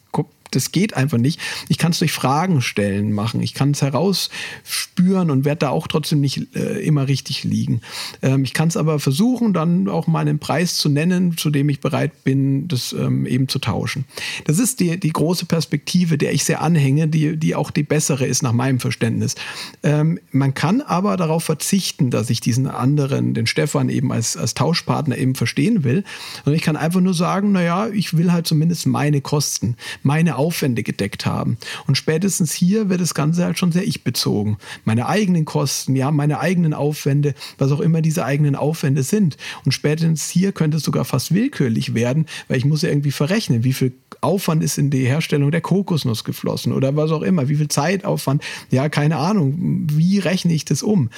das 0.51 0.71
geht 0.71 0.95
einfach 0.95 1.17
nicht. 1.17 1.39
Ich 1.69 1.77
kann 1.77 1.91
es 1.91 1.99
durch 1.99 2.11
Fragen 2.11 2.61
stellen 2.61 3.11
machen. 3.11 3.41
Ich 3.41 3.53
kann 3.53 3.71
es 3.71 3.81
herausspüren 3.81 5.31
und 5.31 5.45
werde 5.45 5.59
da 5.59 5.69
auch 5.69 5.87
trotzdem 5.87 6.21
nicht 6.21 6.55
äh, 6.55 6.79
immer 6.79 7.07
richtig 7.07 7.43
liegen. 7.43 7.81
Ähm, 8.21 8.43
ich 8.43 8.53
kann 8.53 8.67
es 8.67 8.77
aber 8.77 8.99
versuchen, 8.99 9.53
dann 9.53 9.87
auch 9.87 10.07
mal 10.07 10.19
einen 10.19 10.39
Preis 10.39 10.77
zu 10.77 10.89
nennen, 10.89 11.37
zu 11.37 11.49
dem 11.49 11.69
ich 11.69 11.79
bereit 11.79 12.23
bin, 12.23 12.67
das 12.67 12.93
ähm, 12.93 13.25
eben 13.25 13.47
zu 13.47 13.59
tauschen. 13.59 14.05
Das 14.45 14.59
ist 14.59 14.79
die, 14.79 14.99
die 14.99 15.11
große 15.11 15.45
Perspektive, 15.45 16.17
der 16.17 16.33
ich 16.33 16.43
sehr 16.43 16.61
anhänge, 16.61 17.07
die, 17.07 17.37
die 17.37 17.55
auch 17.55 17.71
die 17.71 17.83
bessere 17.83 18.25
ist 18.25 18.43
nach 18.43 18.53
meinem 18.53 18.79
Verständnis. 18.79 19.35
Ähm, 19.83 20.19
man 20.31 20.53
kann 20.53 20.81
aber 20.81 21.17
darauf 21.17 21.43
verzichten, 21.43 22.09
dass 22.09 22.29
ich 22.29 22.41
diesen 22.41 22.67
anderen, 22.67 23.33
den 23.33 23.47
Stefan 23.47 23.89
eben 23.89 24.11
als, 24.11 24.37
als 24.37 24.53
Tauschpartner 24.53 25.17
eben 25.17 25.35
verstehen 25.35 25.83
will. 25.83 26.03
Und 26.45 26.53
ich 26.53 26.61
kann 26.61 26.75
einfach 26.75 27.01
nur 27.01 27.13
sagen, 27.13 27.51
naja, 27.51 27.87
ich 27.87 28.17
will 28.17 28.31
halt 28.31 28.47
zumindest 28.47 28.85
meine 28.85 29.21
Kosten, 29.21 29.75
meine 30.03 30.36
Aufwände 30.37 30.83
gedeckt 30.83 31.25
haben. 31.25 31.57
Und 31.87 31.97
spätestens 31.97 32.53
hier 32.53 32.89
wird 32.89 33.01
das 33.01 33.13
Ganze 33.13 33.43
halt 33.43 33.57
schon 33.57 33.71
sehr 33.71 33.87
ich-bezogen. 33.87 34.57
Meine 34.85 35.07
eigenen 35.07 35.45
Kosten, 35.45 35.95
ja, 35.95 36.11
meine 36.11 36.39
eigenen 36.39 36.73
Aufwände, 36.73 37.33
was 37.57 37.71
auch 37.71 37.79
immer 37.79 38.01
diese 38.01 38.25
eigenen 38.25 38.55
Aufwände 38.55 39.03
sind. 39.03 39.37
Und 39.65 39.71
spätestens 39.71 40.29
hier 40.29 40.51
könnte 40.51 40.77
es 40.77 40.83
sogar 40.83 41.05
fast 41.05 41.33
willkürlich 41.33 41.93
werden, 41.93 42.25
weil 42.47 42.57
ich 42.57 42.65
muss 42.65 42.81
ja 42.81 42.89
irgendwie 42.89 43.11
verrechnen, 43.11 43.63
wie 43.63 43.73
viel 43.73 43.93
Aufwand 44.21 44.63
ist 44.63 44.77
in 44.77 44.89
die 44.89 45.05
Herstellung 45.05 45.51
der 45.51 45.61
Kokosnuss 45.61 46.23
geflossen 46.23 46.73
oder 46.73 46.95
was 46.95 47.11
auch 47.11 47.21
immer, 47.21 47.49
wie 47.49 47.55
viel 47.55 47.67
Zeitaufwand, 47.67 48.43
ja, 48.71 48.89
keine 48.89 49.17
Ahnung, 49.17 49.55
wie 49.91 50.19
rechne 50.19 50.53
ich 50.53 50.65
das 50.65 50.83
um? 50.83 51.09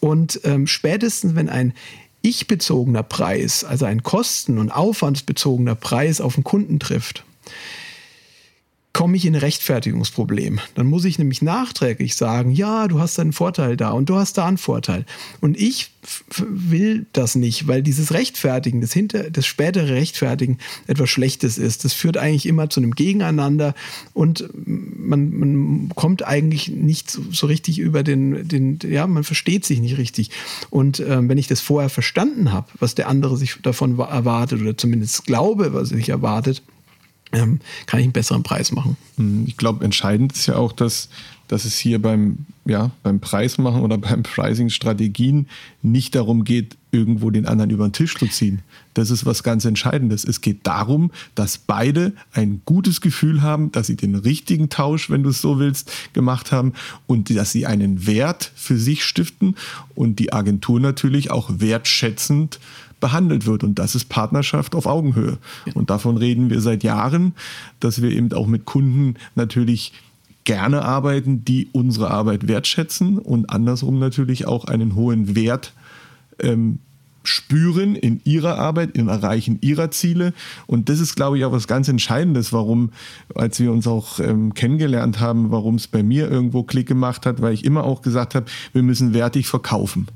Und 0.00 0.40
ähm, 0.44 0.66
spätestens, 0.66 1.34
wenn 1.34 1.48
ein 1.48 1.72
ich-bezogener 2.22 3.02
Preis, 3.02 3.64
also 3.64 3.84
ein 3.84 4.02
kosten- 4.02 4.58
und 4.58 4.70
aufwandsbezogener 4.70 5.74
Preis 5.74 6.20
auf 6.20 6.34
den 6.34 6.44
Kunden 6.44 6.78
trifft, 6.78 7.24
komme 8.98 9.16
ich 9.16 9.26
in 9.26 9.36
ein 9.36 9.40
Rechtfertigungsproblem. 9.40 10.58
Dann 10.74 10.88
muss 10.88 11.04
ich 11.04 11.20
nämlich 11.20 11.40
nachträglich 11.40 12.16
sagen, 12.16 12.50
ja, 12.50 12.88
du 12.88 12.98
hast 12.98 13.20
einen 13.20 13.32
Vorteil 13.32 13.76
da 13.76 13.90
und 13.90 14.08
du 14.08 14.16
hast 14.16 14.36
da 14.38 14.46
einen 14.46 14.58
Vorteil. 14.58 15.06
Und 15.40 15.56
ich 15.56 15.92
will 16.36 17.06
das 17.12 17.36
nicht, 17.36 17.68
weil 17.68 17.84
dieses 17.84 18.12
Rechtfertigen, 18.12 18.80
das, 18.80 18.92
hinter, 18.92 19.30
das 19.30 19.46
spätere 19.46 19.90
Rechtfertigen 19.90 20.58
etwas 20.88 21.10
Schlechtes 21.10 21.58
ist. 21.58 21.84
Das 21.84 21.92
führt 21.92 22.16
eigentlich 22.16 22.46
immer 22.46 22.70
zu 22.70 22.80
einem 22.80 22.90
Gegeneinander 22.90 23.76
und 24.14 24.50
man, 24.56 25.30
man 25.30 25.92
kommt 25.94 26.26
eigentlich 26.26 26.66
nicht 26.66 27.08
so, 27.08 27.22
so, 27.30 27.46
richtig 27.46 27.78
über 27.78 28.02
den, 28.02 28.48
den, 28.48 28.80
ja, 28.82 29.06
man 29.06 29.22
versteht 29.22 29.64
sich 29.64 29.78
nicht 29.78 29.96
richtig. 29.96 30.30
Und 30.70 30.98
ähm, 30.98 31.28
wenn 31.28 31.38
ich 31.38 31.46
das 31.46 31.60
vorher 31.60 31.88
verstanden 31.88 32.52
habe, 32.52 32.66
was 32.80 32.96
der 32.96 33.06
andere 33.06 33.36
sich 33.36 33.58
davon 33.62 33.96
erwartet 34.00 34.60
oder 34.60 34.76
zumindest 34.76 35.24
glaube, 35.24 35.72
was 35.72 35.92
er 35.92 35.98
sich 35.98 36.08
erwartet, 36.08 36.64
ähm, 37.32 37.60
kann 37.86 38.00
ich 38.00 38.04
einen 38.04 38.12
besseren 38.12 38.42
Preis 38.42 38.72
machen. 38.72 38.96
Hm, 39.16 39.44
ich 39.46 39.56
glaube, 39.56 39.84
entscheidend 39.84 40.32
ist 40.32 40.46
ja 40.46 40.56
auch, 40.56 40.72
dass, 40.72 41.08
dass 41.46 41.64
es 41.64 41.78
hier 41.78 42.00
beim, 42.00 42.46
ja, 42.64 42.90
beim 43.02 43.20
Preismachen 43.20 43.82
oder 43.82 43.98
beim 43.98 44.22
Pricing-Strategien 44.22 45.48
nicht 45.82 46.14
darum 46.14 46.44
geht, 46.44 46.76
irgendwo 46.90 47.30
den 47.30 47.46
anderen 47.46 47.70
über 47.70 47.86
den 47.86 47.92
Tisch 47.92 48.16
zu 48.16 48.26
ziehen. 48.26 48.62
Das 48.94 49.10
ist 49.10 49.26
was 49.26 49.42
ganz 49.42 49.64
Entscheidendes. 49.64 50.24
Es 50.24 50.40
geht 50.40 50.66
darum, 50.66 51.10
dass 51.34 51.58
beide 51.58 52.12
ein 52.32 52.62
gutes 52.64 53.00
Gefühl 53.00 53.42
haben, 53.42 53.70
dass 53.72 53.86
sie 53.88 53.96
den 53.96 54.14
richtigen 54.14 54.70
Tausch, 54.70 55.10
wenn 55.10 55.22
du 55.22 55.30
es 55.30 55.40
so 55.40 55.58
willst, 55.58 55.92
gemacht 56.12 56.50
haben 56.52 56.72
und 57.06 57.34
dass 57.34 57.52
sie 57.52 57.66
einen 57.66 58.06
Wert 58.06 58.50
für 58.54 58.78
sich 58.78 59.04
stiften 59.04 59.54
und 59.94 60.18
die 60.18 60.32
Agentur 60.32 60.80
natürlich 60.80 61.30
auch 61.30 61.50
wertschätzend 61.58 62.58
behandelt 63.00 63.46
wird. 63.46 63.62
Und 63.64 63.78
das 63.78 63.94
ist 63.94 64.08
Partnerschaft 64.08 64.74
auf 64.74 64.86
Augenhöhe. 64.86 65.38
Und 65.74 65.90
davon 65.90 66.16
reden 66.16 66.50
wir 66.50 66.60
seit 66.60 66.82
Jahren, 66.82 67.34
dass 67.80 68.02
wir 68.02 68.10
eben 68.10 68.32
auch 68.32 68.46
mit 68.46 68.64
Kunden 68.64 69.14
natürlich 69.34 69.92
gerne 70.44 70.82
arbeiten, 70.82 71.44
die 71.44 71.68
unsere 71.72 72.10
Arbeit 72.10 72.48
wertschätzen 72.48 73.18
und 73.18 73.50
andersrum 73.50 73.98
natürlich 73.98 74.46
auch 74.46 74.64
einen 74.64 74.94
hohen 74.94 75.36
Wert 75.36 75.74
ähm, 76.40 76.80
spüren 77.24 77.94
in 77.94 78.20
ihrer 78.24 78.58
Arbeit, 78.58 78.96
im 78.96 79.08
Erreichen 79.08 79.58
ihrer 79.60 79.90
Ziele. 79.90 80.32
Und 80.66 80.88
das 80.88 80.98
ist, 81.00 81.14
glaube 81.14 81.38
ich, 81.38 81.44
auch 81.44 81.52
was 81.52 81.66
ganz 81.66 81.88
Entscheidendes, 81.88 82.52
warum, 82.52 82.90
als 83.34 83.60
wir 83.60 83.70
uns 83.70 83.86
auch 83.86 84.18
ähm, 84.18 84.54
kennengelernt 84.54 85.20
haben, 85.20 85.50
warum 85.50 85.74
es 85.74 85.86
bei 85.88 86.02
mir 86.02 86.30
irgendwo 86.30 86.62
Klick 86.62 86.86
gemacht 86.86 87.26
hat, 87.26 87.42
weil 87.42 87.52
ich 87.52 87.64
immer 87.64 87.84
auch 87.84 88.02
gesagt 88.02 88.34
habe, 88.34 88.46
wir 88.72 88.82
müssen 88.82 89.12
wertig 89.12 89.46
verkaufen. 89.46 90.06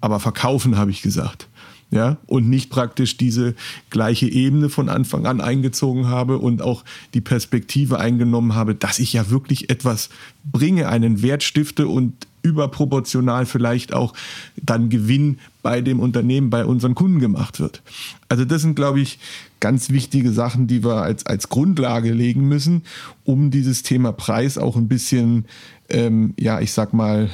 Aber 0.00 0.20
verkaufen 0.20 0.76
habe 0.76 0.90
ich 0.90 1.02
gesagt 1.02 1.48
ja, 1.90 2.18
und 2.26 2.50
nicht 2.50 2.70
praktisch 2.70 3.16
diese 3.16 3.54
gleiche 3.88 4.28
Ebene 4.28 4.68
von 4.68 4.88
Anfang 4.88 5.26
an 5.26 5.40
eingezogen 5.40 6.06
habe 6.08 6.38
und 6.38 6.60
auch 6.60 6.84
die 7.14 7.22
Perspektive 7.22 7.98
eingenommen 7.98 8.54
habe, 8.54 8.74
dass 8.74 8.98
ich 8.98 9.14
ja 9.14 9.30
wirklich 9.30 9.70
etwas 9.70 10.10
bringe, 10.44 10.88
einen 10.88 11.22
Wert 11.22 11.42
stifte 11.42 11.88
und 11.88 12.27
überproportional 12.42 13.46
vielleicht 13.46 13.92
auch 13.92 14.14
dann 14.56 14.88
Gewinn 14.88 15.38
bei 15.62 15.80
dem 15.80 16.00
Unternehmen, 16.00 16.50
bei 16.50 16.64
unseren 16.64 16.94
Kunden 16.94 17.20
gemacht 17.20 17.60
wird. 17.60 17.82
Also 18.28 18.44
das 18.44 18.62
sind, 18.62 18.74
glaube 18.74 19.00
ich, 19.00 19.18
ganz 19.60 19.90
wichtige 19.90 20.32
Sachen, 20.32 20.66
die 20.66 20.84
wir 20.84 21.02
als, 21.02 21.26
als 21.26 21.48
Grundlage 21.48 22.12
legen 22.12 22.48
müssen, 22.48 22.82
um 23.24 23.50
dieses 23.50 23.82
Thema 23.82 24.12
Preis 24.12 24.56
auch 24.58 24.76
ein 24.76 24.88
bisschen, 24.88 25.46
ähm, 25.88 26.34
ja, 26.38 26.60
ich 26.60 26.72
sag 26.72 26.92
mal, 26.92 27.30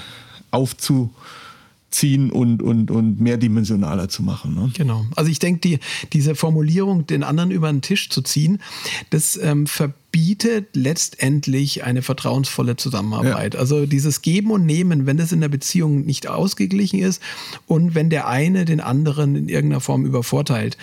aufzu 0.51 1.11
ziehen 1.95 2.31
und, 2.31 2.63
und, 2.63 2.91
und 2.91 3.21
mehrdimensionaler 3.21 4.09
zu 4.09 4.23
machen. 4.23 4.55
Ne? 4.55 4.71
Genau. 4.75 5.07
Also 5.15 5.31
ich 5.31 5.39
denke, 5.39 5.61
die, 5.61 5.79
diese 6.13 6.35
Formulierung, 6.35 7.07
den 7.07 7.23
anderen 7.23 7.51
über 7.53 7.71
den 7.71 7.83
Tisch 7.83 8.11
zu 8.11 8.21
ziehen, 8.21 8.61
das 9.11 9.39
ähm, 9.41 9.67
verbietet 10.15 10.77
letztendlich 10.77 11.83
eine 11.83 12.01
vertrauensvolle 12.01 12.77
Zusammenarbeit. 12.77 13.55
Ja. 13.55 13.61
Also 13.61 13.85
dieses 13.85 14.23
Geben 14.23 14.53
und 14.53 14.65
Nehmen, 14.65 15.07
wenn 15.07 15.17
das 15.17 15.33
in 15.33 15.41
der 15.41 15.49
Beziehung 15.49 16.05
nicht 16.05 16.29
ausgeglichen 16.29 17.01
ist 17.01 17.21
und 17.67 17.97
wenn 17.97 18.11
der 18.11 18.29
eine 18.29 18.65
den 18.65 18.81
anderen 18.81 19.35
in 19.35 19.49
irgendeiner 19.49 19.81
Form 19.81 20.07
übervorteilt. 20.07 20.77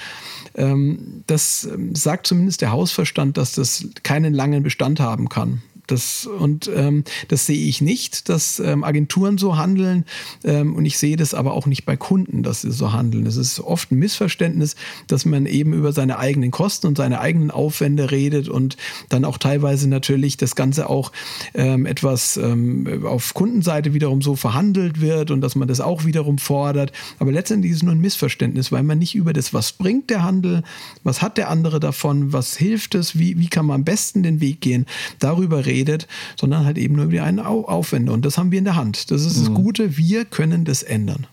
Ähm, 0.56 1.24
das 1.28 1.64
ähm, 1.64 1.96
sagt 1.96 2.28
zumindest 2.28 2.60
der 2.60 2.74
Hausverstand, 2.74 3.38
dass 3.38 3.54
das 3.54 3.88
keinen 4.04 4.34
langen 4.34 4.64
Bestand 4.64 5.00
haben 5.00 5.30
kann. 5.30 5.62
Das, 5.92 6.26
und 6.26 6.72
ähm, 6.74 7.04
das 7.28 7.46
sehe 7.46 7.68
ich 7.68 7.82
nicht, 7.82 8.30
dass 8.30 8.60
ähm, 8.60 8.86
Agenturen 8.86 9.38
so 9.38 9.58
handeln. 9.58 10.06
Ähm, 10.44 10.74
und 10.76 10.86
ich 10.86 10.98
sehe 10.98 11.18
das 11.18 11.34
aber 11.34 11.54
auch 11.54 11.66
nicht 11.66 11.86
bei 11.86 11.98
Kunden, 11.98 12.44
dass 12.44 12.62
sie 12.62 12.72
so 12.72 12.94
handeln. 12.94 13.26
Es 13.26 13.36
ist 13.36 13.60
oft 13.60 13.92
ein 13.92 14.00
Missverständnis, 14.00 14.76
dass 15.08 15.26
man 15.26 15.46
eben 15.46 15.74
über 15.74 15.92
seine 15.92 16.18
eigenen 16.18 16.52
Kosten 16.52 16.88
und 16.88 16.98
seine 16.98 17.20
eigenen 17.20 17.52
Aufwände 17.52 18.10
redet 18.10 18.48
und 18.48 18.78
dann 19.10 19.26
auch 19.26 19.38
teilweise 19.38 19.90
natürlich 19.90 20.38
das 20.38 20.56
Ganze 20.56 20.90
auch 20.90 21.12
ähm, 21.54 21.86
etwas 21.86 22.38
ähm, 22.38 23.06
auf 23.06 23.34
Kundenseite 23.34 23.94
wiederum 23.94 24.22
so 24.22 24.38
verhandelt 24.38 25.02
wird 25.02 25.30
und 25.30 25.42
dass 25.42 25.56
man 25.56 25.68
das 25.68 25.82
auch 25.82 26.06
wiederum 26.06 26.38
fordert. 26.38 26.94
Aber 27.20 27.34
letztendlich 27.34 27.72
ist 27.72 27.78
es 27.78 27.84
nur 27.84 27.94
ein 27.94 28.02
Missverständnis, 28.02 28.72
weil 28.72 28.84
man 28.84 28.98
nicht 28.98 29.16
über 29.16 29.34
das, 29.34 29.54
was 29.54 29.74
bringt 29.74 30.10
der 30.10 30.24
Handel, 30.24 30.64
was 31.04 31.22
hat 31.22 31.38
der 31.38 31.50
andere 31.50 31.82
davon, 31.82 32.32
was 32.32 32.56
hilft 32.56 32.96
es, 32.96 33.20
wie, 33.20 33.38
wie 33.38 33.48
kann 33.48 33.66
man 33.66 33.82
am 33.82 33.84
besten 33.84 34.24
den 34.24 34.40
Weg 34.40 34.62
gehen, 34.62 34.86
darüber 35.20 35.66
redet 35.66 35.81
redet, 35.82 36.08
sondern 36.40 36.66
halt 36.66 36.78
eben 36.78 36.96
nur 36.96 37.06
über 37.06 37.14
die 37.14 37.20
einen 37.20 37.40
Aufwände. 37.40 38.12
Und 38.12 38.26
das 38.26 38.38
haben 38.38 38.52
wir 38.52 38.60
in 38.60 38.66
der 38.66 38.76
Hand. 38.76 39.12
Das 39.12 39.26
ist 39.26 39.40
das 39.40 39.50
mhm. 39.50 39.56
Gute, 39.56 39.98
wir 39.98 40.26
können 40.26 40.66
das 40.66 40.84
ändern. 40.84 41.28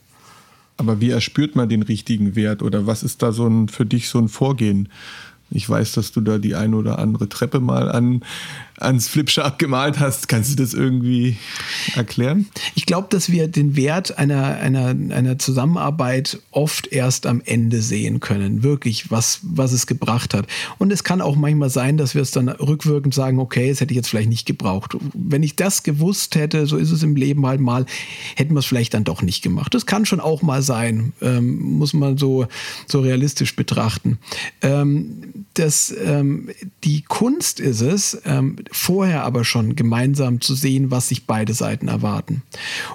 Aber 0.76 1.00
wie 1.00 1.11
erspürt 1.11 1.56
man 1.56 1.68
den 1.68 1.82
richtigen 1.82 2.37
Wert 2.37 2.62
oder 2.62 2.87
was 2.87 3.02
ist 3.02 3.22
da 3.22 3.32
so 3.32 3.46
ein, 3.46 3.68
für 3.68 3.84
dich 3.84 4.08
so 4.08 4.18
ein 4.18 4.28
Vorgehen? 4.28 4.88
Ich 5.50 5.68
weiß, 5.68 5.92
dass 5.92 6.12
du 6.12 6.20
da 6.20 6.38
die 6.38 6.54
eine 6.54 6.76
oder 6.76 6.98
andere 6.98 7.28
Treppe 7.28 7.58
mal 7.58 7.90
an, 7.90 8.22
ans 8.80 9.08
Flipchart 9.08 9.58
gemalt 9.58 9.98
hast. 9.98 10.28
Kannst 10.28 10.52
du 10.52 10.56
das 10.56 10.74
irgendwie 10.74 11.36
erklären? 11.94 12.46
Ich 12.74 12.86
glaube, 12.86 13.08
dass 13.10 13.30
wir 13.30 13.48
den 13.48 13.76
Wert 13.76 14.18
einer, 14.18 14.56
einer, 14.56 14.88
einer 14.88 15.38
Zusammenarbeit 15.38 16.40
oft 16.50 16.86
erst 16.88 17.26
am 17.26 17.42
Ende 17.44 17.82
sehen 17.82 18.20
können. 18.20 18.62
Wirklich, 18.62 19.10
was, 19.10 19.40
was 19.42 19.72
es 19.72 19.86
gebracht 19.86 20.34
hat. 20.34 20.46
Und 20.78 20.92
es 20.92 21.04
kann 21.04 21.20
auch 21.20 21.36
manchmal 21.36 21.70
sein, 21.70 21.96
dass 21.96 22.14
wir 22.14 22.22
es 22.22 22.30
dann 22.30 22.48
rückwirkend 22.48 23.14
sagen, 23.14 23.38
okay, 23.38 23.68
es 23.68 23.80
hätte 23.80 23.92
ich 23.92 23.96
jetzt 23.96 24.08
vielleicht 24.08 24.28
nicht 24.28 24.46
gebraucht. 24.46 24.96
Wenn 25.14 25.42
ich 25.42 25.56
das 25.56 25.82
gewusst 25.82 26.34
hätte, 26.36 26.66
so 26.66 26.76
ist 26.76 26.90
es 26.90 27.02
im 27.02 27.16
Leben 27.16 27.46
halt 27.46 27.60
mal, 27.60 27.86
hätten 28.36 28.54
wir 28.54 28.60
es 28.60 28.66
vielleicht 28.66 28.94
dann 28.94 29.04
doch 29.04 29.22
nicht 29.22 29.42
gemacht. 29.42 29.74
Das 29.74 29.86
kann 29.86 30.06
schon 30.06 30.20
auch 30.20 30.42
mal 30.42 30.62
sein. 30.62 31.12
Ähm, 31.20 31.58
muss 31.58 31.94
man 31.94 32.18
so, 32.18 32.46
so 32.86 33.00
realistisch 33.00 33.56
betrachten. 33.56 34.18
Ähm, 34.62 35.46
das, 35.54 35.94
ähm, 36.04 36.50
die 36.84 37.02
Kunst 37.02 37.60
ist 37.60 37.80
es, 37.80 38.20
ähm, 38.24 38.56
vorher 38.70 39.24
aber 39.24 39.44
schon 39.44 39.76
gemeinsam 39.76 40.40
zu 40.40 40.54
sehen, 40.54 40.90
was 40.90 41.09
sich 41.09 41.26
beide 41.26 41.54
Seiten 41.54 41.88
erwarten. 41.88 42.42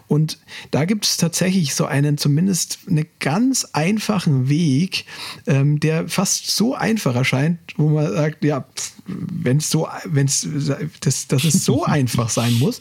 Und 0.08 0.40
da 0.72 0.86
gibt 0.86 1.06
es 1.06 1.18
tatsächlich 1.18 1.76
so 1.76 1.86
einen, 1.86 2.18
zumindest 2.18 2.80
einen 2.88 3.06
ganz 3.20 3.66
einfachen 3.74 4.50
Weg, 4.50 5.06
ähm, 5.48 5.80
der 5.80 6.08
fast 6.08 6.52
so 6.52 6.76
einfach 6.76 7.16
erscheint, 7.16 7.60
wo 7.78 7.90
man 7.90 8.12
sagt, 8.12 8.44
ja, 8.44 8.66
wenn 9.06 9.58
es 9.58 9.70
so, 9.70 9.88
wenn 10.06 10.28
es, 10.28 10.48
das, 11.02 11.28
dass 11.28 11.44
es 11.44 11.66
so 11.66 11.84
einfach 11.86 12.30
sein 12.30 12.54
muss, 12.60 12.80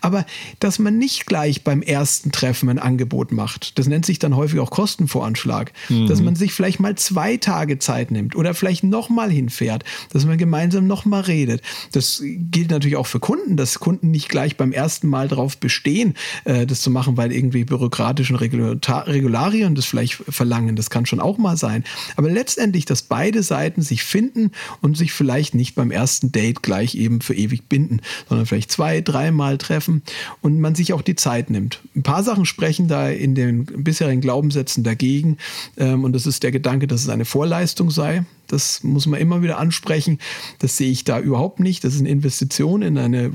aber 0.00 0.26
dass 0.60 0.78
man 0.78 0.98
nicht 0.98 1.26
gleich 1.26 1.64
beim 1.64 1.82
ersten 1.82 2.32
Treffen 2.32 2.68
ein 2.68 2.78
Angebot 2.78 3.32
macht. 3.32 3.78
Das 3.78 3.86
nennt 3.86 4.04
sich 4.04 4.18
dann 4.18 4.36
häufig 4.36 4.60
auch 4.60 4.70
Kostenvoranschlag. 4.70 5.72
Mhm. 5.88 6.06
Dass 6.08 6.20
man 6.20 6.36
sich 6.36 6.52
vielleicht 6.52 6.80
mal 6.80 6.96
zwei 6.96 7.36
Tage 7.36 7.78
Zeit 7.78 8.10
nimmt 8.10 8.36
oder 8.36 8.54
vielleicht 8.54 8.84
nochmal 8.84 9.30
hinfährt, 9.30 9.84
dass 10.12 10.26
man 10.26 10.38
gemeinsam 10.38 10.86
nochmal 10.86 11.22
redet. 11.22 11.62
Das 11.92 12.22
gilt 12.36 12.70
natürlich 12.70 12.96
auch 12.96 13.06
für 13.06 13.20
Kunden, 13.20 13.56
dass 13.56 13.80
Kunden 13.80 14.10
nicht 14.10 14.28
gleich 14.28 14.56
beim 14.56 14.72
ersten 14.72 15.08
Mal 15.08 15.28
darauf 15.28 15.58
bestehen, 15.58 16.14
äh, 16.44 16.66
das 16.66 16.80
zu 16.80 16.90
machen, 16.90 17.16
weil 17.16 17.32
irgendwie 17.32 17.64
bürokratischen 17.64 18.36
Regularien 18.36 19.74
das 19.74 19.84
vielleicht 19.84 20.14
verlangen. 20.14 20.76
Das 20.76 20.90
kann 20.90 21.06
schon 21.06 21.20
auch 21.20 21.38
mal 21.38 21.56
sein. 21.56 21.84
Aber 22.16 22.30
letztendlich, 22.30 22.84
dass 22.84 23.02
beide 23.02 23.42
Seiten 23.42 23.82
sich 23.82 24.02
finden 24.02 24.50
und 24.80 24.96
sich 24.96 25.12
vielleicht 25.12 25.54
nicht 25.54 25.74
beim 25.74 25.90
ersten 25.90 26.32
Date 26.32 26.62
gleich 26.62 26.94
eben 26.94 27.20
für 27.20 27.34
ewig 27.34 27.68
binden, 27.68 28.00
sondern 28.28 28.46
vielleicht 28.46 28.70
zwei, 28.70 29.00
dreimal 29.00 29.58
treffen 29.58 30.02
und 30.40 30.60
man 30.60 30.74
sich 30.74 30.92
auch 30.92 31.02
die 31.02 31.16
Zeit 31.16 31.50
nimmt. 31.50 31.80
Ein 31.94 32.02
paar 32.02 32.22
Sachen 32.22 32.44
sprechen 32.44 32.88
da 32.88 33.08
in 33.08 33.34
den 33.34 33.64
bisherigen 33.64 34.20
Glaubenssätzen 34.20 34.84
dagegen 34.84 35.38
ähm, 35.76 36.04
und 36.04 36.12
das 36.12 36.26
ist 36.26 36.42
der 36.42 36.52
Gedanke, 36.52 36.86
dass 36.86 37.02
es 37.02 37.08
eine 37.08 37.24
Vorleistung 37.24 37.90
sei. 37.90 38.24
Das 38.46 38.82
muss 38.82 39.06
man 39.06 39.20
immer 39.20 39.42
wieder 39.42 39.58
ansprechen. 39.58 40.18
Das 40.58 40.76
sehe 40.76 40.90
ich 40.90 41.04
da 41.04 41.20
überhaupt 41.20 41.60
nicht. 41.60 41.84
Das 41.84 41.94
ist 41.94 42.00
eine 42.00 42.10
Investition 42.10 42.82
in 42.82 42.98
eine 42.98 43.26
äh, 43.26 43.32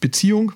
Beziehung 0.00 0.52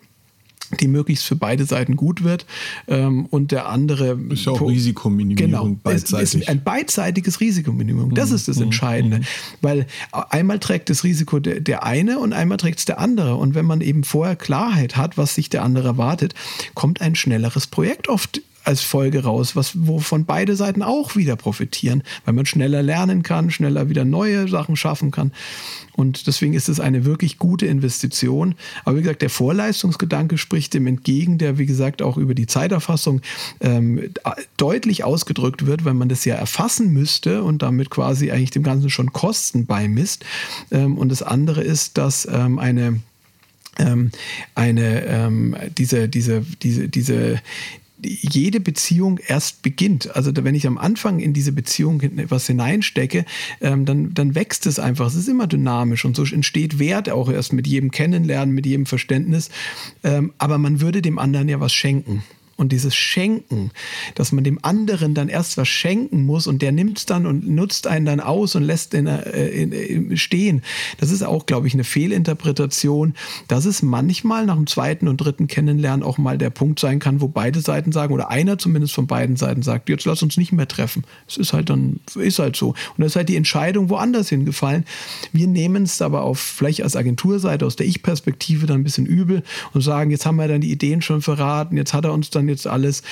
die 0.81 0.89
möglichst 0.89 1.25
für 1.25 1.37
beide 1.37 1.65
Seiten 1.65 1.97
gut 1.97 2.25
wird. 2.25 2.47
Ähm, 2.87 3.27
und 3.27 3.53
der 3.53 3.69
andere. 3.69 4.19
Ist 4.31 4.45
ja 4.45 4.53
auch 4.53 4.61
Risikominimierung 4.61 5.51
genau, 5.51 5.77
beidseitig. 5.83 6.43
Ist 6.43 6.49
ein 6.49 6.63
beidseitiges 6.63 7.41
Risikominimum. 7.41 8.15
Das 8.15 8.31
ist 8.31 8.49
das 8.49 8.57
mhm. 8.57 8.65
Entscheidende. 8.65 9.19
Mhm. 9.19 9.25
Weil 9.63 9.87
einmal 10.13 10.59
trägt 10.59 10.91
das 10.91 11.05
Risiko 11.05 11.39
der, 11.39 11.61
der 11.61 11.85
eine 11.85 12.19
und 12.19 12.33
einmal 12.33 12.59
trägt 12.59 12.81
es 12.81 12.85
der 12.85 12.99
andere. 12.99 13.37
Und 13.37 13.55
wenn 13.55 13.65
man 13.65 13.81
eben 13.81 14.05
vorher 14.05 14.37
Klarheit 14.37 14.97
hat, 14.97 15.17
was 15.17 15.35
sich 15.35 15.49
der 15.49 15.63
andere 15.63 15.89
erwartet, 15.89 16.35
kommt 16.75 17.01
ein 17.01 17.15
schnelleres 17.15 17.67
Projekt 17.67 18.09
oft 18.09 18.43
als 18.65 18.83
Folge 18.83 19.25
raus, 19.25 19.57
was, 19.57 19.87
wovon 19.87 20.25
beide 20.25 20.55
Seiten 20.55 20.83
auch 20.83 21.17
wieder 21.17 21.37
profitieren, 21.37 22.03
weil 22.25 22.35
man 22.35 22.47
schneller 22.47 22.83
lernen 22.83 23.23
kann, 23.23 23.51
schneller 23.51 23.89
wieder 23.89 24.05
neue 24.05 24.47
Sachen 24.49 24.77
schaffen 24.77 25.11
kann. 25.11 25.33
Und 25.93 26.27
deswegen 26.27 26.55
ist 26.55 26.69
es 26.69 26.79
eine 26.79 27.05
wirklich 27.05 27.39
gute 27.39 27.67
Investition. 27.67 28.55
Aber 28.85 28.97
wie 28.97 29.03
gesagt, 29.03 29.23
der 29.23 29.31
Vorleistungsgedanke 29.31 30.39
spricht 30.39 30.75
dem 30.75 30.87
entgegen, 30.87 31.39
der 31.39 31.59
wie 31.59 31.67
gesagt 31.67 32.03
auch 32.03 32.17
über 32.17 32.35
die 32.35 32.47
Zeiterfassung 32.47 33.21
ähm, 33.61 34.11
deutlich 34.57 35.03
ausgedrückt 35.03 35.67
wird, 35.67 35.85
weil 35.85 35.95
man 35.95 36.09
das 36.09 36.25
ja 36.25 36.35
erfassen 36.35 36.93
müsste 36.93 37.43
und 37.43 37.63
damit 37.63 37.91
quasi 37.91 38.31
eigentlich 38.31 38.53
dem 38.53 38.63
Ganzen 38.63 38.91
schon 38.91 39.13
Kosten 39.13 39.67
beimisst. 39.67 40.25
Ähm, 40.71 40.99
und 40.99 41.11
das 41.11 41.23
andere 41.23 41.63
ist, 41.63 41.99
dass 41.99 42.29
ähm, 42.31 42.59
eine 42.59 43.01
ähm, 43.79 44.11
eine 44.55 45.05
ähm, 45.07 45.57
diese 45.77 46.09
diese 46.09 46.43
diese 46.63 46.89
diese 46.89 47.41
jede 48.03 48.61
Beziehung 48.61 49.19
erst 49.27 49.63
beginnt. 49.63 50.15
Also 50.15 50.33
wenn 50.37 50.55
ich 50.55 50.67
am 50.67 50.79
Anfang 50.79 51.19
in 51.19 51.33
diese 51.33 51.53
Beziehung 51.53 52.01
etwas 52.01 52.47
hineinstecke, 52.47 53.25
ähm, 53.61 53.85
dann, 53.85 54.15
dann 54.15 54.35
wächst 54.35 54.67
es 54.67 54.79
einfach. 54.79 55.07
Es 55.07 55.15
ist 55.15 55.29
immer 55.29 55.47
dynamisch 55.47 56.05
und 56.05 56.17
so 56.17 56.25
entsteht 56.25 56.79
Wert 56.79 57.11
auch 57.11 57.31
erst 57.31 57.53
mit 57.53 57.67
jedem 57.67 57.91
Kennenlernen, 57.91 58.55
mit 58.55 58.67
jedem 58.67 58.87
Verständnis. 58.87 59.51
Ähm, 60.05 60.33
aber 60.39 60.59
man 60.59 60.81
würde 60.81 61.03
dem 61.03 61.19
anderen 61.19 61.49
ja 61.49 61.61
was 61.61 61.73
schenken. 61.73 62.23
Und 62.59 62.73
dieses 62.73 62.97
Schenken, 62.97 63.71
dass 64.17 64.33
man 64.33 64.43
dem 64.43 64.59
anderen 64.63 65.15
dann 65.15 65.29
erst 65.29 65.57
was 65.57 65.69
schenken 65.69 66.27
muss 66.27 66.49
und 66.49 66.61
der 66.61 66.73
nimmt 66.73 66.99
es 66.99 67.07
dann 67.07 67.25
und 67.25 67.49
nutzt 67.49 67.87
einen 67.87 68.05
dann 68.05 68.19
aus 68.19 68.57
und 68.57 68.65
lässt 68.65 68.95
den 68.95 69.07
äh, 69.07 70.17
stehen, 70.17 70.63
das 70.99 71.13
ist 71.13 71.23
auch, 71.23 71.47
glaube 71.47 71.69
ich, 71.69 71.75
eine 71.75 71.85
Fehlinterpretation, 71.85 73.15
dass 73.47 73.65
es 73.65 73.83
manchmal 73.83 74.45
nach 74.45 74.57
dem 74.57 74.67
zweiten 74.67 75.07
und 75.07 75.19
dritten 75.19 75.47
Kennenlernen 75.47 76.03
auch 76.03 76.19
mal 76.19 76.37
der 76.37 76.51
Punkt 76.51 76.81
sein 76.81 76.99
kann, 76.99 77.21
wo 77.21 77.29
beide 77.29 77.61
Seiten 77.61 77.93
sagen 77.93 78.13
oder 78.13 78.29
einer 78.29 78.59
zumindest 78.59 78.93
von 78.93 79.07
beiden 79.07 79.37
Seiten 79.37 79.63
sagt, 79.63 79.89
jetzt 79.89 80.05
lass 80.05 80.25
uns 80.25 80.37
nicht 80.37 80.51
mehr 80.51 80.67
treffen. 80.67 81.05
Es 81.29 81.37
ist 81.37 81.53
halt 81.53 81.71
dann, 81.71 82.01
ist 82.17 82.41
halt 82.41 82.57
so. 82.57 82.71
Und 82.71 82.77
das 82.99 83.13
ist 83.13 83.17
halt 83.17 83.29
die 83.29 83.37
Entscheidung 83.37 83.89
woanders 83.89 84.31
hingefallen. 84.31 84.85
Wir 85.33 85.47
nehmen 85.47 85.85
es 85.85 86.03
aber 86.03 86.23
auf, 86.23 86.41
vielleicht 86.41 86.83
als 86.83 86.97
Agenturseite, 86.97 87.65
aus 87.65 87.77
der 87.77 87.87
Ich-Perspektive 87.87 88.67
dann 88.67 88.81
ein 88.81 88.85
bisschen 88.85 89.07
übel 89.07 89.45
und 89.75 89.81
sagen, 89.83 90.11
jetzt 90.11 90.27
haben 90.27 90.37
wir 90.37 90.49
dann 90.49 90.61
die 90.61 90.73
Ideen 90.73 91.03
schon 91.03 91.23
verraten, 91.23 91.77
jetzt 91.77 91.95
hat 91.95 92.05
er 92.05 92.13
uns 92.13 92.31
dann 92.31 92.48
jetzt 92.49 92.67
alles. 92.67 93.03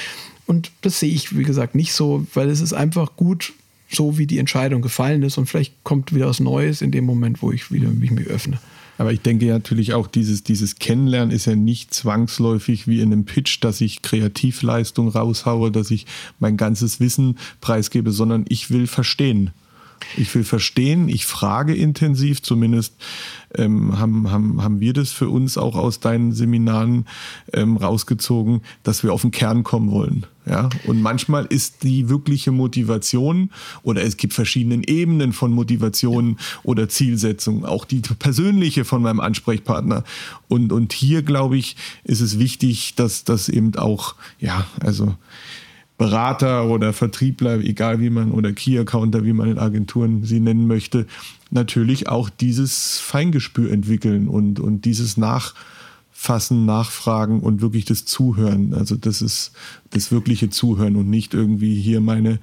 Und 0.47 0.71
das 0.83 1.01
sehe 1.01 1.13
ich, 1.13 1.37
wie 1.37 1.43
gesagt, 1.43 1.75
nicht 1.75 1.93
so, 1.93 2.27
weil 2.35 2.49
es 2.49 2.61
ist 2.61 2.73
einfach 2.73 3.17
gut, 3.17 3.53
so 3.91 4.19
wie 4.19 4.27
die 4.27 4.39
Entscheidung 4.39 4.83
gefallen 4.83 5.23
ist. 5.23 5.39
Und 5.39 5.47
vielleicht 5.47 5.75
kommt 5.85 6.15
wieder 6.15 6.27
was 6.27 6.41
Neues 6.41 6.83
in 6.83 6.91
dem 6.91 7.05
Moment, 7.05 7.43
wo 7.43 7.53
ich 7.53 7.71
wieder 7.73 7.89
mich, 7.89 8.11
mich 8.11 8.27
öffne. 8.27 8.59
Aber 8.99 9.13
ich 9.13 9.21
denke 9.21 9.47
natürlich 9.47 9.93
auch, 9.93 10.07
dieses, 10.07 10.43
dieses 10.43 10.77
Kennenlernen 10.77 11.35
ist 11.35 11.45
ja 11.47 11.55
nicht 11.55 11.93
zwangsläufig 11.93 12.89
wie 12.89 13.01
in 13.01 13.13
einem 13.13 13.25
Pitch, 13.25 13.59
dass 13.63 13.81
ich 13.81 14.03
Kreativleistung 14.03 15.09
raushaue, 15.09 15.71
dass 15.71 15.91
ich 15.91 16.07
mein 16.39 16.57
ganzes 16.57 16.99
Wissen 16.99 17.39
preisgebe, 17.61 18.11
sondern 18.11 18.47
ich 18.49 18.71
will 18.71 18.87
verstehen. 18.87 19.51
Ich 20.17 20.35
will 20.35 20.45
verstehen, 20.45 21.09
ich 21.09 21.27
frage 21.27 21.75
intensiv, 21.75 22.43
zumindest 22.43 22.95
ähm, 23.55 23.99
haben, 23.99 24.31
haben, 24.31 24.63
haben 24.63 24.81
wir 24.81 24.93
das 24.93 25.13
für 25.13 25.29
uns 25.29 25.59
auch 25.59 25.77
aus 25.77 26.01
deinen 26.01 26.33
Seminaren 26.33 27.07
ähm, 27.53 27.77
rausgezogen, 27.77 28.63
dass 28.83 29.03
wir 29.03 29.13
auf 29.13 29.23
den 29.23 29.31
Kern 29.31 29.63
kommen 29.63 29.91
wollen. 29.91 30.27
Ja? 30.47 30.69
Und 30.87 31.03
manchmal 31.03 31.47
ist 31.47 31.83
die 31.83 32.09
wirkliche 32.09 32.53
Motivation 32.53 33.51
oder 33.83 34.03
es 34.03 34.17
gibt 34.17 34.35
verschiedene 34.35 34.87
Ebenen 34.87 35.33
von 35.33 35.53
Motivation 35.53 36.39
oder 36.63 36.89
Zielsetzung, 36.89 37.65
auch 37.65 37.85
die 37.85 38.01
persönliche 38.01 38.85
von 38.85 39.03
meinem 39.03 39.21
Ansprechpartner. 39.21 40.05
Und, 40.49 40.73
und 40.73 40.93
hier, 40.93 41.23
glaube 41.23 41.57
ich, 41.57 41.77
ist 42.05 42.21
es 42.21 42.39
wichtig, 42.39 42.95
dass 42.95 43.25
das 43.25 43.49
eben 43.49 43.75
auch, 43.77 44.15
ja, 44.39 44.67
also 44.81 45.15
Berater 45.99 46.69
oder 46.69 46.93
Vertriebler, 46.93 47.59
egal 47.61 48.01
wie 48.01 48.11
man, 48.11 48.33
oder 48.33 48.53
Key-Accounter, 48.53 49.25
wie 49.25 49.33
man 49.33 49.51
in 49.51 49.59
Agenturen 49.59 50.25
sie 50.25 50.41
nennen 50.41 50.67
möchte, 50.67 51.07
natürlich 51.51 52.09
auch 52.09 52.29
dieses 52.29 52.99
Feingespür 52.99 53.71
entwickeln 53.73 54.29
und, 54.29 54.61
und 54.61 54.85
dieses 54.85 55.17
Nachfassen, 56.27 56.67
Nachfragen 56.67 57.39
und 57.39 57.61
wirklich 57.61 57.85
das 57.85 58.05
Zuhören. 58.05 58.75
Also 58.75 58.97
das 58.97 59.23
ist 59.23 59.53
das 59.91 60.11
wirkliche 60.11 60.51
Zuhören 60.51 60.97
und 60.97 61.09
nicht 61.09 61.35
irgendwie 61.35 61.81
hier 61.81 62.01
meine 62.01 62.41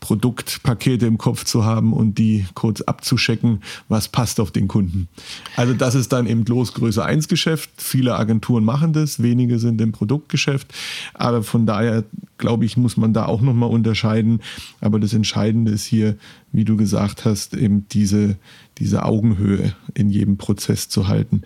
Produktpakete 0.00 1.06
im 1.06 1.16
Kopf 1.16 1.44
zu 1.44 1.64
haben 1.64 1.92
und 1.92 2.18
die 2.18 2.46
kurz 2.54 2.80
abzuschecken, 2.80 3.62
was 3.88 4.08
passt 4.08 4.40
auf 4.40 4.50
den 4.50 4.66
Kunden. 4.66 5.06
Also 5.54 5.74
das 5.74 5.94
ist 5.94 6.12
dann 6.12 6.26
eben 6.26 6.44
Losgröße 6.44 7.04
1 7.04 7.28
Geschäft. 7.28 7.70
Viele 7.76 8.16
Agenturen 8.16 8.64
machen 8.64 8.92
das, 8.92 9.22
wenige 9.22 9.60
sind 9.60 9.80
im 9.80 9.92
Produktgeschäft. 9.92 10.74
Aber 11.14 11.44
von 11.44 11.66
daher, 11.66 12.02
glaube 12.36 12.64
ich, 12.64 12.76
muss 12.76 12.96
man 12.96 13.12
da 13.12 13.26
auch 13.26 13.42
nochmal 13.42 13.70
unterscheiden. 13.70 14.40
Aber 14.80 14.98
das 14.98 15.12
Entscheidende 15.12 15.70
ist 15.70 15.84
hier, 15.84 16.16
wie 16.50 16.64
du 16.64 16.76
gesagt 16.76 17.24
hast, 17.24 17.54
eben 17.54 17.86
diese, 17.92 18.36
diese 18.78 19.04
Augenhöhe 19.04 19.72
in 19.94 20.10
jedem 20.10 20.36
Prozess 20.36 20.88
zu 20.88 21.06
halten. 21.06 21.42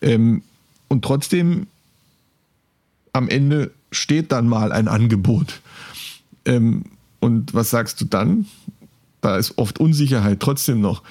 Ähm, 0.00 0.42
und 0.88 1.04
trotzdem, 1.04 1.66
am 3.12 3.28
Ende 3.28 3.72
steht 3.90 4.32
dann 4.32 4.48
mal 4.48 4.72
ein 4.72 4.88
Angebot. 4.88 5.60
Ähm, 6.44 6.84
und 7.20 7.54
was 7.54 7.70
sagst 7.70 8.00
du 8.00 8.04
dann? 8.04 8.46
Da 9.20 9.36
ist 9.36 9.58
oft 9.58 9.80
Unsicherheit 9.80 10.40
trotzdem 10.40 10.80
noch. 10.80 11.02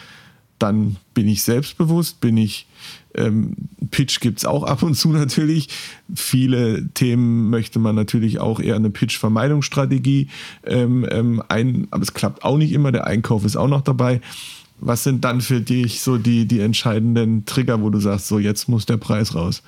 Dann 0.59 0.95
bin 1.13 1.27
ich 1.27 1.43
selbstbewusst, 1.43 2.21
bin 2.21 2.37
ich, 2.37 2.65
ähm, 3.13 3.55
Pitch 3.91 4.21
gibt 4.21 4.39
es 4.39 4.45
auch 4.45 4.63
ab 4.63 4.83
und 4.83 4.95
zu 4.95 5.09
natürlich. 5.09 5.67
Viele 6.15 6.87
Themen 6.93 7.49
möchte 7.49 7.79
man 7.79 7.95
natürlich 7.95 8.39
auch 8.39 8.61
eher 8.61 8.77
eine 8.77 8.89
Pitch-Vermeidungsstrategie 8.89 10.29
ähm, 10.65 11.05
ähm, 11.11 11.43
ein, 11.49 11.87
aber 11.91 12.03
es 12.03 12.13
klappt 12.13 12.45
auch 12.45 12.57
nicht 12.57 12.71
immer. 12.71 12.93
Der 12.93 13.05
Einkauf 13.05 13.43
ist 13.43 13.57
auch 13.57 13.67
noch 13.67 13.81
dabei. 13.81 14.21
Was 14.79 15.03
sind 15.03 15.23
dann 15.23 15.41
für 15.41 15.61
dich 15.61 16.01
so 16.01 16.17
die, 16.17 16.45
die 16.45 16.59
entscheidenden 16.59 17.45
Trigger, 17.45 17.81
wo 17.81 17.89
du 17.89 17.99
sagst, 17.99 18.27
so 18.27 18.39
jetzt 18.39 18.67
muss 18.67 18.85
der 18.85 18.97
Preis 18.97 19.35
raus? 19.35 19.63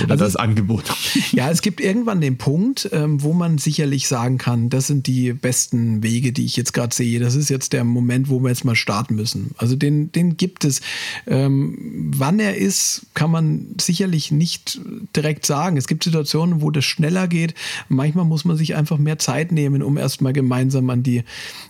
Oder 0.00 0.12
also, 0.12 0.24
das 0.24 0.36
Angebot. 0.36 0.84
Ja, 1.32 1.50
es 1.50 1.62
gibt 1.62 1.80
irgendwann 1.80 2.20
den 2.20 2.38
Punkt, 2.38 2.88
ähm, 2.92 3.22
wo 3.22 3.32
man 3.32 3.58
sicherlich 3.58 4.06
sagen 4.08 4.38
kann, 4.38 4.70
das 4.70 4.86
sind 4.86 5.06
die 5.06 5.32
besten 5.32 6.02
Wege, 6.02 6.32
die 6.32 6.44
ich 6.44 6.56
jetzt 6.56 6.72
gerade 6.72 6.94
sehe. 6.94 7.18
Das 7.18 7.34
ist 7.34 7.48
jetzt 7.48 7.72
der 7.72 7.82
Moment, 7.82 8.28
wo 8.28 8.40
wir 8.40 8.50
jetzt 8.50 8.64
mal 8.64 8.76
starten 8.76 9.14
müssen. 9.16 9.52
Also 9.56 9.74
den, 9.74 10.12
den 10.12 10.36
gibt 10.36 10.64
es. 10.64 10.80
Ähm, 11.26 12.12
wann 12.14 12.38
er 12.38 12.56
ist, 12.56 13.06
kann 13.14 13.30
man 13.30 13.74
sicherlich 13.80 14.30
nicht 14.30 14.80
direkt 15.16 15.46
sagen. 15.46 15.76
Es 15.76 15.88
gibt 15.88 16.04
Situationen, 16.04 16.60
wo 16.60 16.70
das 16.70 16.84
schneller 16.84 17.26
geht. 17.26 17.54
Manchmal 17.88 18.24
muss 18.24 18.44
man 18.44 18.56
sich 18.56 18.74
einfach 18.76 18.98
mehr 18.98 19.18
Zeit 19.18 19.50
nehmen, 19.50 19.82
um 19.82 19.96
erstmal 19.96 20.32
gemeinsam 20.32 20.90
an 20.90 21.02
die, 21.02 21.24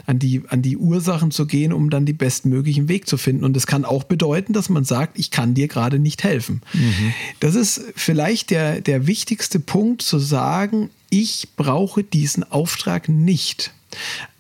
an 0.07 0.19
die, 0.19 0.43
an 0.49 0.63
die 0.63 0.77
Ursachen 0.77 1.31
zu 1.31 1.47
gehen, 1.47 1.73
um 1.73 1.91
dann 1.91 2.07
die 2.07 2.13
bestmöglichen 2.13 2.89
Weg 2.89 3.07
zu 3.07 3.17
finden. 3.17 3.45
Und 3.45 3.55
das 3.55 3.67
kann 3.67 3.85
auch 3.85 4.05
bedeuten, 4.05 4.53
dass 4.53 4.69
man 4.69 4.85
sagt, 4.85 5.19
ich 5.19 5.31
kann 5.31 5.55
dir 5.55 5.69
gerade 5.69 5.99
nicht 5.99 6.25
helfen. 6.25 6.63
Mhm. 6.73 7.15
Das 7.41 7.55
ist 7.55 7.84
vielleicht 7.95 8.51
der, 8.51 8.81
der 8.81 9.07
wichtigste 9.07 9.61
Punkt 9.61 10.03
zu 10.03 10.19
sagen, 10.19 10.91
ich 11.11 11.49
brauche 11.57 12.03
diesen 12.03 12.43
Auftrag 12.45 13.09
nicht. 13.09 13.73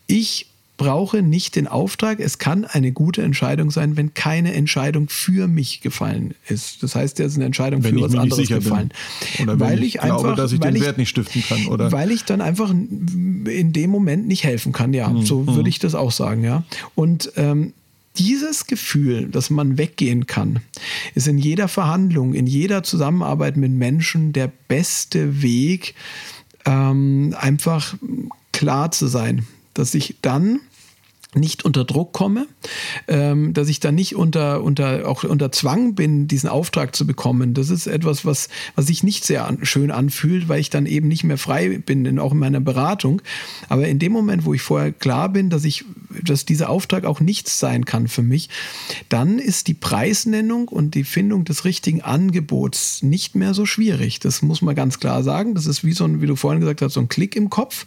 Ich 0.06 0.46
brauche 0.76 1.22
nicht 1.22 1.56
den 1.56 1.68
Auftrag. 1.68 2.18
Es 2.18 2.38
kann 2.38 2.64
eine 2.64 2.92
gute 2.92 3.22
Entscheidung 3.22 3.70
sein, 3.70 3.96
wenn 3.96 4.12
keine 4.14 4.54
Entscheidung 4.54 5.08
für 5.08 5.46
mich 5.46 5.80
gefallen 5.80 6.34
ist. 6.48 6.82
Das 6.82 6.96
heißt, 6.96 7.20
es 7.20 7.32
ist 7.32 7.36
eine 7.36 7.44
Entscheidung 7.44 7.84
wenn 7.84 7.94
für 7.94 8.02
was 8.02 8.14
anderes 8.16 8.48
gefallen. 8.48 8.90
Bin. 9.36 9.48
Oder 9.48 9.60
weil 9.60 9.82
ich, 9.84 9.94
ich 9.94 10.00
glaube, 10.00 10.28
einfach, 10.28 10.36
dass 10.36 10.52
ich 10.52 10.60
den 10.60 10.74
ich, 10.74 10.82
Wert 10.82 10.98
nicht 10.98 11.10
stiften 11.10 11.42
kann. 11.48 11.66
Oder? 11.68 11.92
Weil 11.92 12.10
ich 12.10 12.24
dann 12.24 12.40
einfach 12.40 12.70
in 12.70 13.72
dem 13.72 13.90
Moment 13.90 14.26
nicht 14.26 14.42
helfen 14.44 14.72
kann. 14.72 14.92
Ja, 14.92 15.08
mhm. 15.08 15.24
so 15.24 15.46
würde 15.46 15.68
ich 15.68 15.78
das 15.78 15.94
auch 15.94 16.10
sagen. 16.10 16.42
Ja. 16.42 16.64
Und 16.94 17.32
ähm, 17.36 17.72
dieses 18.16 18.66
Gefühl, 18.66 19.28
dass 19.28 19.50
man 19.50 19.78
weggehen 19.78 20.26
kann, 20.26 20.60
ist 21.14 21.26
in 21.26 21.38
jeder 21.38 21.68
Verhandlung, 21.68 22.34
in 22.34 22.46
jeder 22.46 22.82
Zusammenarbeit 22.82 23.56
mit 23.56 23.72
Menschen 23.72 24.32
der 24.32 24.50
beste 24.68 25.42
Weg, 25.42 25.94
ähm, 26.64 27.34
einfach 27.38 27.94
klar 28.52 28.90
zu 28.90 29.06
sein, 29.06 29.46
dass 29.74 29.94
ich 29.94 30.16
dann 30.22 30.60
nicht 31.34 31.64
unter 31.64 31.84
Druck 31.84 32.12
komme, 32.12 32.46
ähm, 33.08 33.52
dass 33.52 33.68
ich 33.68 33.80
dann 33.80 33.94
nicht 33.94 34.16
unter, 34.16 34.62
unter, 34.62 35.08
auch 35.08 35.24
unter 35.24 35.52
Zwang 35.52 35.94
bin, 35.94 36.28
diesen 36.28 36.48
Auftrag 36.48 36.94
zu 36.94 37.06
bekommen. 37.06 37.54
Das 37.54 37.70
ist 37.70 37.86
etwas, 37.86 38.24
was, 38.24 38.48
was 38.74 38.86
sich 38.86 39.02
nicht 39.02 39.24
sehr 39.24 39.46
an, 39.46 39.64
schön 39.64 39.90
anfühlt, 39.90 40.48
weil 40.48 40.60
ich 40.60 40.70
dann 40.70 40.86
eben 40.86 41.08
nicht 41.08 41.24
mehr 41.24 41.38
frei 41.38 41.78
bin, 41.78 42.18
auch 42.18 42.32
in 42.32 42.38
meiner 42.38 42.60
Beratung. 42.60 43.22
Aber 43.68 43.86
in 43.88 43.98
dem 43.98 44.12
Moment, 44.12 44.44
wo 44.44 44.54
ich 44.54 44.62
vorher 44.62 44.92
klar 44.92 45.28
bin, 45.28 45.50
dass 45.50 45.64
ich, 45.64 45.84
dass 46.22 46.44
dieser 46.44 46.70
Auftrag 46.70 47.04
auch 47.04 47.20
nichts 47.20 47.58
sein 47.58 47.84
kann 47.84 48.08
für 48.08 48.22
mich, 48.22 48.48
dann 49.08 49.38
ist 49.38 49.68
die 49.68 49.74
Preisnennung 49.74 50.68
und 50.68 50.94
die 50.94 51.04
Findung 51.04 51.44
des 51.44 51.64
richtigen 51.64 52.02
Angebots 52.02 53.02
nicht 53.02 53.34
mehr 53.34 53.54
so 53.54 53.66
schwierig. 53.66 54.20
Das 54.20 54.42
muss 54.42 54.62
man 54.62 54.74
ganz 54.74 55.00
klar 55.00 55.22
sagen. 55.22 55.54
Das 55.54 55.66
ist 55.66 55.84
wie 55.84 55.92
so 55.92 56.04
ein, 56.04 56.20
wie 56.20 56.26
du 56.26 56.36
vorhin 56.36 56.60
gesagt 56.60 56.82
hast, 56.82 56.94
so 56.94 57.00
ein 57.00 57.08
Klick 57.08 57.36
im 57.36 57.50
Kopf. 57.50 57.86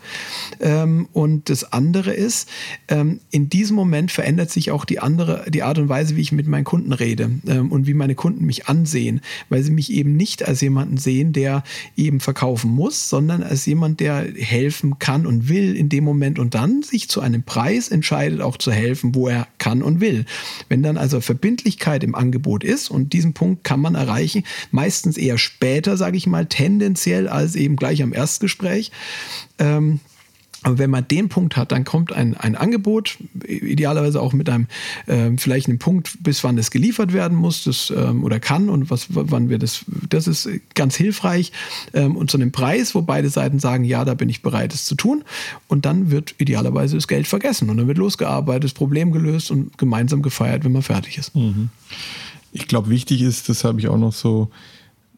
Ähm, 0.59 1.07
und 1.13 1.49
das 1.49 1.71
andere 1.71 2.13
ist, 2.13 2.49
ähm, 2.87 3.19
in 3.37 3.49
diesem 3.49 3.75
Moment 3.75 4.11
verändert 4.11 4.49
sich 4.49 4.71
auch 4.71 4.83
die 4.83 4.97
andere, 4.97 5.45
die 5.47 5.61
Art 5.61 5.77
und 5.77 5.89
Weise, 5.89 6.15
wie 6.15 6.21
ich 6.21 6.31
mit 6.31 6.47
meinen 6.47 6.63
Kunden 6.63 6.91
rede 6.91 7.29
ähm, 7.47 7.71
und 7.71 7.85
wie 7.85 7.93
meine 7.93 8.15
Kunden 8.15 8.47
mich 8.47 8.65
ansehen, 8.65 9.21
weil 9.49 9.61
sie 9.61 9.69
mich 9.69 9.93
eben 9.93 10.15
nicht 10.15 10.47
als 10.47 10.59
jemanden 10.61 10.97
sehen, 10.97 11.33
der 11.33 11.63
eben 11.95 12.19
verkaufen 12.19 12.71
muss, 12.71 13.11
sondern 13.11 13.43
als 13.43 13.67
jemand, 13.67 13.99
der 13.99 14.25
helfen 14.35 14.97
kann 14.97 15.27
und 15.27 15.49
will 15.49 15.75
in 15.75 15.87
dem 15.87 16.03
Moment 16.03 16.39
und 16.39 16.55
dann 16.55 16.81
sich 16.81 17.09
zu 17.09 17.21
einem 17.21 17.43
Preis 17.43 17.89
entscheidet, 17.89 18.41
auch 18.41 18.57
zu 18.57 18.71
helfen, 18.71 19.13
wo 19.13 19.27
er 19.27 19.47
kann 19.59 19.83
und 19.83 20.01
will. 20.01 20.25
Wenn 20.67 20.81
dann 20.81 20.97
also 20.97 21.21
Verbindlichkeit 21.21 22.03
im 22.03 22.15
Angebot 22.15 22.63
ist 22.63 22.89
und 22.89 23.13
diesen 23.13 23.33
Punkt 23.33 23.63
kann 23.63 23.79
man 23.79 23.93
erreichen, 23.93 24.45
meistens 24.71 25.15
eher 25.15 25.37
später, 25.37 25.95
sage 25.95 26.17
ich 26.17 26.25
mal, 26.25 26.47
tendenziell 26.47 27.27
als 27.27 27.55
eben 27.55 27.75
gleich 27.75 28.01
am 28.01 28.13
Erstgespräch. 28.13 28.91
Ähm, 29.59 29.99
aber 30.67 30.79
wenn 30.79 30.89
man 30.89 31.07
den 31.07 31.29
Punkt 31.29 31.55
hat, 31.55 31.71
dann 31.71 31.85
kommt 31.85 32.11
ein, 32.11 32.35
ein 32.35 32.57
Angebot, 32.57 33.19
idealerweise 33.47 34.21
auch 34.21 34.33
mit 34.33 34.49
einem 34.49 34.67
äh, 35.05 35.31
vielleicht 35.37 35.69
einem 35.69 35.79
Punkt, 35.79 36.17
bis 36.21 36.43
wann 36.43 36.57
es 36.57 36.71
geliefert 36.71 37.13
werden 37.13 37.37
muss 37.37 37.63
das, 37.63 37.89
ähm, 37.95 38.25
oder 38.25 38.41
kann 38.41 38.67
und 38.67 38.89
was, 38.89 39.05
wann 39.09 39.47
wir 39.47 39.59
das, 39.59 39.85
das 40.09 40.27
ist 40.27 40.49
ganz 40.75 40.97
hilfreich 40.97 41.53
ähm, 41.93 42.17
und 42.17 42.29
zu 42.29 42.35
einem 42.35 42.51
Preis, 42.51 42.95
wo 42.95 43.01
beide 43.01 43.29
Seiten 43.29 43.59
sagen, 43.59 43.85
ja, 43.85 44.03
da 44.03 44.13
bin 44.13 44.27
ich 44.27 44.41
bereit, 44.41 44.73
es 44.73 44.83
zu 44.83 44.95
tun. 44.95 45.23
Und 45.69 45.85
dann 45.85 46.11
wird 46.11 46.35
idealerweise 46.37 46.95
das 46.97 47.07
Geld 47.07 47.27
vergessen 47.27 47.69
und 47.69 47.77
dann 47.77 47.87
wird 47.87 47.97
losgearbeitet, 47.97 48.65
das 48.65 48.73
Problem 48.73 49.13
gelöst 49.13 49.51
und 49.51 49.77
gemeinsam 49.77 50.21
gefeiert, 50.21 50.65
wenn 50.65 50.73
man 50.73 50.81
fertig 50.81 51.17
ist. 51.17 51.33
Mhm. 51.33 51.69
Ich 52.51 52.67
glaube, 52.67 52.89
wichtig 52.89 53.21
ist, 53.21 53.47
das 53.47 53.63
habe 53.63 53.79
ich 53.79 53.87
auch 53.87 53.97
noch 53.97 54.11
so 54.11 54.49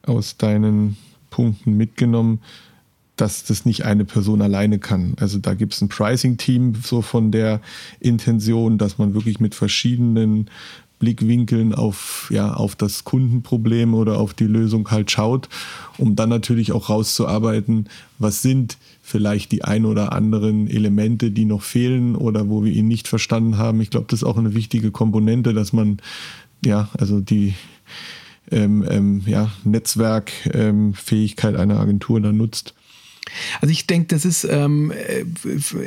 aus 0.04 0.38
deinen 0.38 0.96
Punkten 1.32 1.76
mitgenommen, 1.76 2.40
dass 3.20 3.44
das 3.44 3.66
nicht 3.66 3.86
eine 3.86 4.06
Person 4.06 4.42
alleine 4.42 4.80
kann. 4.80 5.16
Also 5.20 5.40
da 5.40 5.54
gibt 5.54 5.74
es 5.74 5.82
ein 5.82 5.90
Pricing-Team 5.90 6.76
so 6.84 7.02
von 7.02 7.32
der 7.32 7.62
Intention, 8.00 8.78
dass 8.78 8.98
man 8.98 9.14
wirklich 9.14 9.40
mit 9.40 9.56
verschiedenen 9.56 10.50
Blickwinkeln 11.00 11.74
auf, 11.74 12.30
ja, 12.32 12.54
auf 12.54 12.76
das 12.76 13.06
Kundenproblem 13.06 13.94
oder 13.94 14.20
auf 14.20 14.34
die 14.34 14.46
Lösung 14.46 14.92
halt 14.92 15.10
schaut, 15.10 15.48
um 15.98 16.16
dann 16.16 16.30
natürlich 16.30 16.74
auch 16.74 16.90
rauszuarbeiten, 16.90 17.88
was 18.20 18.42
sind 18.42 18.78
vielleicht 19.02 19.52
die 19.54 19.64
ein 19.64 19.86
oder 19.86 20.12
anderen 20.12 20.68
Elemente, 20.68 21.32
die 21.32 21.46
noch 21.46 21.64
fehlen 21.64 22.16
oder 22.16 22.50
wo 22.50 22.64
wir 22.64 22.72
ihn 22.72 22.88
nicht 22.88 23.08
verstanden 23.08 23.58
haben. 23.58 23.82
Ich 23.82 23.90
glaube, 23.90 24.08
das 24.10 24.20
ist 24.20 24.28
auch 24.28 24.38
eine 24.38 24.54
wichtige 24.54 24.92
Komponente, 24.92 25.54
dass 25.54 25.74
man, 25.74 25.98
ja, 26.66 26.90
also 26.98 27.22
die 27.22 27.56
ähm, 28.52 28.86
ähm, 28.90 29.24
ja, 29.26 29.52
Netzwerkfähigkeit 29.64 31.54
ähm, 31.56 31.60
einer 31.60 31.80
Agentur 31.80 32.20
da 32.20 32.32
nutzt. 32.32 32.74
Also 33.62 33.72
ich 33.72 33.88
denke, 33.88 34.08
das 34.08 34.26
ist 34.26 34.44
ähm, 34.44 34.92
äh, 34.92 35.24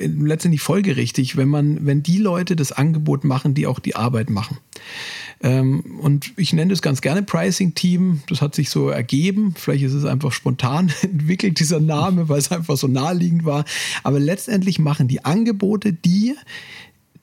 letztendlich 0.06 0.62
folgerichtig, 0.62 1.36
wenn 1.36 1.48
man, 1.48 1.84
wenn 1.86 2.02
die 2.02 2.18
Leute 2.18 2.56
das 2.56 2.72
Angebot 2.72 3.24
machen, 3.24 3.54
die 3.54 3.66
auch 3.66 3.78
die 3.78 3.96
Arbeit 3.96 4.30
machen. 4.30 4.58
Ähm, 5.42 5.98
und 6.00 6.32
ich 6.36 6.52
nenne 6.52 6.70
das 6.70 6.82
ganz 6.82 7.00
gerne 7.00 7.22
Pricing-Team. 7.22 8.22
Das 8.28 8.40
hat 8.40 8.54
sich 8.54 8.70
so 8.70 8.88
ergeben. 8.88 9.54
Vielleicht 9.56 9.84
ist 9.84 9.94
es 9.94 10.04
einfach 10.04 10.32
spontan 10.32 10.92
entwickelt, 11.02 11.58
dieser 11.58 11.80
Name, 11.80 12.28
weil 12.28 12.38
es 12.38 12.52
einfach 12.52 12.76
so 12.76 12.86
naheliegend 12.86 13.44
war. 13.44 13.64
Aber 14.02 14.20
letztendlich 14.20 14.78
machen 14.78 15.08
die 15.08 15.24
Angebote 15.24 15.92
die, 15.92 16.36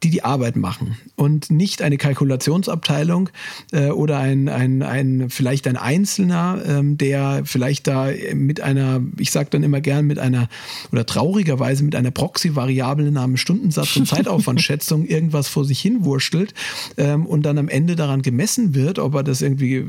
die 0.03 0.09
die 0.09 0.23
Arbeit 0.23 0.55
machen 0.55 0.97
und 1.15 1.51
nicht 1.51 1.81
eine 1.81 1.97
Kalkulationsabteilung 1.97 3.29
äh, 3.71 3.89
oder 3.89 4.17
ein, 4.19 4.47
ein, 4.47 4.81
ein, 4.81 5.29
vielleicht 5.29 5.67
ein 5.67 5.75
Einzelner, 5.75 6.61
ähm, 6.65 6.97
der 6.97 7.41
vielleicht 7.43 7.87
da 7.87 8.09
mit 8.33 8.61
einer, 8.61 9.01
ich 9.17 9.31
sage 9.31 9.49
dann 9.49 9.63
immer 9.63 9.81
gern 9.81 10.05
mit 10.05 10.17
einer 10.17 10.47
oder 10.91 11.05
traurigerweise 11.05 11.83
mit 11.83 11.95
einer 11.95 12.11
Proxy-Variable 12.11 13.11
namens 13.11 13.41
Stundensatz 13.41 13.95
und 13.97 14.07
Zeitaufwandschätzung 14.07 15.05
irgendwas 15.07 15.49
vor 15.49 15.65
sich 15.65 15.81
hin 15.81 16.05
wurstelt 16.05 16.53
ähm, 16.97 17.25
und 17.25 17.43
dann 17.43 17.57
am 17.57 17.67
Ende 17.67 17.97
daran 17.97 18.21
gemessen 18.21 18.73
wird, 18.75 18.99
ob 18.99 19.15
er 19.15 19.23
das 19.23 19.41
irgendwie 19.41 19.87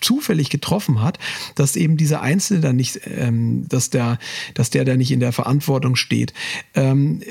zufällig 0.00 0.50
getroffen 0.50 1.02
hat, 1.02 1.18
dass 1.54 1.76
eben 1.76 1.96
dieser 1.96 2.20
Einzelne 2.20 2.60
dann 2.60 2.76
nicht, 2.76 3.00
ähm, 3.06 3.66
dass 3.68 3.88
der, 3.88 4.18
dass 4.54 4.68
der 4.70 4.84
da 4.84 4.96
nicht 4.96 5.10
in 5.10 5.20
der 5.20 5.32
Verantwortung 5.32 5.96
steht. 5.96 6.34
Ähm, 6.74 7.22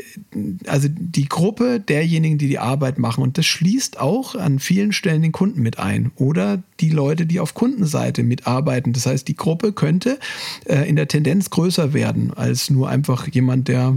also 0.65 0.87
die 0.91 1.29
Gruppe 1.29 1.79
der 1.79 1.98
derjenigen, 1.99 2.37
die 2.37 2.47
die 2.47 2.59
Arbeit 2.59 2.97
machen. 2.97 3.21
Und 3.21 3.37
das 3.37 3.45
schließt 3.45 3.99
auch 3.99 4.35
an 4.35 4.59
vielen 4.59 4.93
Stellen 4.93 5.21
den 5.21 5.33
Kunden 5.33 5.61
mit 5.61 5.79
ein 5.79 6.11
oder 6.15 6.63
die 6.79 6.89
Leute, 6.89 7.25
die 7.25 7.41
auf 7.41 7.53
Kundenseite 7.53 8.23
mitarbeiten. 8.23 8.93
Das 8.93 9.05
heißt, 9.05 9.27
die 9.27 9.35
Gruppe 9.35 9.73
könnte 9.73 10.17
äh, 10.65 10.87
in 10.87 10.95
der 10.95 11.09
Tendenz 11.09 11.49
größer 11.49 11.93
werden 11.93 12.31
als 12.33 12.69
nur 12.69 12.89
einfach 12.89 13.27
jemand, 13.27 13.67
der 13.67 13.93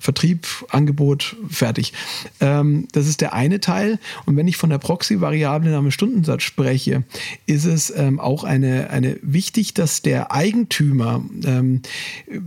Vertrieb, 0.00 0.46
Angebot, 0.70 1.36
fertig. 1.48 1.92
Ähm, 2.40 2.86
das 2.92 3.08
ist 3.08 3.20
der 3.20 3.32
eine 3.32 3.60
Teil. 3.60 3.98
Und 4.26 4.36
wenn 4.36 4.46
ich 4.46 4.56
von 4.56 4.70
der 4.70 4.78
Proxy-Variable 4.78 5.70
namens 5.70 5.94
Stundensatz 5.94 6.44
spreche, 6.44 7.02
ist 7.46 7.64
es 7.64 7.92
ähm, 7.94 8.20
auch 8.20 8.44
eine, 8.44 8.90
eine 8.90 9.18
wichtig, 9.22 9.74
dass 9.74 10.00
der 10.02 10.32
Eigentümer, 10.32 11.24
ähm, 11.44 11.82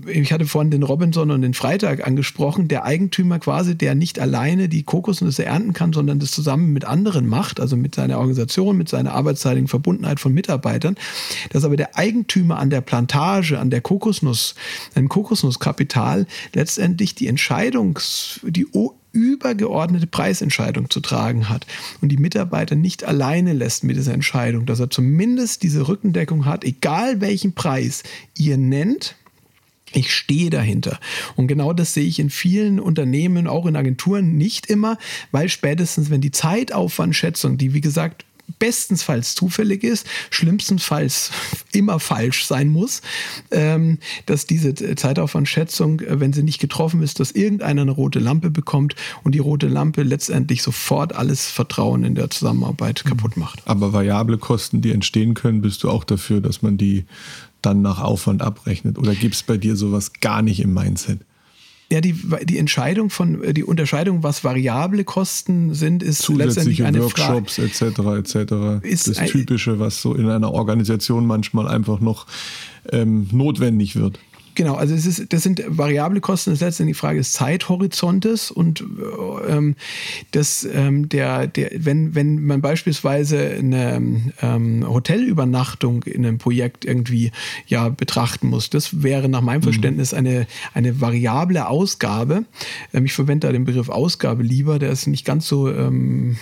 ich 0.08 0.32
hatte 0.32 0.46
vorhin 0.46 0.72
den 0.72 0.84
Robinson 0.84 1.30
und 1.30 1.42
den 1.42 1.54
Freitag 1.54 2.08
angesprochen, 2.08 2.70
der 2.70 2.86
Eigentümer 2.86 3.40
quasi, 3.40 3.78
der 3.78 3.96
nicht 3.96 4.18
alleine 4.18 4.70
die 4.72 4.84
Kokosnüsse 4.84 5.46
ernten 5.46 5.74
kann, 5.74 5.94
sondern 5.94 6.20
das 6.20 6.32
zusammen 6.32 6.74
mit 6.74 6.86
anderen 6.86 7.28
macht, 7.28 7.60
also 7.60 7.76
mit 7.76 7.94
seiner 7.94 8.18
Organisation, 8.18 8.78
mit 8.78 8.90
seiner 8.90 9.14
arbeitszeitigen 9.14 9.68
Verbundenheit 9.68 10.20
von 10.20 10.34
Mitarbeitern, 10.34 10.96
dass 11.52 11.64
aber 11.64 11.78
der 11.78 11.98
Eigentümer 11.98 12.58
an 12.58 12.70
der 12.70 12.82
Plantage, 12.82 13.60
an 13.60 13.70
der 13.70 13.82
Kokosnuss, 13.82 14.56
einem 14.96 15.10
Kokosnusskapital 15.10 16.26
letztendlich 16.54 17.16
die 17.16 17.28
Entscheidungs, 17.28 18.40
die 18.44 18.66
übergeordnete 19.14 20.08
Preisentscheidung 20.08 20.90
zu 20.90 21.02
tragen 21.02 21.50
hat 21.50 21.68
und 22.02 22.10
die 22.10 22.18
Mitarbeiter 22.18 22.76
nicht 22.76 23.04
alleine 23.04 23.54
lässt 23.54 23.84
mit 23.84 23.98
dieser 23.98 24.14
Entscheidung, 24.14 24.66
dass 24.66 24.80
er 24.80 24.90
zumindest 24.90 25.64
diese 25.64 25.88
Rückendeckung 25.88 26.46
hat, 26.46 26.64
egal 26.64 27.22
welchen 27.22 27.54
Preis 27.54 28.04
ihr 28.38 28.58
nennt, 28.58 29.16
ich 29.94 30.14
stehe 30.14 30.50
dahinter. 30.50 31.00
Und 31.36 31.48
genau 31.48 31.74
das 31.74 31.94
sehe 31.94 32.06
ich 32.06 32.20
in 32.20 32.30
vielen 32.30 32.80
Unternehmen, 32.80 33.48
auch 33.48 33.66
in 33.66 33.76
Agenturen, 33.76 34.38
nicht 34.38 34.68
immer, 34.68 34.98
weil 35.32 35.50
spätestens, 35.50 36.10
wenn 36.10 36.22
die 36.22 36.32
Zeitaufwandschätzung, 36.32 37.58
die 37.58 37.74
wie 37.74 37.82
gesagt 37.82 38.26
bestenfalls 38.60 39.36
zufällig 39.36 39.84
ist, 39.84 40.06
schlimmstenfalls 40.30 41.32
immer 41.72 42.00
falsch 42.00 42.46
sein 42.46 42.70
muss, 42.70 43.02
ähm, 43.52 43.98
dass 44.26 44.46
diese 44.46 44.74
Zeitaufwandschätzung, 44.74 46.02
äh, 46.02 46.20
wenn 46.20 46.34
sie 46.34 46.44
nicht 46.44 46.60
getroffen 46.60 47.02
ist, 47.02 47.20
dass 47.20 47.32
irgendeiner 47.32 47.82
eine 47.82 47.92
rote 47.92 48.20
Lampe 48.20 48.50
bekommt 48.50 48.96
und 49.24 49.34
die 49.34 49.40
rote 49.40 49.68
Lampe 49.68 50.04
letztendlich 50.04 50.62
sofort 50.62 51.16
alles 51.16 51.48
Vertrauen 51.48 52.04
in 52.04 52.16
der 52.16 52.30
Zusammenarbeit 52.30 53.04
kaputt 53.06 53.38
macht. 53.38 53.62
Aber 53.66 53.94
variable 53.94 54.38
Kosten, 54.38 54.82
die 54.82 54.92
entstehen 54.92 55.34
können, 55.34 55.62
bist 55.62 55.84
du 55.84 55.90
auch 55.90 56.04
dafür, 56.04 56.42
dass 56.42 56.62
man 56.62 56.78
die 56.78 57.06
dann 57.62 57.82
nach 57.82 58.02
Aufwand 58.02 58.42
abrechnet? 58.42 58.98
Oder 58.98 59.16
gibt 59.16 59.36
es 59.36 59.44
bei 59.44 59.58
dir 59.58 59.76
sowas 59.76 60.14
gar 60.20 60.42
nicht 60.42 60.60
im 60.60 60.74
Mindset? 60.74 61.20
Ja, 61.92 62.00
die, 62.00 62.16
die 62.44 62.58
Entscheidung 62.58 63.10
von, 63.10 63.54
die 63.54 63.66
Unterscheidung, 63.66 64.24
was 64.24 64.46
variable 64.46 65.04
Kosten 65.04 65.74
sind, 65.74 66.02
ist 66.02 66.26
letztendlich 66.30 66.86
eine 66.86 67.04
Workshops 67.04 67.56
Frage. 67.56 67.68
etc. 68.24 68.34
etc. 68.34 68.86
Ist 68.86 69.08
das 69.10 69.18
Typische, 69.30 69.78
was 69.78 70.02
so 70.02 70.16
in 70.16 70.30
einer 70.30 70.54
Organisation 70.54 71.28
manchmal 71.28 71.68
einfach 71.68 72.00
noch 72.00 72.28
ähm, 72.90 73.28
notwendig 73.34 73.98
wird. 73.98 74.20
Genau, 74.56 74.76
also 74.76 74.94
es 74.94 75.06
ist, 75.06 75.32
das 75.32 75.44
sind 75.44 75.64
variable 75.68 76.20
Kosten, 76.20 76.52
das 76.52 76.58
ist 76.58 76.66
letztendlich 76.66 76.98
die 76.98 77.00
Frage 77.00 77.20
des 77.20 77.34
Zeithorizontes 77.34 78.52
und 78.52 78.84
ähm, 79.48 79.76
das, 80.32 80.68
ähm, 80.72 81.08
der, 81.10 81.48
der, 81.48 81.72
wenn, 81.76 82.16
wenn 82.16 82.44
man 82.44 82.62
beispielsweise 82.62 83.40
eine 83.40 84.02
ähm, 84.42 84.86
Hotelübernachtung 84.88 86.04
in 86.04 86.26
einem 86.26 86.38
Projekt 86.38 86.86
irgendwie 86.86 87.32
ja 87.68 87.90
betrachten 87.90 88.50
muss, 88.50 88.70
das 88.70 89.04
wäre 89.04 89.30
nach 89.30 89.42
meinem 89.42 89.62
mhm. 89.62 89.66
Verständnis 89.66 90.14
eine, 90.14 90.48
eine 90.74 91.00
variable 91.00 91.68
Ausgabe. 91.68 92.44
Ähm, 92.94 93.06
ich 93.06 93.14
verwende 93.14 93.48
da 93.48 93.54
den 93.54 93.66
Begriff 93.66 93.90
Ausgabe 93.90 94.44
lieber, 94.44 94.80
der 94.80 94.92
ist 94.92 95.08
nicht 95.08 95.26
ganz 95.26 95.48
so 95.48 95.70
ähm, 95.70 96.38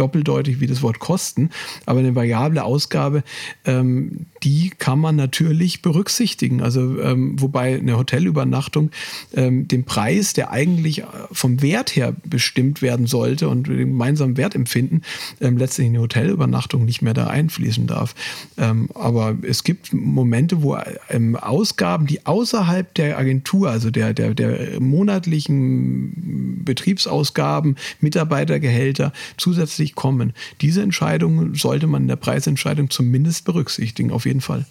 doppeldeutig 0.00 0.60
wie 0.60 0.66
das 0.66 0.82
Wort 0.82 0.98
Kosten, 0.98 1.50
aber 1.86 2.00
eine 2.00 2.14
variable 2.14 2.64
Ausgabe, 2.64 3.22
ähm, 3.64 4.26
die 4.42 4.70
kann 4.70 4.98
man 4.98 5.16
natürlich 5.16 5.82
berücksichtigen. 5.82 6.62
Also 6.62 7.00
ähm, 7.00 7.40
wobei 7.40 7.78
eine 7.78 7.98
Hotelübernachtung 7.98 8.90
ähm, 9.34 9.68
den 9.68 9.84
Preis, 9.84 10.32
der 10.32 10.50
eigentlich 10.50 11.00
äh, 11.00 11.04
vom 11.30 11.60
Wert 11.62 11.94
her 11.94 12.14
bestimmt 12.24 12.80
werden 12.80 13.06
sollte 13.06 13.48
und 13.48 13.68
den 13.68 13.78
gemeinsamen 13.78 14.36
Wertempfinden, 14.36 15.02
ähm, 15.40 15.58
letztlich 15.58 15.88
eine 15.88 16.00
Hotelübernachtung 16.00 16.84
nicht 16.84 17.02
mehr 17.02 17.14
da 17.14 17.26
einfließen 17.26 17.86
darf. 17.86 18.14
Ähm, 18.56 18.88
aber 18.94 19.36
es 19.42 19.64
gibt 19.64 19.92
Momente, 19.92 20.62
wo 20.62 20.78
ähm, 21.10 21.36
Ausgaben, 21.36 22.06
die 22.06 22.24
außerhalb 22.24 22.94
der 22.94 23.18
Agentur, 23.18 23.70
also 23.70 23.90
der, 23.90 24.14
der, 24.14 24.34
der 24.34 24.80
monatlichen 24.80 26.64
Betriebsausgaben, 26.64 27.76
Mitarbeitergehälter 28.00 29.12
zusätzlich 29.36 29.89
kommen. 29.94 30.32
Diese 30.60 30.82
Entscheidung 30.82 31.54
sollte 31.54 31.86
man 31.86 32.02
in 32.02 32.08
der 32.08 32.16
Preisentscheidung 32.16 32.90
zumindest 32.90 33.44
berücksichtigen. 33.44 34.10
Auf 34.10 34.26
jeden 34.26 34.40
Fall. 34.40 34.66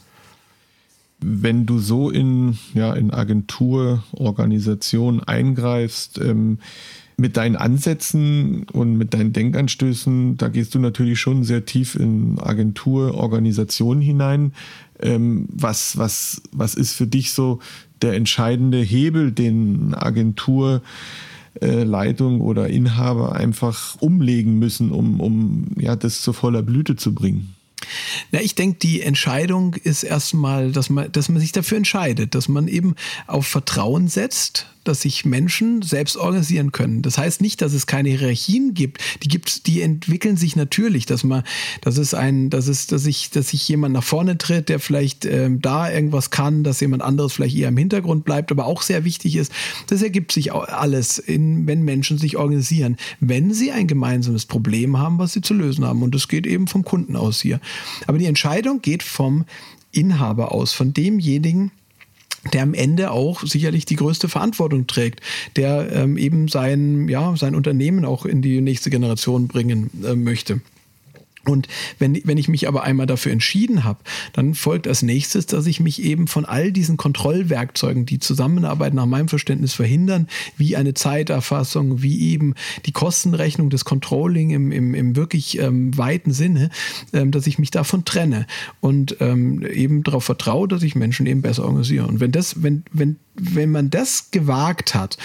Wenn 1.21 1.65
du 1.65 1.79
so 1.79 2.09
in, 2.09 2.57
ja, 2.73 2.93
in 2.93 3.11
Agentur, 3.11 4.03
Organisation 4.13 5.21
eingreifst, 5.21 6.17
ähm, 6.17 6.59
mit 7.19 7.37
deinen 7.37 7.57
Ansätzen 7.57 8.63
und 8.71 8.97
mit 8.97 9.13
deinen 9.13 9.33
Denkanstößen, 9.33 10.37
da 10.37 10.47
gehst 10.47 10.73
du 10.73 10.79
natürlich 10.79 11.19
schon 11.19 11.43
sehr 11.43 11.65
tief 11.65 11.95
in 11.95 12.39
Agentur, 12.39 13.15
Organisation 13.15 14.01
hinein. 14.01 14.53
Ähm, 15.01 15.45
was, 15.49 15.97
was, 15.97 16.41
was 16.51 16.75
ist 16.75 16.93
für 16.93 17.07
dich 17.07 17.31
so 17.31 17.59
der 18.01 18.13
entscheidende 18.13 18.79
Hebel, 18.79 19.31
den 19.31 19.93
Agentur 19.93 20.81
äh, 21.61 21.83
Leitung 21.83 22.41
oder 22.41 22.67
Inhaber 22.67 23.35
einfach 23.35 23.95
umlegen 23.99 24.59
müssen, 24.59 24.91
um, 24.91 25.19
um 25.19 25.67
ja, 25.77 25.95
das 25.95 26.21
zu 26.21 26.33
voller 26.33 26.61
Blüte 26.61 26.95
zu 26.95 27.13
bringen? 27.13 27.55
Na, 28.31 28.41
ich 28.41 28.55
denke, 28.55 28.79
die 28.79 29.01
Entscheidung 29.01 29.73
ist 29.75 30.03
erstmal, 30.03 30.71
dass 30.71 30.89
man, 30.89 31.11
dass 31.11 31.29
man 31.29 31.39
sich 31.39 31.51
dafür 31.51 31.77
entscheidet, 31.77 32.35
dass 32.35 32.47
man 32.47 32.67
eben 32.67 32.95
auf 33.27 33.47
Vertrauen 33.47 34.07
setzt, 34.07 34.67
dass 34.89 35.01
sich 35.01 35.23
Menschen 35.23 35.83
selbst 35.83 36.17
organisieren 36.17 36.71
können. 36.71 37.03
Das 37.03 37.17
heißt 37.17 37.41
nicht, 37.41 37.61
dass 37.61 37.73
es 37.73 37.85
keine 37.85 38.09
Hierarchien 38.09 38.73
gibt. 38.73 38.99
Die 39.23 39.27
gibt's, 39.27 39.61
die 39.61 39.81
entwickeln 39.81 40.35
sich 40.35 40.55
natürlich, 40.55 41.05
dass 41.05 41.23
man, 41.23 41.43
dass 41.81 41.97
es 41.97 42.15
ein, 42.15 42.49
dass 42.49 42.67
es, 42.67 42.87
dass 42.87 43.03
sich, 43.03 43.29
dass 43.29 43.49
sich 43.49 43.69
jemand 43.69 43.93
nach 43.93 44.03
vorne 44.03 44.37
tritt, 44.37 44.67
der 44.67 44.79
vielleicht 44.79 45.25
ähm, 45.25 45.61
da 45.61 45.91
irgendwas 45.91 46.31
kann, 46.31 46.63
dass 46.63 46.79
jemand 46.79 47.03
anderes 47.03 47.33
vielleicht 47.33 47.55
eher 47.55 47.69
im 47.69 47.77
Hintergrund 47.77 48.25
bleibt, 48.25 48.51
aber 48.51 48.65
auch 48.65 48.81
sehr 48.81 49.05
wichtig 49.05 49.35
ist. 49.35 49.51
Das 49.87 50.01
ergibt 50.01 50.31
sich 50.31 50.53
alles, 50.53 51.19
in, 51.19 51.67
wenn 51.67 51.83
Menschen 51.83 52.17
sich 52.17 52.37
organisieren, 52.37 52.97
wenn 53.19 53.53
sie 53.53 53.71
ein 53.71 53.85
gemeinsames 53.85 54.47
Problem 54.47 54.97
haben, 54.97 55.19
was 55.19 55.33
sie 55.33 55.41
zu 55.41 55.53
lösen 55.53 55.85
haben. 55.85 56.01
Und 56.01 56.15
das 56.15 56.27
geht 56.27 56.47
eben 56.47 56.67
vom 56.67 56.83
Kunden 56.83 57.15
aus 57.15 57.41
hier. 57.41 57.61
Aber 58.07 58.17
die 58.17 58.25
Entscheidung 58.25 58.81
geht 58.81 59.03
vom 59.03 59.45
Inhaber 59.91 60.51
aus, 60.51 60.73
von 60.73 60.93
demjenigen, 60.93 61.71
der 62.53 62.63
am 62.63 62.73
Ende 62.73 63.11
auch 63.11 63.43
sicherlich 63.43 63.85
die 63.85 63.95
größte 63.95 64.29
Verantwortung 64.29 64.87
trägt, 64.87 65.21
der 65.55 65.91
ähm, 65.91 66.17
eben 66.17 66.47
sein, 66.47 67.07
ja, 67.09 67.35
sein 67.35 67.55
Unternehmen 67.55 68.05
auch 68.05 68.25
in 68.25 68.41
die 68.41 68.61
nächste 68.61 68.89
Generation 68.89 69.47
bringen 69.47 69.89
äh, 70.03 70.15
möchte. 70.15 70.61
Und 71.49 71.67
wenn, 71.97 72.19
wenn 72.23 72.37
ich 72.37 72.47
mich 72.47 72.67
aber 72.67 72.83
einmal 72.83 73.07
dafür 73.07 73.31
entschieden 73.31 73.83
habe, 73.83 73.99
dann 74.33 74.53
folgt 74.53 74.87
als 74.87 75.01
nächstes, 75.01 75.45
dass 75.45 75.65
ich 75.65 75.79
mich 75.79 76.01
eben 76.01 76.27
von 76.27 76.45
all 76.45 76.71
diesen 76.71 76.97
Kontrollwerkzeugen, 76.97 78.05
die 78.05 78.19
Zusammenarbeit 78.19 78.93
nach 78.93 79.05
meinem 79.05 79.27
Verständnis 79.27 79.73
verhindern, 79.73 80.27
wie 80.57 80.75
eine 80.75 80.93
Zeiterfassung, 80.93 82.01
wie 82.01 82.31
eben 82.31 82.53
die 82.85 82.91
Kostenrechnung, 82.91 83.69
des 83.69 83.85
Controlling 83.85 84.51
im, 84.51 84.71
im, 84.71 84.93
im 84.93 85.15
wirklich 85.15 85.59
ähm, 85.59 85.97
weiten 85.97 86.31
Sinne, 86.31 86.69
ähm, 87.13 87.31
dass 87.31 87.47
ich 87.47 87.59
mich 87.59 87.71
davon 87.71 88.05
trenne 88.05 88.45
und 88.79 89.17
ähm, 89.19 89.65
eben 89.65 90.03
darauf 90.03 90.25
vertraue, 90.25 90.67
dass 90.67 90.83
ich 90.83 90.95
Menschen 90.95 91.25
eben 91.25 91.41
besser 91.41 91.65
organisiere. 91.65 92.07
Und 92.07 92.19
wenn 92.19 92.31
das, 92.31 92.63
wenn, 92.63 92.83
wenn 92.91 93.17
wenn 93.39 93.71
man 93.71 93.89
das 93.89 94.31
gewagt 94.31 94.93
hat, 94.95 95.17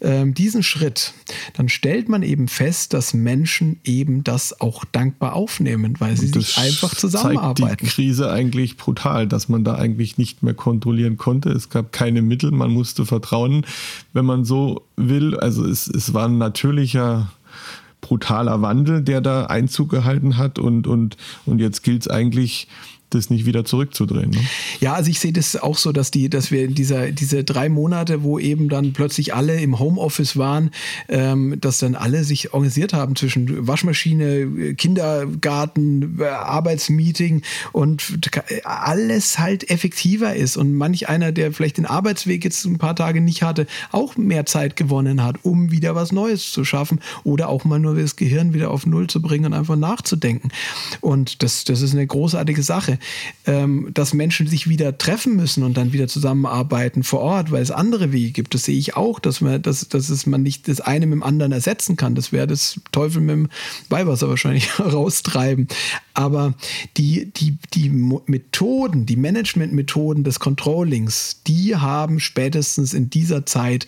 ähm, 0.00 0.34
diesen 0.34 0.62
Schritt, 0.62 1.14
dann 1.54 1.68
stellt 1.68 2.08
man 2.08 2.22
eben 2.22 2.48
fest, 2.48 2.92
dass 2.94 3.14
Menschen 3.14 3.80
eben 3.84 4.24
das 4.24 4.60
auch 4.60 4.84
dankbar 4.84 5.34
aufnehmen, 5.34 5.69
weil 5.98 6.16
sie 6.16 6.28
sich 6.28 6.58
einfach 6.58 6.94
zusammenarbeiten. 6.94 7.68
Zeigt 7.68 7.80
die 7.82 7.86
Krise 7.86 8.30
eigentlich 8.30 8.76
brutal, 8.76 9.26
dass 9.26 9.48
man 9.48 9.64
da 9.64 9.74
eigentlich 9.74 10.18
nicht 10.18 10.42
mehr 10.42 10.54
kontrollieren 10.54 11.16
konnte. 11.16 11.50
Es 11.50 11.68
gab 11.68 11.92
keine 11.92 12.22
Mittel, 12.22 12.50
man 12.50 12.70
musste 12.70 13.06
vertrauen, 13.06 13.66
wenn 14.12 14.24
man 14.24 14.44
so 14.44 14.82
will. 14.96 15.38
Also 15.38 15.64
es, 15.64 15.86
es 15.86 16.14
war 16.14 16.26
ein 16.28 16.38
natürlicher 16.38 17.30
brutaler 18.00 18.62
Wandel, 18.62 19.02
der 19.02 19.20
da 19.20 19.46
Einzug 19.46 19.90
gehalten 19.90 20.36
hat 20.36 20.58
und, 20.58 20.86
und, 20.86 21.16
und 21.46 21.58
jetzt 21.58 21.82
gilt 21.82 22.02
es 22.02 22.08
eigentlich 22.08 22.66
das 23.10 23.30
nicht 23.30 23.46
wieder 23.46 23.64
zurückzudrehen. 23.64 24.30
Ne? 24.30 24.40
Ja, 24.80 24.94
also 24.94 25.10
ich 25.10 25.20
sehe 25.20 25.32
das 25.32 25.56
auch 25.56 25.76
so, 25.76 25.92
dass 25.92 26.10
die, 26.10 26.30
dass 26.30 26.50
wir 26.50 26.68
dieser, 26.68 27.10
diese 27.10 27.44
drei 27.44 27.68
Monate, 27.68 28.22
wo 28.22 28.38
eben 28.38 28.68
dann 28.68 28.92
plötzlich 28.92 29.34
alle 29.34 29.60
im 29.60 29.78
Homeoffice 29.78 30.36
waren, 30.36 30.70
ähm, 31.08 31.56
dass 31.60 31.78
dann 31.78 31.94
alle 31.94 32.24
sich 32.24 32.54
organisiert 32.54 32.92
haben 32.92 33.16
zwischen 33.16 33.66
Waschmaschine, 33.66 34.74
Kindergarten, 34.74 36.20
Arbeitsmeeting 36.22 37.42
und 37.72 38.30
alles 38.64 39.38
halt 39.38 39.68
effektiver 39.70 40.34
ist 40.34 40.56
und 40.56 40.74
manch 40.74 41.08
einer, 41.08 41.32
der 41.32 41.52
vielleicht 41.52 41.78
den 41.78 41.86
Arbeitsweg 41.86 42.44
jetzt 42.44 42.64
ein 42.64 42.78
paar 42.78 42.96
Tage 42.96 43.20
nicht 43.20 43.42
hatte, 43.42 43.66
auch 43.90 44.16
mehr 44.16 44.46
Zeit 44.46 44.76
gewonnen 44.76 45.22
hat, 45.22 45.36
um 45.42 45.70
wieder 45.70 45.94
was 45.94 46.12
Neues 46.12 46.52
zu 46.52 46.64
schaffen 46.64 47.00
oder 47.24 47.48
auch 47.48 47.64
mal 47.64 47.78
nur 47.78 47.96
das 47.96 48.16
Gehirn 48.16 48.54
wieder 48.54 48.70
auf 48.70 48.86
Null 48.86 49.08
zu 49.08 49.20
bringen 49.20 49.46
und 49.46 49.54
einfach 49.54 49.76
nachzudenken. 49.76 50.50
Und 51.00 51.42
das, 51.42 51.64
das 51.64 51.82
ist 51.82 51.92
eine 51.92 52.06
großartige 52.06 52.62
Sache 52.62 52.99
ähm, 53.46 53.90
dass 53.94 54.14
Menschen 54.14 54.46
sich 54.46 54.68
wieder 54.68 54.96
treffen 54.98 55.36
müssen 55.36 55.62
und 55.62 55.76
dann 55.76 55.92
wieder 55.92 56.08
zusammenarbeiten 56.08 57.02
vor 57.02 57.20
Ort, 57.20 57.50
weil 57.50 57.62
es 57.62 57.70
andere 57.70 58.12
Wege 58.12 58.32
gibt. 58.32 58.54
Das 58.54 58.64
sehe 58.64 58.78
ich 58.78 58.96
auch, 58.96 59.18
dass 59.18 59.40
man, 59.40 59.62
dass, 59.62 59.88
dass 59.88 60.08
es 60.08 60.26
man 60.26 60.42
nicht 60.42 60.68
das 60.68 60.80
eine 60.80 61.06
mit 61.06 61.16
dem 61.16 61.22
anderen 61.22 61.52
ersetzen 61.52 61.96
kann. 61.96 62.14
Das 62.14 62.32
wäre 62.32 62.46
das 62.46 62.80
Teufel 62.92 63.20
mit 63.20 63.30
dem 63.30 63.48
Weihwasser 63.88 64.28
wahrscheinlich 64.28 64.78
raustreiben. 64.78 65.68
Aber 66.14 66.54
die, 66.96 67.30
die, 67.32 67.56
die 67.72 67.88
Methoden, 67.88 69.06
die 69.06 69.16
Managementmethoden 69.16 70.24
des 70.24 70.40
Controllings, 70.40 71.40
die 71.46 71.76
haben 71.76 72.20
spätestens 72.20 72.94
in 72.94 73.10
dieser 73.10 73.46
Zeit 73.46 73.86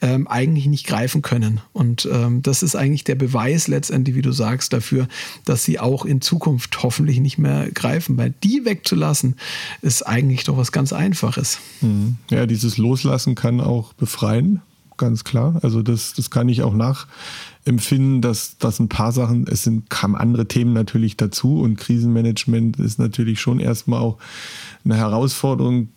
ähm, 0.00 0.26
eigentlich 0.28 0.66
nicht 0.66 0.86
greifen 0.86 1.22
können. 1.22 1.60
Und 1.72 2.08
ähm, 2.10 2.42
das 2.42 2.62
ist 2.62 2.76
eigentlich 2.76 3.04
der 3.04 3.16
Beweis 3.16 3.68
letztendlich, 3.68 4.16
wie 4.16 4.22
du 4.22 4.32
sagst, 4.32 4.72
dafür, 4.72 5.08
dass 5.44 5.64
sie 5.64 5.78
auch 5.78 6.04
in 6.04 6.20
Zukunft 6.20 6.82
hoffentlich 6.82 7.20
nicht 7.20 7.38
mehr 7.38 7.70
greifen, 7.72 8.16
weil 8.16 8.32
die 8.46 8.64
wegzulassen, 8.64 9.36
ist 9.82 10.06
eigentlich 10.06 10.44
doch 10.44 10.56
was 10.56 10.72
ganz 10.72 10.92
Einfaches. 10.92 11.58
Mhm. 11.80 12.16
Ja, 12.30 12.46
dieses 12.46 12.78
Loslassen 12.78 13.34
kann 13.34 13.60
auch 13.60 13.92
befreien, 13.94 14.62
ganz 14.96 15.24
klar. 15.24 15.58
Also 15.62 15.82
das, 15.82 16.14
das 16.14 16.30
kann 16.30 16.48
ich 16.48 16.62
auch 16.62 16.74
nachempfinden, 16.74 18.22
dass, 18.22 18.58
dass 18.58 18.78
ein 18.78 18.88
paar 18.88 19.12
Sachen, 19.12 19.46
es 19.48 19.64
sind, 19.64 19.90
kamen 19.90 20.14
andere 20.14 20.46
Themen 20.46 20.72
natürlich 20.72 21.16
dazu 21.16 21.60
und 21.60 21.76
Krisenmanagement 21.76 22.78
ist 22.78 22.98
natürlich 22.98 23.40
schon 23.40 23.60
erstmal 23.60 24.00
auch 24.00 24.18
eine 24.84 24.96
Herausforderung 24.96 25.88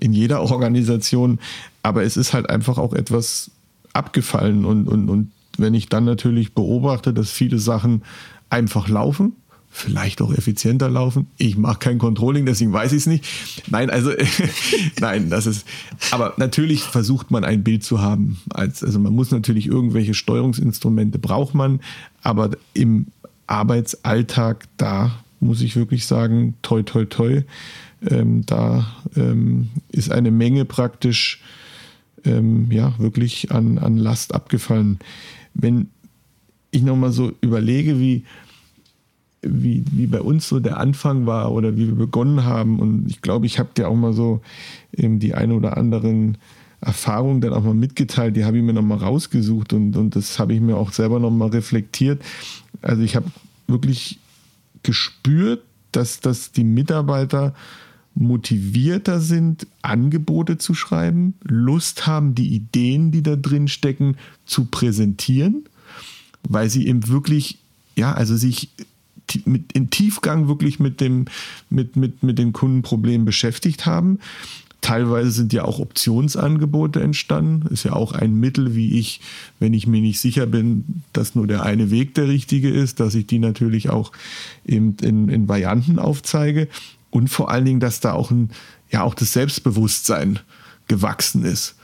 in 0.00 0.12
jeder 0.12 0.40
Organisation, 0.42 1.38
aber 1.82 2.02
es 2.04 2.16
ist 2.16 2.32
halt 2.32 2.48
einfach 2.48 2.78
auch 2.78 2.94
etwas 2.94 3.50
abgefallen 3.92 4.64
und, 4.64 4.88
und, 4.88 5.10
und 5.10 5.30
wenn 5.58 5.74
ich 5.74 5.88
dann 5.88 6.06
natürlich 6.06 6.54
beobachte, 6.54 7.12
dass 7.12 7.30
viele 7.30 7.58
Sachen 7.58 8.02
einfach 8.48 8.88
laufen, 8.88 9.36
vielleicht 9.74 10.20
auch 10.20 10.32
effizienter 10.32 10.90
laufen. 10.90 11.26
Ich 11.38 11.56
mache 11.56 11.78
kein 11.78 11.98
Controlling, 11.98 12.44
deswegen 12.44 12.74
weiß 12.74 12.92
ich 12.92 12.98
es 12.98 13.06
nicht. 13.06 13.24
Nein, 13.70 13.88
also 13.88 14.12
nein, 15.00 15.30
das 15.30 15.46
ist. 15.46 15.66
Aber 16.10 16.34
natürlich 16.36 16.82
versucht 16.82 17.30
man 17.30 17.42
ein 17.42 17.64
Bild 17.64 17.82
zu 17.82 18.00
haben. 18.00 18.38
Als, 18.50 18.84
also 18.84 19.00
man 19.00 19.14
muss 19.14 19.30
natürlich 19.30 19.66
irgendwelche 19.66 20.12
Steuerungsinstrumente 20.12 21.18
braucht 21.18 21.54
man, 21.54 21.80
aber 22.22 22.50
im 22.74 23.06
Arbeitsalltag 23.46 24.66
da 24.76 25.24
muss 25.40 25.62
ich 25.62 25.74
wirklich 25.74 26.06
sagen, 26.06 26.54
toi 26.62 26.82
toi 26.82 27.06
toi. 27.06 27.42
Ähm, 28.08 28.44
da 28.44 28.86
ähm, 29.16 29.70
ist 29.90 30.12
eine 30.12 30.30
Menge 30.30 30.64
praktisch 30.66 31.40
ähm, 32.24 32.70
ja 32.70 32.94
wirklich 32.98 33.50
an, 33.52 33.78
an 33.78 33.96
Last 33.96 34.34
abgefallen. 34.34 34.98
Wenn 35.54 35.88
ich 36.72 36.82
nochmal 36.82 37.12
so 37.12 37.32
überlege, 37.40 37.98
wie, 37.98 38.24
wie, 39.42 39.84
wie 39.90 40.06
bei 40.06 40.20
uns 40.20 40.48
so 40.48 40.60
der 40.60 40.78
Anfang 40.78 41.26
war 41.26 41.52
oder 41.52 41.76
wie 41.76 41.88
wir 41.88 41.96
begonnen 41.96 42.44
haben, 42.44 42.78
und 42.78 43.08
ich 43.08 43.20
glaube, 43.20 43.46
ich 43.46 43.58
habe 43.58 43.70
dir 43.76 43.88
auch 43.88 43.94
mal 43.94 44.12
so 44.12 44.40
ähm, 44.96 45.18
die 45.18 45.34
eine 45.34 45.54
oder 45.54 45.76
anderen 45.76 46.38
Erfahrungen 46.80 47.40
dann 47.40 47.52
auch 47.52 47.62
mal 47.62 47.74
mitgeteilt, 47.74 48.36
die 48.36 48.44
habe 48.44 48.58
ich 48.58 48.62
mir 48.62 48.72
nochmal 48.72 48.98
rausgesucht 48.98 49.72
und, 49.72 49.96
und 49.96 50.16
das 50.16 50.38
habe 50.38 50.54
ich 50.54 50.60
mir 50.60 50.76
auch 50.76 50.92
selber 50.92 51.20
nochmal 51.20 51.48
reflektiert. 51.50 52.22
Also 52.82 53.02
ich 53.02 53.14
habe 53.14 53.26
wirklich 53.68 54.18
gespürt, 54.82 55.62
dass, 55.92 56.20
dass 56.20 56.50
die 56.50 56.64
Mitarbeiter 56.64 57.54
motivierter 58.14 59.20
sind, 59.20 59.66
Angebote 59.80 60.58
zu 60.58 60.74
schreiben, 60.74 61.34
Lust 61.42 62.06
haben, 62.06 62.34
die 62.34 62.54
Ideen, 62.54 63.10
die 63.10 63.22
da 63.22 63.36
drin 63.36 63.68
stecken, 63.68 64.16
zu 64.44 64.66
präsentieren, 64.66 65.64
weil 66.42 66.68
sie 66.68 66.86
eben 66.86 67.08
wirklich, 67.08 67.58
ja, 67.96 68.12
also 68.12 68.36
sich 68.36 68.70
mit, 69.44 69.72
in 69.72 69.90
Tiefgang 69.90 70.48
wirklich 70.48 70.80
mit 70.80 71.00
dem, 71.00 71.26
mit, 71.70 71.96
mit, 71.96 72.22
mit 72.22 72.38
den 72.38 72.52
Kundenproblemen 72.52 73.24
beschäftigt 73.24 73.86
haben. 73.86 74.18
Teilweise 74.80 75.30
sind 75.30 75.52
ja 75.52 75.64
auch 75.64 75.78
Optionsangebote 75.78 77.00
entstanden. 77.00 77.68
Ist 77.68 77.84
ja 77.84 77.92
auch 77.92 78.12
ein 78.12 78.34
Mittel, 78.34 78.74
wie 78.74 78.98
ich, 78.98 79.20
wenn 79.60 79.74
ich 79.74 79.86
mir 79.86 80.00
nicht 80.00 80.18
sicher 80.18 80.46
bin, 80.46 81.02
dass 81.12 81.36
nur 81.36 81.46
der 81.46 81.62
eine 81.62 81.90
Weg 81.92 82.14
der 82.14 82.26
richtige 82.26 82.68
ist, 82.68 82.98
dass 82.98 83.14
ich 83.14 83.26
die 83.28 83.38
natürlich 83.38 83.90
auch 83.90 84.10
eben 84.66 84.96
in, 85.00 85.28
in 85.28 85.48
Varianten 85.48 86.00
aufzeige 86.00 86.68
und 87.10 87.28
vor 87.28 87.50
allen 87.50 87.64
Dingen, 87.64 87.80
dass 87.80 88.00
da 88.00 88.12
auch 88.12 88.32
ein, 88.32 88.50
ja 88.90 89.02
auch 89.02 89.14
das 89.14 89.32
Selbstbewusstsein 89.32 90.40
gewachsen 90.88 91.44
ist 91.44 91.76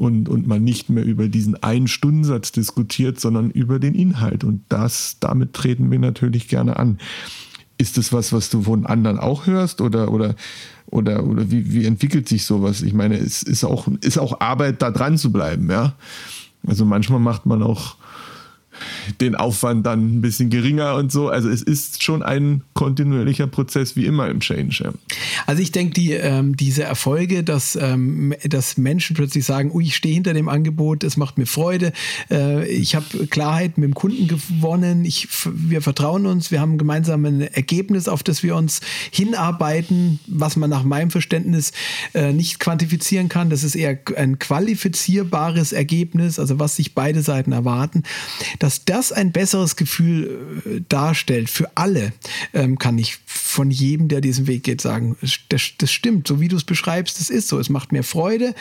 und, 0.00 0.30
und 0.30 0.46
man 0.46 0.64
nicht 0.64 0.88
mehr 0.88 1.04
über 1.04 1.28
diesen 1.28 1.62
einen 1.62 1.86
Stundensatz 1.86 2.52
diskutiert, 2.52 3.20
sondern 3.20 3.50
über 3.50 3.78
den 3.78 3.94
Inhalt. 3.94 4.44
Und 4.44 4.64
das, 4.70 5.18
damit 5.20 5.52
treten 5.52 5.90
wir 5.90 5.98
natürlich 5.98 6.48
gerne 6.48 6.78
an. 6.78 6.98
Ist 7.76 7.98
das 7.98 8.10
was, 8.10 8.32
was 8.32 8.48
du 8.48 8.62
von 8.62 8.86
anderen 8.86 9.18
auch 9.18 9.46
hörst 9.46 9.82
oder, 9.82 10.10
oder, 10.10 10.36
oder, 10.86 11.24
oder 11.24 11.50
wie, 11.50 11.72
wie 11.72 11.84
entwickelt 11.84 12.30
sich 12.30 12.46
sowas? 12.46 12.80
Ich 12.80 12.94
meine, 12.94 13.18
es 13.18 13.42
ist 13.42 13.62
auch, 13.62 13.88
ist 14.00 14.18
auch 14.18 14.40
Arbeit, 14.40 14.80
da 14.80 14.90
dran 14.90 15.18
zu 15.18 15.32
bleiben, 15.32 15.70
ja. 15.70 15.94
Also 16.66 16.86
manchmal 16.86 17.20
macht 17.20 17.44
man 17.44 17.62
auch 17.62 17.96
den 19.20 19.34
Aufwand 19.34 19.86
dann 19.86 20.16
ein 20.16 20.20
bisschen 20.20 20.50
geringer 20.50 20.94
und 20.96 21.12
so. 21.12 21.28
Also 21.28 21.48
es 21.48 21.62
ist 21.62 22.02
schon 22.02 22.22
ein 22.22 22.62
kontinuierlicher 22.74 23.46
Prozess 23.46 23.96
wie 23.96 24.06
immer 24.06 24.28
im 24.28 24.40
Change. 24.40 24.92
Also 25.46 25.62
ich 25.62 25.72
denke, 25.72 25.94
die, 25.94 26.12
ähm, 26.12 26.56
diese 26.56 26.82
Erfolge, 26.82 27.44
dass, 27.44 27.76
ähm, 27.76 28.34
dass 28.44 28.76
Menschen 28.76 29.16
plötzlich 29.16 29.44
sagen, 29.44 29.70
ui, 29.72 29.84
ich 29.84 29.96
stehe 29.96 30.14
hinter 30.14 30.32
dem 30.32 30.48
Angebot, 30.48 31.04
es 31.04 31.16
macht 31.16 31.38
mir 31.38 31.46
Freude, 31.46 31.92
äh, 32.30 32.66
ich 32.68 32.94
habe 32.94 33.26
Klarheit 33.26 33.78
mit 33.78 33.88
dem 33.88 33.94
Kunden 33.94 34.28
gewonnen, 34.28 35.04
ich, 35.04 35.28
wir 35.52 35.82
vertrauen 35.82 36.26
uns, 36.26 36.50
wir 36.50 36.60
haben 36.60 36.78
gemeinsam 36.78 37.24
ein 37.24 37.40
Ergebnis, 37.40 38.08
auf 38.08 38.22
das 38.22 38.42
wir 38.42 38.56
uns 38.56 38.80
hinarbeiten, 39.10 40.20
was 40.26 40.56
man 40.56 40.70
nach 40.70 40.84
meinem 40.84 41.10
Verständnis 41.10 41.72
äh, 42.14 42.32
nicht 42.32 42.60
quantifizieren 42.60 43.28
kann. 43.28 43.50
Das 43.50 43.64
ist 43.64 43.74
eher 43.74 43.98
ein 44.16 44.38
qualifizierbares 44.38 45.72
Ergebnis, 45.72 46.38
also 46.38 46.58
was 46.58 46.76
sich 46.76 46.94
beide 46.94 47.22
Seiten 47.22 47.52
erwarten. 47.52 48.02
Das 48.58 48.84
das 48.90 49.12
ein 49.12 49.30
besseres 49.32 49.76
Gefühl 49.76 50.62
äh, 50.66 50.80
darstellt 50.88 51.48
für 51.48 51.70
alle, 51.76 52.12
ähm, 52.52 52.78
kann 52.78 52.98
ich 52.98 53.18
von 53.24 53.70
jedem, 53.70 54.08
der 54.08 54.20
diesen 54.20 54.46
Weg 54.46 54.64
geht, 54.64 54.80
sagen. 54.80 55.16
Das, 55.48 55.70
das 55.78 55.92
stimmt, 55.92 56.26
so 56.26 56.40
wie 56.40 56.48
du 56.48 56.56
es 56.56 56.64
beschreibst, 56.64 57.20
das 57.20 57.30
ist 57.30 57.48
so. 57.48 57.58
Es 57.58 57.68
macht 57.68 57.92
mir 57.92 58.02
Freude. 58.02 58.54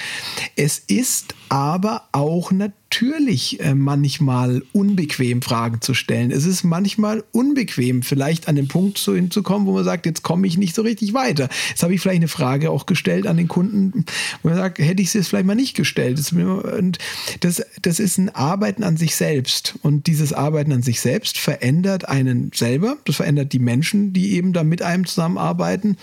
Es 0.55 0.79
ist 0.79 1.33
aber 1.49 2.07
auch 2.11 2.51
natürlich 2.51 2.78
natürlich 2.91 3.59
äh, 3.59 3.75
manchmal 3.75 4.63
unbequem, 4.73 5.43
Fragen 5.43 5.79
zu 5.79 5.93
stellen. 5.93 6.31
Es 6.31 6.45
ist 6.45 6.63
manchmal 6.63 7.23
unbequem, 7.31 8.01
vielleicht 8.01 8.47
an 8.47 8.55
den 8.55 8.67
Punkt 8.67 8.97
so 8.97 9.13
hinzukommen, 9.13 9.67
wo 9.67 9.73
man 9.73 9.83
sagt, 9.83 10.07
jetzt 10.07 10.23
komme 10.23 10.47
ich 10.47 10.57
nicht 10.57 10.73
so 10.73 10.81
richtig 10.81 11.13
weiter. 11.13 11.49
Jetzt 11.69 11.83
habe 11.83 11.93
ich 11.93 12.01
vielleicht 12.01 12.21
eine 12.21 12.27
Frage 12.27 12.71
auch 12.71 12.87
gestellt 12.87 13.27
an 13.27 13.37
den 13.37 13.47
Kunden, 13.47 14.05
wo 14.41 14.49
man 14.49 14.57
sagt, 14.57 14.79
hätte 14.79 15.03
ich 15.03 15.11
sie 15.11 15.19
jetzt 15.19 15.27
vielleicht 15.27 15.45
mal 15.45 15.55
nicht 15.55 15.75
gestellt. 15.75 16.19
Und 16.33 16.97
das, 17.41 17.61
das 17.83 17.99
ist 17.99 18.17
ein 18.17 18.29
Arbeiten 18.29 18.83
an 18.83 18.97
sich 18.97 19.15
selbst. 19.15 19.75
Und 19.83 20.07
dieses 20.07 20.33
Arbeiten 20.33 20.71
an 20.71 20.81
sich 20.81 20.99
selbst 20.99 21.37
verändert 21.37 22.09
einen 22.09 22.51
selber. 22.55 22.97
Das 23.05 23.17
verändert 23.17 23.53
die 23.53 23.59
Menschen, 23.59 24.13
die 24.13 24.33
eben 24.33 24.51
da 24.51 24.63
mit 24.63 24.81
einem 24.81 25.05
zusammenarbeiten. 25.05 25.97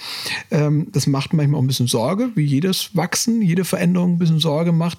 Ähm, 0.52 0.86
das 0.92 1.08
macht 1.08 1.32
manchmal 1.32 1.58
auch 1.58 1.64
ein 1.64 1.66
bisschen 1.66 1.88
Sorge, 1.88 2.30
wie 2.36 2.44
jedes 2.44 2.94
Wachsen, 2.94 3.42
jede 3.42 3.64
Veränderung 3.64 4.12
ein 4.12 4.18
bisschen 4.18 4.38
Sorge 4.38 4.70
macht. 4.70 4.98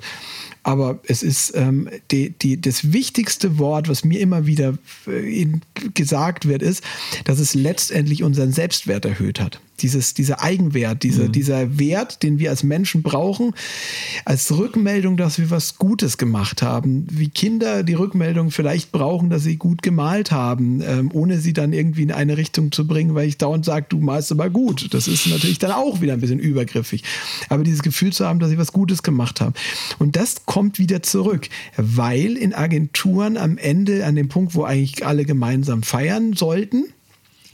Aber 0.68 1.00
es 1.08 1.24
ist 1.24 1.56
ähm, 1.56 1.88
die, 2.12 2.32
die, 2.32 2.60
das 2.60 2.92
wichtigste 2.92 3.58
Wort, 3.58 3.88
was 3.88 4.04
mir 4.04 4.20
immer 4.20 4.48
wieder 4.48 4.78
äh, 5.08 5.48
gesagt 5.94 6.46
wird, 6.46 6.62
ist, 6.62 6.84
dass 7.24 7.40
es 7.40 7.54
letztendlich 7.54 8.22
unseren 8.22 8.52
Selbstwert 8.52 9.06
erhöht 9.06 9.40
hat 9.40 9.62
dieses, 9.80 10.14
dieser 10.14 10.42
Eigenwert, 10.42 11.04
diese, 11.04 11.26
mhm. 11.26 11.32
dieser 11.32 11.80
Wert, 11.80 12.24
den 12.24 12.40
wir 12.40 12.50
als 12.50 12.64
Menschen 12.64 13.04
brauchen, 13.04 13.54
als 14.26 14.52
Rückmeldung, 14.52 15.18
dass 15.18 15.38
wir 15.38 15.50
was 15.50 15.78
Gutes 15.78 16.18
gemacht 16.18 16.62
haben. 16.62 17.06
Wie 17.12 17.30
Kinder 17.30 17.84
die 17.84 17.94
Rückmeldung 17.94 18.52
vielleicht 18.52 18.92
brauchen, 18.92 19.30
dass 19.30 19.44
sie 19.44 19.58
gut 19.58 19.82
gemalt 19.84 20.32
haben, 20.32 20.82
ähm, 20.82 21.12
ohne 21.14 21.40
sie 21.40 21.54
dann 21.54 21.74
irgendwie 21.74 22.04
in 22.04 22.12
eine 22.12 22.38
Richtung 22.38 22.72
zu 22.72 22.88
bringen, 22.88 23.16
weil 23.16 23.28
ich 23.28 23.38
dauernd 23.38 23.66
sage, 23.66 23.88
du 23.90 24.00
malst 24.00 24.32
aber 24.32 24.50
gut. 24.50 24.94
Das 24.94 25.08
ist 25.08 25.28
natürlich 25.28 25.60
dann 25.60 25.72
auch 25.72 26.02
wieder 26.02 26.14
ein 26.14 26.22
bisschen 26.22 26.40
übergriffig. 26.40 27.04
Aber 27.50 27.64
dieses 27.64 27.84
Gefühl 27.84 28.14
zu 28.14 28.26
haben, 28.26 28.40
dass 28.40 28.50
sie 28.50 28.58
was 28.58 28.74
Gutes 28.74 29.04
gemacht 29.04 29.42
haben. 29.42 29.54
Und 30.00 30.16
das 30.16 30.46
kommt 30.46 30.57
wieder 30.80 31.04
zurück, 31.04 31.50
weil 31.78 32.36
in 32.36 32.54
Agenturen 32.54 33.38
am 33.38 33.58
Ende, 33.58 34.06
an 34.06 34.16
dem 34.16 34.28
Punkt, 34.28 34.56
wo 34.56 34.64
eigentlich 34.64 35.06
alle 35.06 35.24
gemeinsam 35.24 35.84
feiern 35.84 36.34
sollten, 36.34 36.86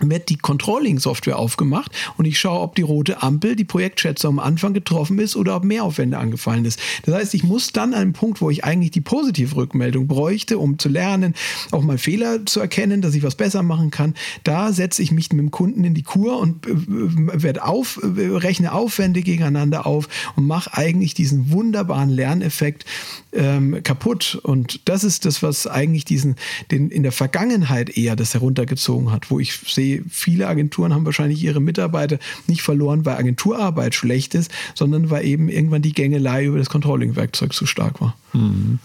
wird 0.10 0.30
die 0.30 0.38
Controlling-Software 0.38 1.38
aufgemacht 1.38 1.92
und 2.18 2.26
ich 2.26 2.40
schaue, 2.40 2.62
ob 2.62 2.76
die 2.76 2.82
rote 2.82 3.22
Ampel, 3.22 3.56
die 3.56 3.64
Projektschätze 3.64 4.28
am 4.28 4.40
Anfang 4.40 4.74
getroffen 4.74 5.20
ist 5.20 5.36
oder 5.36 5.56
ob 5.56 5.64
Mehraufwände 5.64 6.18
angefallen 6.18 6.66
ist. 6.66 6.80
Das 7.06 7.16
heißt, 7.16 7.34
ich 7.34 7.44
muss 7.44 7.72
dann 7.72 7.94
an 7.94 8.02
einem 8.02 8.14
Punkt, 8.14 8.42
wo 8.42 8.50
ich 8.50 8.64
eigentlich 8.64 8.92
die 8.92 9.02
positive 9.02 9.56
Rückmeldung 9.56 10.08
bräuchte, 10.08 10.58
um 10.58 10.80
zu 10.80 10.90
lernen, 10.90 11.34
auch 11.72 11.84
mal 11.84 11.98
Fehler 11.98 12.46
zu 12.46 12.60
erkennen, 12.60 13.02
dass 13.02 13.16
ich 13.16 13.24
was 13.24 13.36
besser 13.36 13.64
machen 13.64 13.92
kann, 13.92 14.14
da 14.44 14.72
setze 14.74 15.02
ich 15.02 15.12
mich 15.12 15.32
mit 15.32 15.40
dem 15.40 15.52
Kunden 15.52 15.84
in 15.84 15.94
die 15.94 16.04
Kur 16.04 16.40
und 16.40 16.68
äh, 16.68 16.74
werde 16.76 17.64
auf, 17.64 18.00
äh, 18.04 18.28
rechne 18.36 18.74
Aufwände 18.74 19.22
gegeneinander 19.22 19.86
auf 19.86 20.08
und 20.36 20.46
mache 20.46 20.74
eigentlich 20.74 21.14
diesen 21.14 21.52
wunderbaren 21.52 22.10
Lerneffekt 22.10 22.86
ähm, 23.34 23.82
kaputt. 23.84 24.40
Und 24.44 24.82
das 24.86 25.04
ist 25.04 25.26
das, 25.26 25.44
was 25.44 25.68
eigentlich 25.68 26.06
diesen, 26.06 26.36
den 26.72 26.90
in 26.90 27.04
der 27.04 27.12
Vergangenheit 27.12 27.98
eher 27.98 28.16
das 28.16 28.34
heruntergezogen 28.34 29.12
hat, 29.12 29.32
wo 29.32 29.40
ich 29.40 29.54
sehe, 29.54 29.93
viele 30.10 30.48
Agenturen 30.48 30.94
haben 30.94 31.06
wahrscheinlich 31.06 31.44
ihre 31.44 31.60
Mitarbeiter 31.60 32.20
nicht 32.48 32.62
verloren, 32.62 33.06
weil 33.06 33.18
Agenturarbeit 33.18 33.96
schlecht 33.96 34.36
ist, 34.36 34.52
sondern 34.76 35.10
weil 35.10 35.26
eben 35.26 35.50
irgendwann 35.50 35.82
die 35.82 35.94
Gängelei 35.94 36.46
über 36.46 36.58
das 36.58 36.70
Controlling-Werkzeug 36.70 37.54
zu 37.54 37.66
stark 37.66 38.02
war. 38.02 38.16
Mhm. 38.34 38.80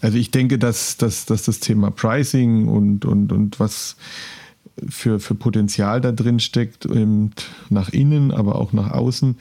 Also 0.00 0.18
ich 0.18 0.30
denke, 0.30 0.58
dass, 0.58 0.96
dass, 0.96 1.26
dass 1.26 1.42
das 1.42 1.60
Thema 1.60 1.90
Pricing 1.90 2.68
und, 2.68 3.04
und, 3.04 3.32
und 3.32 3.58
was 3.58 3.96
für, 4.88 5.18
für 5.18 5.34
Potenzial 5.34 6.00
da 6.00 6.12
drin 6.12 6.38
steckt, 6.40 6.88
nach 7.68 7.88
innen, 7.90 8.30
aber 8.30 8.56
auch 8.56 8.72
nach 8.72 8.92
außen, 8.92 9.36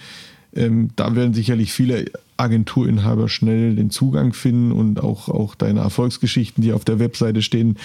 ähm, 0.56 0.90
da 0.96 1.16
werden 1.16 1.34
sicherlich 1.34 1.72
viele 1.74 2.06
Agenturinhaber 2.38 3.30
schnell 3.30 3.76
den 3.76 3.90
Zugang 3.90 4.34
finden 4.34 4.72
und 4.72 5.02
auch, 5.02 5.30
auch 5.30 5.56
deine 5.56 5.82
Erfolgsgeschichten, 5.82 6.64
die 6.64 6.74
auf 6.74 6.86
der 6.86 7.00
Webseite 7.00 7.42
stehen, 7.42 7.78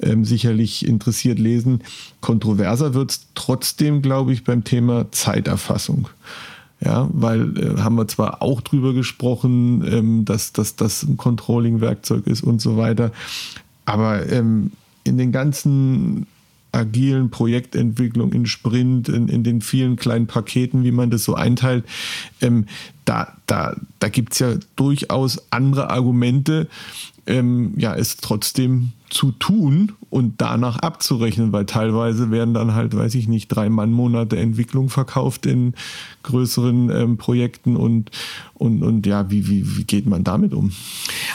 ähm, 0.00 0.24
sicherlich 0.24 0.86
interessiert 0.86 1.38
lesen. 1.38 1.82
Kontroverser 2.20 2.94
wird 2.94 3.10
es 3.10 3.26
trotzdem, 3.34 4.02
glaube 4.02 4.32
ich, 4.32 4.44
beim 4.44 4.64
Thema 4.64 5.10
Zeiterfassung. 5.10 6.08
Ja, 6.80 7.08
weil 7.12 7.58
äh, 7.58 7.80
haben 7.80 7.96
wir 7.96 8.06
zwar 8.06 8.40
auch 8.40 8.60
drüber 8.60 8.94
gesprochen, 8.94 9.84
ähm, 9.90 10.24
dass, 10.24 10.52
dass 10.52 10.76
das 10.76 11.02
ein 11.02 11.16
Controlling-Werkzeug 11.16 12.26
ist 12.28 12.44
und 12.44 12.60
so 12.60 12.76
weiter, 12.76 13.10
aber 13.84 14.30
ähm, 14.30 14.70
in 15.02 15.18
den 15.18 15.32
ganzen 15.32 16.26
agilen 16.72 17.30
Projektentwicklung 17.30 18.32
in 18.32 18.46
Sprint, 18.46 19.08
in, 19.08 19.28
in 19.28 19.42
den 19.42 19.60
vielen 19.60 19.96
kleinen 19.96 20.26
Paketen, 20.26 20.84
wie 20.84 20.92
man 20.92 21.10
das 21.10 21.24
so 21.24 21.34
einteilt, 21.34 21.84
ähm, 22.40 22.66
da, 23.04 23.36
da, 23.46 23.76
da 24.00 24.08
gibt 24.08 24.34
es 24.34 24.38
ja 24.40 24.54
durchaus 24.76 25.50
andere 25.50 25.90
Argumente, 25.90 26.68
ähm, 27.26 27.74
ja, 27.76 27.94
es 27.94 28.16
trotzdem 28.16 28.92
zu 29.10 29.32
tun 29.32 29.92
und 30.10 30.34
danach 30.38 30.78
abzurechnen, 30.78 31.52
weil 31.52 31.66
teilweise 31.66 32.30
werden 32.30 32.54
dann 32.54 32.74
halt, 32.74 32.96
weiß 32.96 33.14
ich 33.14 33.28
nicht, 33.28 33.48
drei 33.48 33.68
Mann-Monate 33.68 34.36
Entwicklung 34.38 34.88
verkauft 34.88 35.44
in 35.44 35.74
größeren 36.22 36.90
ähm, 36.90 37.16
Projekten 37.16 37.76
und, 37.76 38.10
und, 38.54 38.82
und 38.82 39.06
ja, 39.06 39.30
wie, 39.30 39.48
wie, 39.48 39.76
wie 39.76 39.84
geht 39.84 40.06
man 40.06 40.24
damit 40.24 40.54
um? 40.54 40.72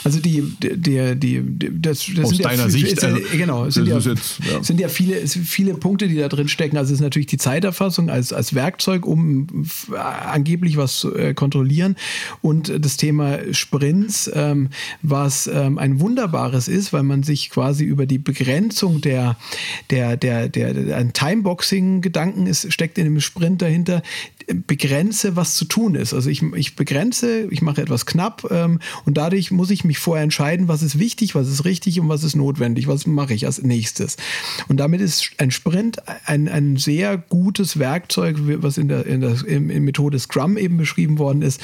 Also 0.03 0.19
die, 0.19 0.43
die, 0.61 1.15
die, 1.15 1.43
das, 1.82 2.05
das 2.15 2.26
Aus 2.26 2.32
sind 2.32 2.45
deiner 2.45 2.63
ja, 2.63 2.69
Sicht, 2.69 3.03
also, 3.03 3.15
also, 3.15 3.38
genau, 3.38 3.69
sind, 3.69 3.88
ja, 3.88 3.97
jetzt, 3.97 4.39
ja. 4.39 4.63
sind 4.63 4.80
ja 4.80 4.88
viele, 4.88 5.28
viele 5.28 5.76
Punkte, 5.76 6.07
die 6.07 6.15
da 6.15 6.28
drin 6.28 6.47
stecken. 6.47 6.78
Also 6.78 6.93
es 6.93 6.99
ist 6.99 7.03
natürlich 7.03 7.28
die 7.28 7.38
Zeiterfassung 7.38 8.09
als, 8.09 8.34
als 8.34 8.53
Werkzeug, 8.53 9.05
um 9.05 9.65
angeblich 9.95 10.78
was 10.78 10.99
zu 10.99 11.15
äh, 11.15 11.34
kontrollieren 11.34 11.95
und 12.41 12.71
das 12.84 12.97
Thema 12.97 13.39
Sprints, 13.51 14.30
ähm, 14.34 14.69
was 15.01 15.47
ähm, 15.47 15.78
ein 15.78 15.99
wunderbares 15.99 16.67
ist, 16.67 16.93
weil 16.93 17.03
man 17.03 17.24
sich 17.24 17.49
quasi 17.49 17.62
über 17.86 18.05
die 18.05 18.18
Begrenzung 18.18 19.01
der, 19.01 19.38
der, 19.89 20.18
der, 20.18 20.49
der, 20.49 20.97
ein 20.97 21.14
Timeboxing-Gedanken 21.14 22.53
steckt 22.53 22.97
in 22.97 23.05
dem 23.05 23.20
Sprint 23.20 23.61
dahinter, 23.61 24.01
begrenze, 24.68 25.36
was 25.36 25.56
zu 25.56 25.66
tun 25.66 25.96
ist. 25.96 26.14
Also 26.14 26.30
ich, 26.30 26.41
ich 26.56 26.76
begrenze, 26.76 27.48
ich 27.50 27.62
mache 27.62 27.82
etwas 27.82 28.06
knapp 28.06 28.50
ähm, 28.52 28.80
und 29.06 29.18
dadurch 29.18 29.52
muss 29.52 29.70
ich 29.70 29.84
mich 29.84 30.00
vorher 30.00 30.24
entscheiden, 30.24 30.68
was 30.68 30.84
ist 30.84 31.00
wichtig, 31.00 31.36
was 31.36 31.48
ist 31.48 31.66
richtig 31.66 32.00
und 32.00 32.10
was 32.10 32.24
ist 32.24 32.36
notwendig, 32.36 32.88
was 32.88 33.06
mache 33.06 33.34
ich 33.34 33.46
als 33.46 33.62
nächstes. 33.62 34.18
Und 34.68 34.78
damit 34.78 35.02
ist 35.02 35.32
ein 35.38 35.52
Sprint 35.52 35.98
ein, 36.26 36.48
ein 36.48 36.78
sehr 36.78 37.18
gutes 37.18 37.80
Werkzeug, 37.80 38.38
was 38.39 38.78
in 38.78 38.88
der, 38.88 39.06
in 39.06 39.22
der 39.22 39.44
in, 39.46 39.70
in 39.70 39.84
Methode 39.84 40.20
Scrum 40.20 40.58
eben 40.58 40.78
beschrieben 40.78 41.20
worden 41.20 41.41
ist. 41.41 41.62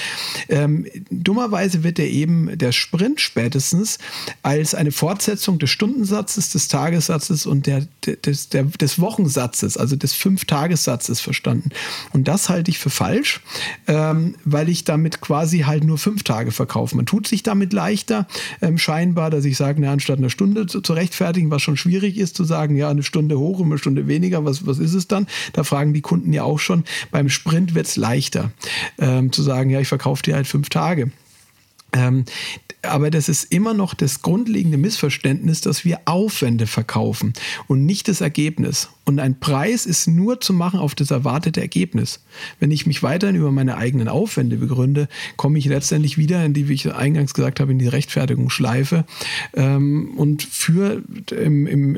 Ähm, 0.47 0.85
dummerweise 1.09 1.83
wird 1.83 1.97
der 1.97 2.09
eben 2.09 2.57
der 2.57 2.71
Sprint 2.71 3.21
spätestens 3.21 3.97
als 4.43 4.75
eine 4.75 4.91
Fortsetzung 4.91 5.59
des 5.59 5.69
Stundensatzes, 5.69 6.51
des 6.51 6.67
Tagessatzes 6.67 7.45
und 7.45 7.67
der, 7.67 7.87
des, 8.05 8.49
der, 8.49 8.63
des 8.63 8.99
Wochensatzes, 8.99 9.77
also 9.77 9.95
des 9.95 10.13
Fünf-Tagessatzes 10.13 11.19
verstanden. 11.19 11.69
Und 12.11 12.27
das 12.27 12.49
halte 12.69 12.75
ich 12.75 12.79
für 12.79 12.89
falsch, 12.89 13.41
ähm, 13.87 14.35
weil 14.45 14.69
ich 14.69 14.83
damit 14.83 15.21
quasi 15.21 15.59
halt 15.59 15.83
nur 15.83 15.97
fünf 15.97 16.23
Tage 16.23 16.51
verkaufe. 16.51 16.95
Man 16.95 17.05
tut 17.05 17.27
sich 17.27 17.41
damit 17.41 17.73
leichter, 17.73 18.27
ähm, 18.61 18.77
scheinbar, 18.77 19.29
dass 19.29 19.45
ich 19.45 19.57
sage, 19.57 19.81
na, 19.81 19.91
anstatt 19.91 20.19
eine 20.19 20.29
Stunde 20.29 20.67
zu, 20.67 20.81
zu, 20.81 20.93
rechtfertigen, 20.93 21.49
was 21.49 21.61
schon 21.61 21.77
schwierig 21.77 22.17
ist, 22.17 22.35
zu 22.35 22.43
sagen, 22.43 22.75
ja, 22.75 22.89
eine 22.89 23.03
Stunde 23.03 23.39
hoch 23.39 23.59
und 23.59 23.67
eine 23.67 23.77
Stunde 23.77 24.07
weniger, 24.07 24.45
was, 24.45 24.65
was 24.67 24.77
ist 24.77 24.93
es 24.93 25.07
dann? 25.07 25.27
Da 25.53 25.63
fragen 25.63 25.93
die 25.93 26.01
Kunden 26.01 26.31
ja 26.31 26.43
auch 26.43 26.59
schon. 26.59 26.83
Beim 27.11 27.29
Sprint 27.29 27.73
wird 27.73 27.87
es 27.87 27.95
leichter, 27.95 28.51
ähm, 28.99 29.31
zu 29.31 29.41
sagen, 29.41 29.69
ja, 29.69 29.79
ich 29.79 29.87
verkaufe 29.87 30.21
dir 30.21 30.35
halt 30.35 30.47
fünf 30.47 30.69
Tage. 30.69 31.11
Ähm, 31.93 32.25
aber 32.81 33.11
das 33.11 33.27
ist 33.27 33.51
immer 33.51 33.73
noch 33.73 33.93
das 33.93 34.21
grundlegende 34.21 34.77
Missverständnis, 34.77 35.59
dass 35.59 35.83
wir 35.83 35.99
Aufwände 36.05 36.65
verkaufen 36.65 37.33
und 37.67 37.85
nicht 37.85 38.07
das 38.07 38.21
Ergebnis. 38.21 38.89
Und 39.03 39.19
ein 39.19 39.39
Preis 39.39 39.85
ist 39.85 40.07
nur 40.07 40.39
zu 40.39 40.53
machen 40.53 40.79
auf 40.79 40.95
das 40.95 41.11
erwartete 41.11 41.59
Ergebnis. 41.59 42.23
Wenn 42.59 42.71
ich 42.71 42.85
mich 42.85 43.03
weiterhin 43.03 43.35
über 43.35 43.51
meine 43.51 43.75
eigenen 43.75 44.07
Aufwände 44.07 44.57
begründe, 44.57 45.09
komme 45.35 45.59
ich 45.59 45.65
letztendlich 45.65 46.17
wieder 46.17 46.45
in 46.45 46.53
die, 46.53 46.69
wie 46.69 46.73
ich 46.73 46.93
eingangs 46.93 47.33
gesagt 47.33 47.59
habe, 47.59 47.71
in 47.71 47.79
die 47.79 47.87
Rechtfertigungsschleife 47.87 49.05
ähm, 49.55 50.13
und 50.15 50.43
führe 50.43 51.01
im, 51.31 51.67
im, 51.67 51.95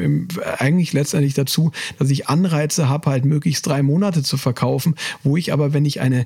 im, 0.00 0.28
eigentlich 0.58 0.94
letztendlich 0.94 1.34
dazu, 1.34 1.72
dass 1.98 2.08
ich 2.08 2.28
Anreize 2.28 2.88
habe, 2.88 3.10
halt 3.10 3.26
möglichst 3.26 3.66
drei 3.66 3.82
Monate 3.82 4.22
zu 4.22 4.38
verkaufen, 4.38 4.94
wo 5.22 5.36
ich 5.36 5.52
aber, 5.52 5.74
wenn 5.74 5.84
ich 5.84 6.00
eine 6.00 6.24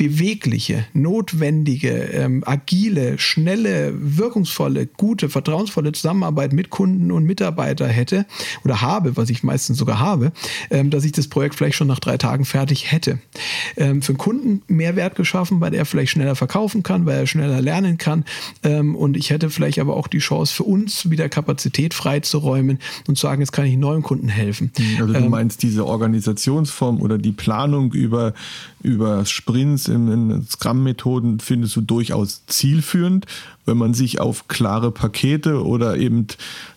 bewegliche, 0.00 0.86
notwendige, 0.94 1.90
ähm, 1.90 2.42
agile, 2.46 3.18
schnelle, 3.18 3.92
wirkungsvolle, 3.94 4.86
gute, 4.86 5.28
vertrauensvolle 5.28 5.92
Zusammenarbeit 5.92 6.54
mit 6.54 6.70
Kunden 6.70 7.12
und 7.12 7.24
Mitarbeiter 7.24 7.86
hätte 7.86 8.24
oder 8.64 8.80
habe, 8.80 9.18
was 9.18 9.28
ich 9.28 9.42
meistens 9.42 9.76
sogar 9.76 9.98
habe, 9.98 10.32
ähm, 10.70 10.88
dass 10.88 11.04
ich 11.04 11.12
das 11.12 11.28
Projekt 11.28 11.54
vielleicht 11.54 11.76
schon 11.76 11.86
nach 11.86 11.98
drei 11.98 12.16
Tagen 12.16 12.46
fertig 12.46 12.90
hätte. 12.90 13.18
Ähm, 13.76 14.00
für 14.00 14.14
den 14.14 14.16
Kunden 14.18 14.62
Mehrwert 14.68 15.16
geschaffen, 15.16 15.60
weil 15.60 15.74
er 15.74 15.84
vielleicht 15.84 16.12
schneller 16.12 16.34
verkaufen 16.34 16.82
kann, 16.82 17.04
weil 17.04 17.18
er 17.18 17.26
schneller 17.26 17.60
lernen 17.60 17.98
kann 17.98 18.24
ähm, 18.62 18.96
und 18.96 19.18
ich 19.18 19.28
hätte 19.28 19.50
vielleicht 19.50 19.80
aber 19.80 19.98
auch 19.98 20.08
die 20.08 20.20
Chance 20.20 20.54
für 20.54 20.62
uns 20.62 21.10
wieder 21.10 21.28
Kapazität 21.28 21.92
freizuräumen 21.92 22.78
und 23.06 23.18
zu 23.18 23.26
sagen, 23.26 23.42
jetzt 23.42 23.52
kann 23.52 23.66
ich 23.66 23.76
neuen 23.76 24.00
Kunden 24.00 24.28
helfen. 24.28 24.72
Also 24.98 25.12
du 25.12 25.18
ähm, 25.18 25.28
meinst 25.28 25.62
diese 25.62 25.84
Organisationsform 25.84 27.02
oder 27.02 27.18
die 27.18 27.32
Planung 27.32 27.92
über, 27.92 28.32
über 28.82 29.26
Sprints 29.26 29.89
in, 29.90 30.10
in 30.10 30.46
Scrum-Methoden 30.46 31.40
findest 31.40 31.76
du 31.76 31.80
durchaus 31.80 32.46
zielführend, 32.46 33.26
wenn 33.66 33.76
man 33.76 33.92
sich 33.92 34.20
auf 34.20 34.48
klare 34.48 34.90
Pakete 34.90 35.64
oder 35.64 35.96
eben 35.96 36.26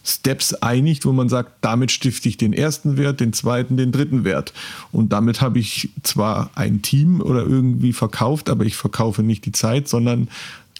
Steps 0.03 0.53
einigt, 0.55 1.05
wo 1.05 1.13
man 1.13 1.29
sagt, 1.29 1.51
damit 1.61 1.91
stifte 1.91 2.27
ich 2.27 2.37
den 2.37 2.53
ersten 2.53 2.97
Wert, 2.97 3.19
den 3.19 3.33
zweiten, 3.33 3.77
den 3.77 3.91
dritten 3.91 4.23
Wert. 4.23 4.53
Und 4.91 5.13
damit 5.13 5.41
habe 5.41 5.59
ich 5.59 5.89
zwar 6.03 6.51
ein 6.55 6.81
Team 6.81 7.21
oder 7.21 7.43
irgendwie 7.43 7.93
verkauft, 7.93 8.49
aber 8.49 8.65
ich 8.65 8.75
verkaufe 8.75 9.23
nicht 9.23 9.45
die 9.45 9.53
Zeit, 9.53 9.87
sondern 9.87 10.27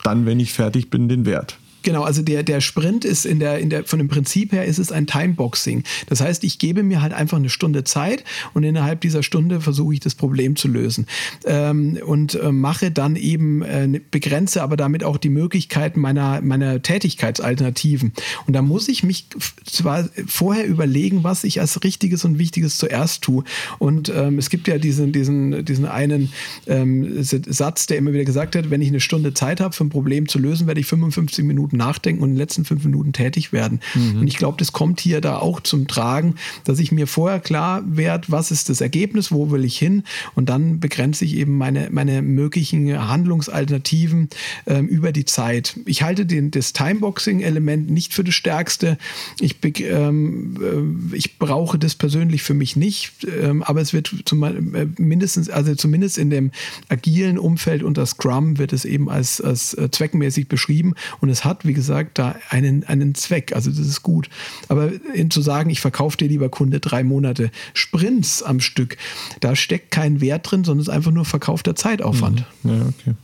dann, 0.04 0.26
wenn 0.26 0.40
ich 0.40 0.54
fertig 0.54 0.90
bin, 0.90 1.08
den 1.08 1.26
Wert. 1.26 1.58
Genau, 1.84 2.04
also 2.04 2.22
der, 2.22 2.44
der 2.44 2.62
Sprint 2.62 3.06
ist 3.06 3.26
in 3.26 3.40
der, 3.40 3.60
in 3.60 3.70
der, 3.70 3.84
von 3.84 4.00
dem 4.00 4.08
Prinzip 4.08 4.52
her 4.54 4.66
ist 4.66 4.80
es 4.80 4.92
ein 4.92 5.06
Timeboxing. 5.06 5.84
Das 6.08 6.22
heißt, 6.22 6.44
ich 6.44 6.58
gebe 6.58 6.82
mir 6.82 7.02
halt 7.02 7.14
einfach 7.14 7.38
eine 7.38 7.50
Stunde 7.50 7.84
Zeit 7.84 8.24
und 8.54 8.64
innerhalb 8.64 9.02
dieser 9.02 9.22
Stunde 9.22 9.62
versuche 9.62 9.94
ich 9.94 10.00
das 10.00 10.16
Problem 10.16 10.56
zu 10.56 10.68
lösen. 10.68 11.08
Ähm, 11.46 12.00
und 12.06 12.36
äh, 12.36 12.52
mache 12.52 12.92
dann 12.92 13.16
eben, 13.16 13.62
äh, 13.62 14.00
begrenze 14.12 14.64
aber 14.64 14.78
damit 14.78 15.04
auch 15.04 15.18
die 15.18 15.30
Möglichkeiten 15.30 16.00
meiner, 16.00 16.42
meiner 16.42 16.82
Tätigkeitsalternativen. 16.82 18.14
Und 18.48 18.54
da 18.54 18.62
muss 18.62 18.88
ich 18.88 19.04
mich 19.04 19.28
zwar 19.66 20.10
vorher 20.26 20.66
überlegen, 20.66 21.24
was 21.24 21.44
ich 21.44 21.60
als 21.60 21.84
Richtiges 21.84 22.24
und 22.24 22.40
Wichtiges 22.40 22.78
zuerst 22.78 23.24
tue. 23.24 23.44
Und 23.80 24.10
ähm, 24.10 24.40
es 24.40 24.50
gibt 24.50 24.68
ja 24.68 24.78
diesen, 24.78 25.12
diesen, 25.12 25.66
diesen 25.66 25.86
einen 25.86 26.32
ähm, 26.68 27.22
Satz, 27.24 27.88
der 27.88 27.98
immer 27.98 28.14
wieder 28.14 28.26
gesagt 28.26 28.56
hat, 28.56 28.70
wenn 28.70 28.82
ich 28.82 28.90
eine 28.90 29.02
Stunde 29.02 29.34
Zeit 29.34 29.60
habe, 29.60 29.76
für 29.76 29.84
ein 29.84 29.90
Problem 29.90 30.28
zu 30.28 30.40
lösen, 30.40 30.68
werde 30.68 30.80
ich 30.80 30.88
55 30.88 31.44
Minuten 31.44 31.73
Minuten 31.74 31.78
nachdenken 31.78 32.24
und 32.24 32.30
in 32.30 32.36
den 32.36 32.40
letzten 32.40 32.66
fünf 32.66 32.84
Minuten 32.86 33.14
tätig 33.14 33.52
werden. 33.52 33.80
Mhm. 33.96 34.22
Und 34.22 34.28
ich 34.28 34.38
glaube, 34.38 34.58
das 34.58 34.72
kommt 34.72 35.02
hier 35.02 35.22
da 35.22 35.38
auch 35.38 35.60
zum 35.60 35.88
Tragen, 35.88 36.36
dass 36.64 36.80
ich 36.80 36.92
mir 36.92 37.08
vorher 37.08 37.40
klar 37.40 37.84
werde, 37.86 38.28
was 38.30 38.52
ist 38.52 38.70
das 38.70 38.82
Ergebnis, 38.82 39.32
wo 39.32 39.52
will 39.52 39.66
ich 39.66 39.78
hin 39.78 40.04
und 40.36 40.50
dann 40.50 40.80
begrenze 40.80 41.26
ich 41.26 41.36
eben 41.36 41.58
meine, 41.58 41.90
meine 41.92 42.22
möglichen 42.22 43.08
Handlungsalternativen 43.08 44.30
ähm, 44.66 44.88
über 44.88 45.12
die 45.12 45.26
Zeit. 45.26 45.80
Ich 45.86 46.04
halte 46.04 46.26
den, 46.26 46.52
das 46.52 46.74
Timeboxing-Element 46.74 47.90
nicht 47.90 48.14
für 48.14 48.24
das 48.24 48.36
Stärkste. 48.36 48.98
Ich, 49.40 49.58
ähm, 49.82 51.12
äh, 51.12 51.16
ich 51.16 51.38
brauche 51.38 51.78
das 51.78 51.96
persönlich 51.96 52.44
für 52.44 52.54
mich 52.54 52.76
nicht, 52.76 53.26
ähm, 53.42 53.64
aber 53.64 53.82
es 53.82 53.94
wird 53.94 54.14
zum, 54.26 54.44
äh, 54.44 54.88
mindestens, 54.98 55.50
also 55.50 55.76
zumindest 55.76 56.18
in 56.18 56.30
dem 56.30 56.52
agilen 56.90 57.38
Umfeld 57.38 57.84
unter 57.84 58.06
Scrum 58.06 58.58
wird 58.58 58.74
es 58.74 58.86
eben 58.86 59.10
als, 59.10 59.42
als 59.42 59.74
äh, 59.74 59.90
zweckmäßig 59.92 60.48
beschrieben 60.48 60.94
und 61.24 61.30
es 61.30 61.46
hat 61.46 61.63
wie 61.64 61.74
gesagt, 61.74 62.20
da 62.20 62.36
einen, 62.50 62.84
einen 62.84 63.16
Zweck. 63.16 63.56
Also 63.56 63.72
das 63.72 63.80
ist 63.80 64.04
gut. 64.04 64.30
Aber 64.68 64.92
zu 65.30 65.42
sagen, 65.42 65.70
ich 65.70 65.82
verkaufe 65.82 66.18
dir 66.18 66.28
lieber 66.28 66.50
Kunde 66.50 66.80
drei 66.80 67.04
Monate 67.04 67.52
Sprints 67.74 68.44
am 68.44 68.60
Stück, 68.60 68.98
da 69.40 69.56
steckt 69.56 69.92
kein 69.92 70.22
Wert 70.22 70.50
drin, 70.50 70.64
sondern 70.64 70.82
es 70.82 70.88
ist 70.88 70.94
einfach 70.94 71.12
nur 71.12 71.26
verkaufter 71.26 71.76
Zeitaufwand. 71.76 72.46
Mhm. 72.64 72.70
Ja, 72.70 72.82
okay. 72.82 73.16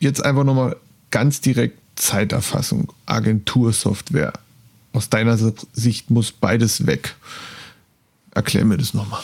Jetzt 0.00 0.24
einfach 0.24 0.44
nochmal 0.44 0.76
ganz 1.10 1.40
direkt 1.40 1.78
Zeiterfassung, 1.94 2.92
Agentursoftware. 3.06 4.32
Aus 4.92 5.08
deiner 5.08 5.38
Sicht 5.72 6.10
muss 6.10 6.32
beides 6.32 6.86
weg. 6.86 7.14
Erklär 8.34 8.64
mir 8.64 8.78
das 8.78 8.94
nochmal. 8.94 9.20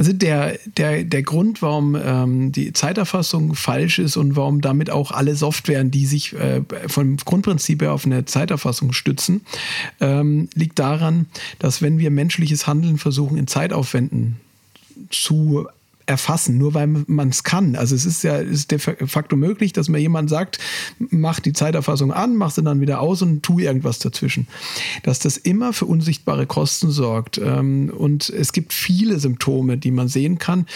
Also 0.00 0.14
der, 0.14 0.58
der, 0.78 1.04
der 1.04 1.22
Grund, 1.22 1.60
warum 1.60 1.94
ähm, 1.94 2.52
die 2.52 2.72
Zeiterfassung 2.72 3.54
falsch 3.54 3.98
ist 3.98 4.16
und 4.16 4.34
warum 4.34 4.62
damit 4.62 4.88
auch 4.88 5.10
alle 5.10 5.36
Softwaren, 5.36 5.90
die 5.90 6.06
sich 6.06 6.32
äh, 6.32 6.62
vom 6.86 7.18
Grundprinzip 7.18 7.82
her 7.82 7.92
auf 7.92 8.06
eine 8.06 8.24
Zeiterfassung 8.24 8.94
stützen, 8.94 9.42
ähm, 10.00 10.48
liegt 10.54 10.78
daran, 10.78 11.26
dass 11.58 11.82
wenn 11.82 11.98
wir 11.98 12.10
menschliches 12.10 12.66
Handeln 12.66 12.96
versuchen, 12.96 13.36
in 13.36 13.46
Zeitaufwänden 13.46 14.36
zu 15.10 15.68
erfassen, 16.10 16.58
nur 16.58 16.74
weil 16.74 16.88
man 16.88 17.28
es 17.28 17.44
kann. 17.44 17.76
Also 17.76 17.94
es 17.94 18.04
ist 18.04 18.24
ja 18.24 18.36
ist 18.36 18.72
de 18.72 18.78
facto 18.80 19.36
möglich, 19.36 19.72
dass 19.72 19.88
mir 19.88 20.00
jemand 20.00 20.28
sagt, 20.28 20.58
mach 20.98 21.38
die 21.38 21.52
Zeiterfassung 21.52 22.12
an, 22.12 22.34
mach 22.34 22.50
sie 22.50 22.64
dann 22.64 22.80
wieder 22.80 23.00
aus 23.00 23.22
und 23.22 23.44
tu 23.44 23.60
irgendwas 23.60 24.00
dazwischen. 24.00 24.48
Dass 25.04 25.20
das 25.20 25.36
immer 25.36 25.72
für 25.72 25.86
unsichtbare 25.86 26.46
Kosten 26.46 26.90
sorgt. 26.90 27.38
Ähm, 27.38 27.92
und 27.96 28.28
es 28.28 28.52
gibt 28.52 28.72
viele 28.72 29.20
Symptome, 29.20 29.78
die 29.78 29.92
man 29.92 30.08
sehen 30.08 30.38
kann. 30.38 30.66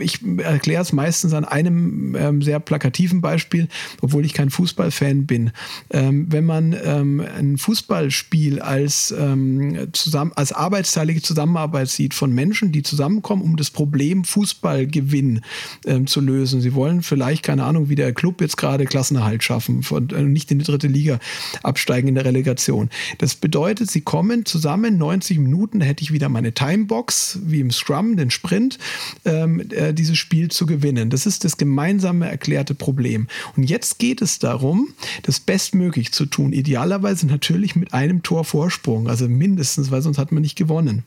Ich 0.00 0.18
erkläre 0.38 0.82
es 0.82 0.92
meistens 0.92 1.34
an 1.34 1.44
einem 1.44 2.16
ähm, 2.16 2.42
sehr 2.42 2.58
plakativen 2.58 3.20
Beispiel, 3.20 3.68
obwohl 4.02 4.24
ich 4.24 4.34
kein 4.34 4.50
Fußballfan 4.50 5.26
bin. 5.26 5.52
Ähm, 5.90 6.26
wenn 6.30 6.44
man 6.44 6.74
ein 6.74 7.58
Fußballspiel 7.58 8.60
als, 8.60 9.14
als 9.14 10.52
arbeitsteilige 10.52 11.22
Zusammenarbeit 11.22 11.88
sieht 11.88 12.14
von 12.14 12.32
Menschen, 12.32 12.72
die 12.72 12.82
zusammenkommen, 12.82 13.42
um 13.42 13.56
das 13.56 13.70
Problem 13.70 14.24
Fußball 14.24 14.63
Fußballgewinn 14.64 15.42
ähm, 15.86 16.06
zu 16.06 16.20
lösen. 16.20 16.60
Sie 16.60 16.74
wollen 16.74 17.02
vielleicht, 17.02 17.42
keine 17.42 17.64
Ahnung, 17.64 17.88
wie 17.88 17.94
der 17.94 18.12
Club 18.12 18.40
jetzt 18.40 18.56
gerade 18.56 18.86
Klassenerhalt 18.86 19.42
schaffen, 19.42 19.82
von, 19.82 20.08
äh, 20.10 20.22
nicht 20.22 20.50
in 20.50 20.58
die 20.58 20.64
dritte 20.64 20.88
Liga 20.88 21.18
absteigen 21.62 22.08
in 22.08 22.14
der 22.14 22.24
Relegation. 22.24 22.88
Das 23.18 23.34
bedeutet, 23.34 23.90
sie 23.90 24.00
kommen 24.00 24.46
zusammen 24.46 24.96
90 24.96 25.38
Minuten, 25.38 25.80
hätte 25.80 26.02
ich 26.02 26.12
wieder 26.12 26.28
meine 26.28 26.52
Timebox, 26.52 27.40
wie 27.44 27.60
im 27.60 27.70
Scrum, 27.70 28.16
den 28.16 28.30
Sprint, 28.30 28.78
ähm, 29.24 29.62
äh, 29.70 29.92
dieses 29.92 30.16
Spiel 30.16 30.50
zu 30.50 30.66
gewinnen. 30.66 31.10
Das 31.10 31.26
ist 31.26 31.44
das 31.44 31.58
gemeinsame 31.58 32.28
erklärte 32.30 32.74
Problem. 32.74 33.28
Und 33.56 33.64
jetzt 33.64 33.98
geht 33.98 34.22
es 34.22 34.38
darum, 34.38 34.88
das 35.22 35.40
bestmöglich 35.40 36.12
zu 36.12 36.24
tun. 36.26 36.52
Idealerweise 36.52 37.26
natürlich 37.26 37.76
mit 37.76 37.92
einem 37.92 38.22
Tor 38.22 38.44
Vorsprung, 38.44 39.08
also 39.08 39.28
mindestens, 39.28 39.90
weil 39.90 40.00
sonst 40.00 40.18
hat 40.18 40.32
man 40.32 40.42
nicht 40.42 40.56
gewonnen. 40.56 41.04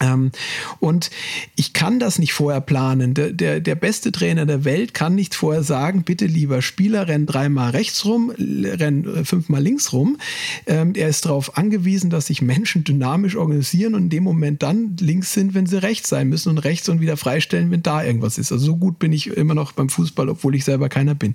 Ähm, 0.00 0.32
und 0.80 1.10
ich 1.56 1.72
kann 1.72 1.98
das 1.98 2.18
nicht 2.18 2.32
vorher 2.32 2.60
planen. 2.60 3.14
Der, 3.14 3.32
der, 3.32 3.60
der, 3.60 3.74
beste 3.74 4.12
Trainer 4.12 4.46
der 4.46 4.64
Welt 4.64 4.94
kann 4.94 5.14
nicht 5.14 5.34
vorher 5.34 5.62
sagen, 5.62 6.02
bitte 6.02 6.26
lieber 6.26 6.62
Spieler, 6.62 7.06
renn 7.06 7.26
dreimal 7.26 7.70
rechts 7.70 8.04
rum, 8.04 8.32
renn 8.36 9.04
äh, 9.04 9.24
fünfmal 9.24 9.62
links 9.62 9.92
rum. 9.92 10.18
Ähm, 10.66 10.94
er 10.94 11.08
ist 11.08 11.26
darauf 11.26 11.56
angewiesen, 11.56 12.10
dass 12.10 12.26
sich 12.26 12.42
Menschen 12.42 12.84
dynamisch 12.84 13.36
organisieren 13.36 13.94
und 13.94 14.04
in 14.04 14.10
dem 14.10 14.24
Moment 14.24 14.62
dann 14.62 14.96
links 14.98 15.32
sind, 15.32 15.54
wenn 15.54 15.66
sie 15.66 15.82
rechts 15.82 16.08
sein 16.08 16.28
müssen 16.28 16.48
und 16.50 16.58
rechts 16.58 16.88
und 16.88 17.00
wieder 17.00 17.16
freistellen, 17.16 17.70
wenn 17.70 17.82
da 17.82 18.02
irgendwas 18.02 18.38
ist. 18.38 18.50
Also 18.52 18.66
so 18.66 18.76
gut 18.76 18.98
bin 18.98 19.12
ich 19.12 19.28
immer 19.28 19.54
noch 19.54 19.72
beim 19.72 19.88
Fußball, 19.88 20.28
obwohl 20.28 20.54
ich 20.54 20.64
selber 20.64 20.88
keiner 20.88 21.14
bin. 21.14 21.34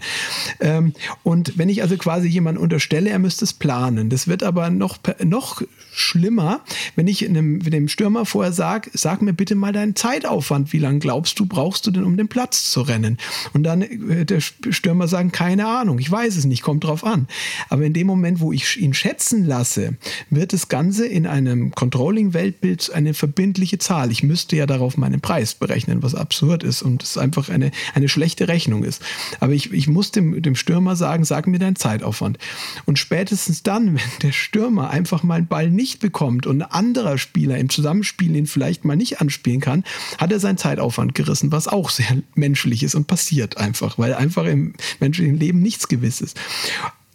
Ähm, 0.60 0.94
und 1.24 1.58
wenn 1.58 1.70
ich 1.70 1.82
also 1.82 1.96
quasi 1.98 2.28
jemanden 2.28 2.62
unterstelle, 2.62 3.10
er 3.10 3.20
müsste 3.20 3.46
es 3.46 3.54
planen. 3.54 4.10
Das 4.10 4.28
wird 4.28 4.44
aber 4.44 4.70
noch, 4.70 4.98
noch 5.24 5.62
schlimmer, 5.94 6.62
wenn 6.96 7.08
ich 7.08 7.28
einem, 7.28 7.60
dem 7.60 7.88
Stürmer 7.88 8.26
vorher 8.26 8.49
aber 8.50 8.54
sag, 8.56 8.90
sag 8.94 9.22
mir 9.22 9.34
bitte 9.34 9.54
mal 9.54 9.72
deinen 9.72 9.96
Zeitaufwand. 9.96 10.74
Wie 10.74 10.80
lange 10.80 10.98
glaubst 11.00 11.40
du, 11.40 11.46
brauchst 11.46 11.86
du 11.86 11.92
denn, 11.92 12.04
um 12.04 12.18
den 12.18 12.28
Platz 12.28 12.72
zu 12.72 12.82
rennen? 12.82 13.18
Und 13.54 13.64
dann 13.64 13.82
äh, 13.82 14.26
der 14.26 14.42
Stürmer 14.42 15.08
sagen, 15.08 15.32
keine 15.32 15.68
Ahnung, 15.68 16.00
ich 16.00 16.10
weiß 16.10 16.36
es 16.36 16.46
nicht, 16.46 16.64
kommt 16.64 16.84
drauf 16.84 17.04
an. 17.04 17.28
Aber 17.70 17.84
in 17.84 17.94
dem 17.94 18.08
Moment, 18.08 18.40
wo 18.40 18.52
ich 18.52 18.80
ihn 18.82 18.96
schätzen 18.96 19.46
lasse, 19.46 19.98
wird 20.32 20.54
das 20.54 20.68
Ganze 20.68 21.06
in 21.06 21.28
einem 21.28 21.72
Controlling-Weltbild 21.72 22.92
eine 22.92 23.14
verbindliche 23.14 23.78
Zahl. 23.78 24.12
Ich 24.12 24.24
müsste 24.24 24.56
ja 24.56 24.66
darauf 24.66 24.98
meinen 24.98 25.22
Preis 25.22 25.54
berechnen, 25.54 26.02
was 26.02 26.16
absurd 26.16 26.64
ist 26.64 26.82
und 26.82 27.04
es 27.04 27.18
einfach 27.18 27.50
eine, 27.50 27.70
eine 27.94 28.10
schlechte 28.10 28.48
Rechnung 28.48 28.84
ist. 28.84 29.04
Aber 29.40 29.54
ich, 29.54 29.72
ich 29.74 29.88
muss 29.88 30.12
dem, 30.12 30.42
dem 30.42 30.56
Stürmer 30.56 30.96
sagen, 30.96 31.24
sag 31.24 31.46
mir 31.46 31.60
deinen 31.60 31.76
Zeitaufwand. 31.76 32.40
Und 32.86 32.98
spätestens 32.98 33.62
dann, 33.62 33.88
wenn 33.94 34.20
der 34.24 34.32
Stürmer 34.32 34.90
einfach 34.90 35.22
mal 35.22 35.36
einen 35.36 35.48
Ball 35.48 35.70
nicht 35.70 36.00
bekommt 36.00 36.48
und 36.48 36.64
ein 36.64 36.72
anderer 36.72 37.20
Spieler 37.20 37.60
im 37.60 37.70
Zusammenspiel 37.70 38.39
ihn 38.40 38.48
vielleicht 38.48 38.86
mal 38.86 38.96
nicht 38.96 39.22
anspielen 39.22 39.62
kann, 39.62 39.84
hat 40.18 40.32
er 40.32 40.40
seinen 40.40 40.58
Zeitaufwand 40.58 41.16
gerissen, 41.16 41.52
was 41.52 41.68
auch 41.68 41.90
sehr 41.90 42.22
menschlich 42.36 42.84
ist 42.84 42.96
und 42.96 43.08
passiert 43.08 43.58
einfach, 43.58 43.98
weil 43.98 44.14
einfach 44.14 44.46
im 44.46 44.74
menschlichen 45.00 45.38
Leben 45.38 45.62
nichts 45.62 45.88
gewiss 45.88 46.22
ist. 46.22 46.40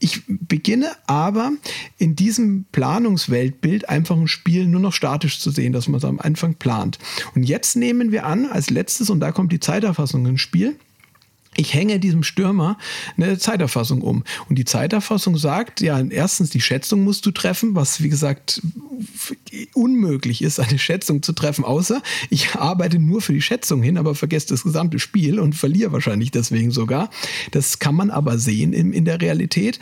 Ich 0.00 0.22
beginne 0.26 0.90
aber 1.06 1.52
in 1.96 2.14
diesem 2.14 2.66
Planungsweltbild 2.72 3.88
einfach 3.88 4.16
ein 4.16 4.28
Spiel 4.28 4.66
nur 4.66 4.80
noch 4.80 4.92
statisch 4.92 5.40
zu 5.40 5.50
sehen, 5.50 5.72
dass 5.72 5.88
man 5.88 5.98
es 5.98 6.04
am 6.04 6.20
Anfang 6.20 6.56
plant. 6.56 6.98
Und 7.34 7.44
jetzt 7.44 7.76
nehmen 7.76 8.12
wir 8.12 8.26
an, 8.26 8.46
als 8.46 8.68
letztes, 8.68 9.08
und 9.08 9.20
da 9.20 9.32
kommt 9.32 9.50
die 9.52 9.60
Zeiterfassung 9.60 10.26
ins 10.26 10.42
Spiel, 10.42 10.76
ich 11.56 11.74
hänge 11.74 12.00
diesem 12.00 12.22
Stürmer 12.22 12.78
eine 13.16 13.38
Zeiterfassung 13.38 14.02
um. 14.02 14.24
Und 14.48 14.56
die 14.56 14.64
Zeiterfassung 14.64 15.36
sagt, 15.36 15.80
ja, 15.80 16.00
erstens 16.00 16.50
die 16.50 16.60
Schätzung 16.60 17.04
musst 17.04 17.26
du 17.26 17.30
treffen, 17.30 17.74
was 17.74 18.02
wie 18.02 18.08
gesagt 18.08 18.60
unmöglich 19.74 20.42
ist, 20.42 20.60
eine 20.60 20.78
Schätzung 20.78 21.22
zu 21.22 21.32
treffen, 21.32 21.64
außer 21.64 22.02
ich 22.30 22.54
arbeite 22.54 22.98
nur 22.98 23.20
für 23.20 23.32
die 23.32 23.42
Schätzung 23.42 23.82
hin, 23.82 23.98
aber 23.98 24.14
vergesse 24.14 24.48
das 24.48 24.62
gesamte 24.62 24.98
Spiel 24.98 25.38
und 25.38 25.54
verliere 25.54 25.92
wahrscheinlich 25.92 26.30
deswegen 26.30 26.70
sogar. 26.70 27.10
Das 27.50 27.78
kann 27.78 27.94
man 27.94 28.10
aber 28.10 28.38
sehen 28.38 28.72
in, 28.72 28.92
in 28.92 29.04
der 29.04 29.20
Realität, 29.20 29.78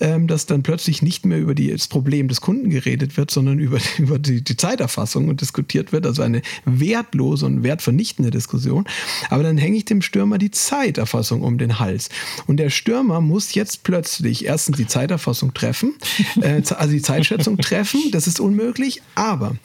ähm, 0.00 0.26
dass 0.26 0.46
dann 0.46 0.62
plötzlich 0.62 1.02
nicht 1.02 1.26
mehr 1.26 1.38
über 1.38 1.54
die, 1.54 1.70
das 1.70 1.88
Problem 1.88 2.28
des 2.28 2.40
Kunden 2.40 2.70
geredet 2.70 3.16
wird, 3.16 3.30
sondern 3.30 3.58
über, 3.58 3.78
über 3.98 4.18
die, 4.18 4.42
die 4.42 4.56
Zeiterfassung 4.56 5.28
und 5.28 5.40
diskutiert 5.40 5.92
wird. 5.92 6.06
Also 6.06 6.22
eine 6.22 6.42
wertlose 6.64 7.46
und 7.46 7.62
wertvernichtende 7.62 8.30
Diskussion. 8.30 8.84
Aber 9.30 9.42
dann 9.42 9.58
hänge 9.58 9.76
ich 9.76 9.84
dem 9.84 10.02
Stürmer 10.02 10.38
die 10.38 10.50
Zeiterfassung 10.50 11.15
Zeiterfassung 11.16 11.42
um 11.42 11.58
den 11.58 11.78
Hals. 11.78 12.08
Und 12.46 12.58
der 12.58 12.70
Stürmer 12.70 13.20
muss 13.20 13.54
jetzt 13.54 13.82
plötzlich 13.82 14.44
erstens 14.44 14.76
die 14.76 14.86
Zeiterfassung 14.86 15.54
treffen, 15.54 15.94
äh, 16.40 16.62
also 16.76 16.92
die 16.92 17.02
Zeitschätzung 17.02 17.58
treffen, 17.58 18.10
das 18.12 18.26
ist 18.26 18.40
unmöglich, 18.40 19.02
aber 19.14 19.56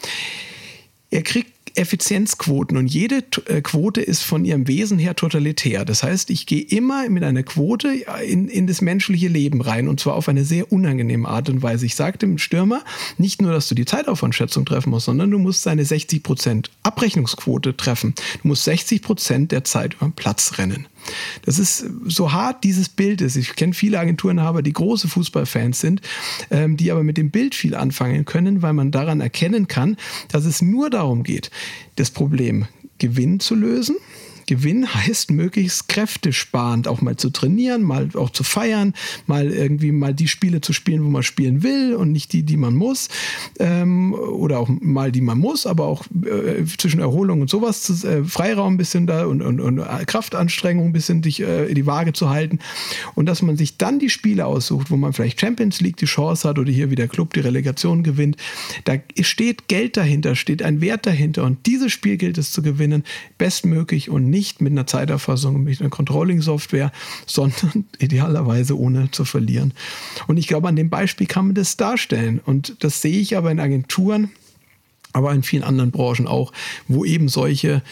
er 1.09 1.23
kriegt 1.23 1.51
Effizienzquoten 1.75 2.77
und 2.77 2.87
jede 2.87 3.23
äh, 3.45 3.61
Quote 3.61 4.01
ist 4.01 4.23
von 4.23 4.45
ihrem 4.45 4.67
Wesen 4.67 4.99
her 4.99 5.15
totalitär. 5.15 5.85
Das 5.85 6.03
heißt, 6.03 6.29
ich 6.29 6.45
gehe 6.45 6.61
immer 6.61 7.07
mit 7.09 7.23
einer 7.23 7.43
Quote 7.43 7.89
in, 8.25 8.47
in 8.47 8.67
das 8.67 8.81
menschliche 8.81 9.27
Leben 9.27 9.61
rein 9.61 9.87
und 9.87 9.99
zwar 9.99 10.15
auf 10.15 10.27
eine 10.27 10.43
sehr 10.43 10.71
unangenehme 10.71 11.27
Art 11.27 11.49
und 11.49 11.61
Weise. 11.61 11.85
Ich 11.85 11.95
sage 11.95 12.17
dem 12.17 12.37
Stürmer 12.37 12.83
nicht 13.17 13.41
nur, 13.41 13.51
dass 13.51 13.67
du 13.67 13.75
die 13.75 13.85
Zeitaufwandschätzung 13.85 14.65
treffen 14.65 14.89
musst, 14.89 15.05
sondern 15.05 15.31
du 15.31 15.37
musst 15.37 15.63
seine 15.63 15.83
60% 15.83 16.67
Abrechnungsquote 16.83 17.75
treffen. 17.77 18.13
Du 18.41 18.49
musst 18.49 18.67
60% 18.67 19.47
der 19.47 19.63
Zeit 19.63 19.95
über 19.95 20.07
den 20.07 20.13
Platz 20.13 20.57
rennen. 20.57 20.87
Das 21.43 21.59
ist 21.59 21.85
so 22.05 22.31
hart 22.31 22.63
dieses 22.63 22.89
Bild 22.89 23.21
ist. 23.21 23.35
Ich 23.35 23.55
kenne 23.55 23.73
viele 23.73 23.99
Agenturenhaber, 23.99 24.61
die 24.61 24.73
große 24.73 25.07
Fußballfans 25.07 25.79
sind, 25.79 26.01
ähm, 26.49 26.77
die 26.77 26.91
aber 26.91 27.03
mit 27.03 27.17
dem 27.17 27.31
Bild 27.31 27.55
viel 27.55 27.75
anfangen 27.75 28.25
können, 28.25 28.61
weil 28.61 28.73
man 28.73 28.91
daran 28.91 29.21
erkennen 29.21 29.67
kann, 29.67 29.97
dass 30.29 30.45
es 30.45 30.61
nur 30.61 30.89
darum 30.89 31.23
geht, 31.23 31.51
das 31.95 32.11
Problem 32.11 32.65
Gewinn 32.97 33.39
zu 33.39 33.55
lösen 33.55 33.95
Gewinn 34.51 34.93
heißt 34.93 35.31
möglichst 35.31 35.87
kräftesparend 35.87 36.89
auch 36.89 36.99
mal 36.99 37.15
zu 37.15 37.29
trainieren, 37.29 37.83
mal 37.83 38.09
auch 38.15 38.31
zu 38.31 38.43
feiern, 38.43 38.93
mal 39.25 39.49
irgendwie 39.49 39.93
mal 39.93 40.13
die 40.13 40.27
Spiele 40.27 40.59
zu 40.59 40.73
spielen, 40.73 41.05
wo 41.05 41.09
man 41.09 41.23
spielen 41.23 41.63
will 41.63 41.95
und 41.95 42.11
nicht 42.11 42.33
die, 42.33 42.43
die 42.43 42.57
man 42.57 42.75
muss. 42.75 43.07
Ähm, 43.59 44.13
oder 44.13 44.59
auch 44.59 44.67
mal 44.67 45.13
die 45.13 45.21
man 45.21 45.39
muss, 45.39 45.65
aber 45.65 45.85
auch 45.85 46.03
äh, 46.25 46.65
zwischen 46.77 46.99
Erholung 46.99 47.39
und 47.39 47.49
sowas, 47.49 47.83
zu, 47.83 48.05
äh, 48.05 48.25
Freiraum 48.25 48.73
ein 48.73 48.77
bisschen 48.77 49.07
da 49.07 49.25
und, 49.25 49.41
und, 49.41 49.61
und 49.61 49.77
Kraftanstrengung 50.05 50.87
ein 50.87 50.91
bisschen 50.91 51.21
dich 51.21 51.39
äh, 51.39 51.73
die 51.73 51.85
Waage 51.85 52.11
zu 52.11 52.29
halten. 52.29 52.59
Und 53.15 53.27
dass 53.27 53.41
man 53.41 53.55
sich 53.55 53.77
dann 53.77 53.99
die 53.99 54.09
Spiele 54.09 54.45
aussucht, 54.45 54.91
wo 54.91 54.97
man 54.97 55.13
vielleicht 55.13 55.39
Champions 55.39 55.79
League 55.79 55.95
die 55.95 56.07
Chance 56.07 56.49
hat 56.49 56.59
oder 56.59 56.69
hier 56.69 56.91
wie 56.91 56.95
der 56.95 57.07
Club 57.07 57.33
die 57.33 57.39
Relegation 57.39 58.03
gewinnt. 58.03 58.35
Da 58.83 58.95
steht 59.21 59.69
Geld 59.69 59.95
dahinter, 59.95 60.35
steht 60.35 60.61
ein 60.61 60.81
Wert 60.81 61.05
dahinter 61.05 61.45
und 61.45 61.65
dieses 61.65 61.93
Spiel 61.93 62.17
gilt 62.17 62.37
es 62.37 62.51
zu 62.51 62.61
gewinnen, 62.61 63.03
bestmöglich 63.37 64.09
und 64.09 64.29
nicht 64.29 64.40
nicht 64.41 64.59
mit 64.59 64.71
einer 64.71 64.87
Zeiterfassung, 64.87 65.63
mit 65.63 65.79
einer 65.79 65.91
Controlling-Software, 65.91 66.91
sondern 67.27 67.85
idealerweise 67.99 68.75
ohne 68.75 69.11
zu 69.11 69.23
verlieren. 69.23 69.73
Und 70.25 70.37
ich 70.37 70.47
glaube, 70.47 70.67
an 70.67 70.75
dem 70.75 70.89
Beispiel 70.89 71.27
kann 71.27 71.45
man 71.45 71.55
das 71.55 71.77
darstellen. 71.77 72.41
Und 72.43 72.83
das 72.83 73.03
sehe 73.03 73.19
ich 73.19 73.37
aber 73.37 73.51
in 73.51 73.59
Agenturen, 73.59 74.31
aber 75.13 75.31
in 75.31 75.43
vielen 75.43 75.61
anderen 75.61 75.91
Branchen 75.91 76.25
auch, 76.27 76.53
wo 76.87 77.05
eben 77.05 77.29
solche 77.29 77.83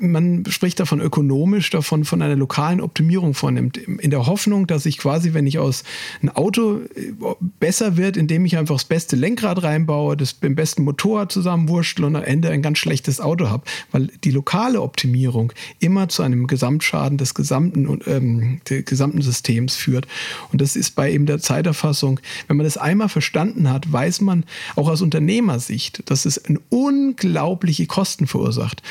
man 0.00 0.44
spricht 0.48 0.80
davon 0.80 1.00
ökonomisch, 1.00 1.70
davon 1.70 2.04
von 2.04 2.22
einer 2.22 2.34
lokalen 2.34 2.80
Optimierung 2.80 3.34
vornimmt, 3.34 3.76
in 3.76 4.10
der 4.10 4.26
Hoffnung, 4.26 4.66
dass 4.66 4.84
ich 4.84 4.98
quasi, 4.98 5.32
wenn 5.32 5.46
ich 5.46 5.60
aus 5.60 5.84
ein 6.22 6.28
Auto 6.28 6.80
äh, 6.96 7.12
besser 7.60 7.96
wird, 7.96 8.16
indem 8.16 8.44
ich 8.44 8.56
einfach 8.56 8.74
das 8.74 8.84
beste 8.84 9.14
Lenkrad 9.14 9.62
reinbaue, 9.62 10.16
das 10.16 10.40
den 10.40 10.56
besten 10.56 10.82
Motor 10.82 11.28
zusammenwurschtel 11.28 12.04
und 12.04 12.16
am 12.16 12.24
Ende 12.24 12.50
ein 12.50 12.62
ganz 12.62 12.78
schlechtes 12.78 13.20
Auto 13.20 13.48
habe, 13.48 13.62
weil 13.92 14.08
die 14.24 14.32
lokale 14.32 14.82
Optimierung 14.82 15.52
immer 15.78 16.08
zu 16.08 16.24
einem 16.24 16.48
Gesamtschaden 16.48 17.16
des 17.16 17.34
gesamten, 17.34 18.00
ähm, 18.06 18.60
des 18.68 18.86
gesamten 18.86 19.22
Systems 19.22 19.76
führt. 19.76 20.08
Und 20.50 20.60
das 20.60 20.74
ist 20.74 20.96
bei 20.96 21.12
eben 21.12 21.26
der 21.26 21.38
Zeiterfassung, 21.38 22.18
wenn 22.48 22.56
man 22.56 22.64
das 22.64 22.76
einmal 22.76 23.08
verstanden 23.08 23.70
hat, 23.70 23.92
weiß 23.92 24.20
man 24.20 24.44
auch 24.74 24.88
aus 24.88 25.00
Unternehmersicht, 25.00 26.10
dass 26.10 26.24
es 26.24 26.44
eine 26.44 26.58
unglaubliche 26.70 27.86
Kosten 27.86 28.26
verursacht 28.26 28.82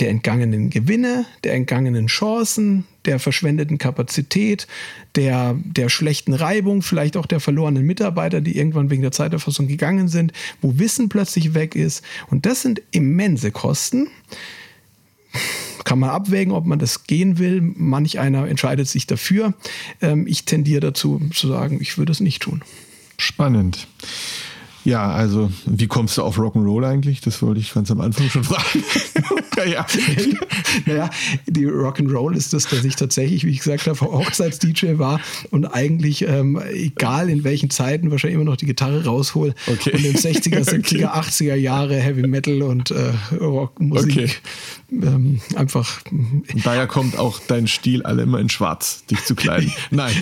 der 0.00 0.10
entgangenen 0.10 0.70
Gewinne, 0.70 1.24
der 1.44 1.54
entgangenen 1.54 2.08
Chancen, 2.08 2.84
der 3.04 3.20
verschwendeten 3.20 3.78
Kapazität, 3.78 4.66
der, 5.14 5.56
der 5.64 5.88
schlechten 5.88 6.34
Reibung, 6.34 6.82
vielleicht 6.82 7.16
auch 7.16 7.26
der 7.26 7.38
verlorenen 7.38 7.86
Mitarbeiter, 7.86 8.40
die 8.40 8.56
irgendwann 8.56 8.90
wegen 8.90 9.02
der 9.02 9.12
Zeiterfassung 9.12 9.68
gegangen 9.68 10.08
sind, 10.08 10.32
wo 10.60 10.78
Wissen 10.78 11.08
plötzlich 11.08 11.54
weg 11.54 11.76
ist. 11.76 12.02
Und 12.28 12.44
das 12.44 12.62
sind 12.62 12.82
immense 12.90 13.52
Kosten. 13.52 14.08
Kann 15.84 15.98
man 15.98 16.10
abwägen, 16.10 16.52
ob 16.52 16.64
man 16.64 16.78
das 16.78 17.04
gehen 17.04 17.38
will. 17.38 17.60
Manch 17.60 18.18
einer 18.18 18.48
entscheidet 18.48 18.88
sich 18.88 19.06
dafür. 19.06 19.54
Ähm, 20.00 20.26
ich 20.26 20.44
tendiere 20.44 20.80
dazu 20.80 21.20
zu 21.32 21.46
sagen, 21.46 21.78
ich 21.80 21.98
würde 21.98 22.12
es 22.12 22.20
nicht 22.20 22.42
tun. 22.42 22.62
Spannend. 23.18 23.86
Ja, 24.84 25.10
also 25.10 25.50
wie 25.64 25.86
kommst 25.86 26.18
du 26.18 26.22
auf 26.22 26.38
Rock'n'Roll 26.38 26.86
eigentlich? 26.86 27.20
Das 27.22 27.40
wollte 27.42 27.60
ich 27.60 27.72
ganz 27.72 27.90
am 27.90 28.00
Anfang 28.00 28.28
schon 28.28 28.44
fragen. 28.44 28.84
ja. 29.70 29.86
naja, 30.86 31.10
die 31.46 31.66
Rock'n'Roll 31.66 32.36
ist 32.36 32.52
das, 32.52 32.66
dass 32.66 32.84
ich 32.84 32.96
tatsächlich, 32.96 33.44
wie 33.44 33.50
ich 33.50 33.58
gesagt 33.58 33.86
habe, 33.86 34.00
Hochzeits-DJ 34.00 34.98
war 34.98 35.20
und 35.50 35.66
eigentlich, 35.66 36.26
ähm, 36.26 36.60
egal 36.72 37.30
in 37.30 37.44
welchen 37.44 37.70
Zeiten, 37.70 38.10
wahrscheinlich 38.10 38.36
immer 38.36 38.50
noch 38.50 38.56
die 38.56 38.66
Gitarre 38.66 39.04
raushol 39.04 39.54
okay. 39.66 39.92
und 39.92 40.04
in 40.04 40.14
60er, 40.14 40.60
70er, 40.60 40.78
okay. 40.78 41.06
80er 41.06 41.54
Jahre 41.54 41.96
Heavy 41.96 42.26
Metal 42.26 42.62
und 42.62 42.90
äh, 42.90 43.12
Rockmusik 43.40 44.42
okay. 44.90 45.06
ähm, 45.06 45.40
einfach. 45.56 46.00
Und 46.10 46.64
daher 46.64 46.86
kommt 46.86 47.18
auch 47.18 47.40
dein 47.46 47.66
Stil 47.68 48.02
alle 48.02 48.22
immer 48.22 48.38
in 48.38 48.48
schwarz, 48.48 49.04
dich 49.06 49.24
zu 49.24 49.34
kleiden. 49.34 49.72
Nein. 49.90 50.14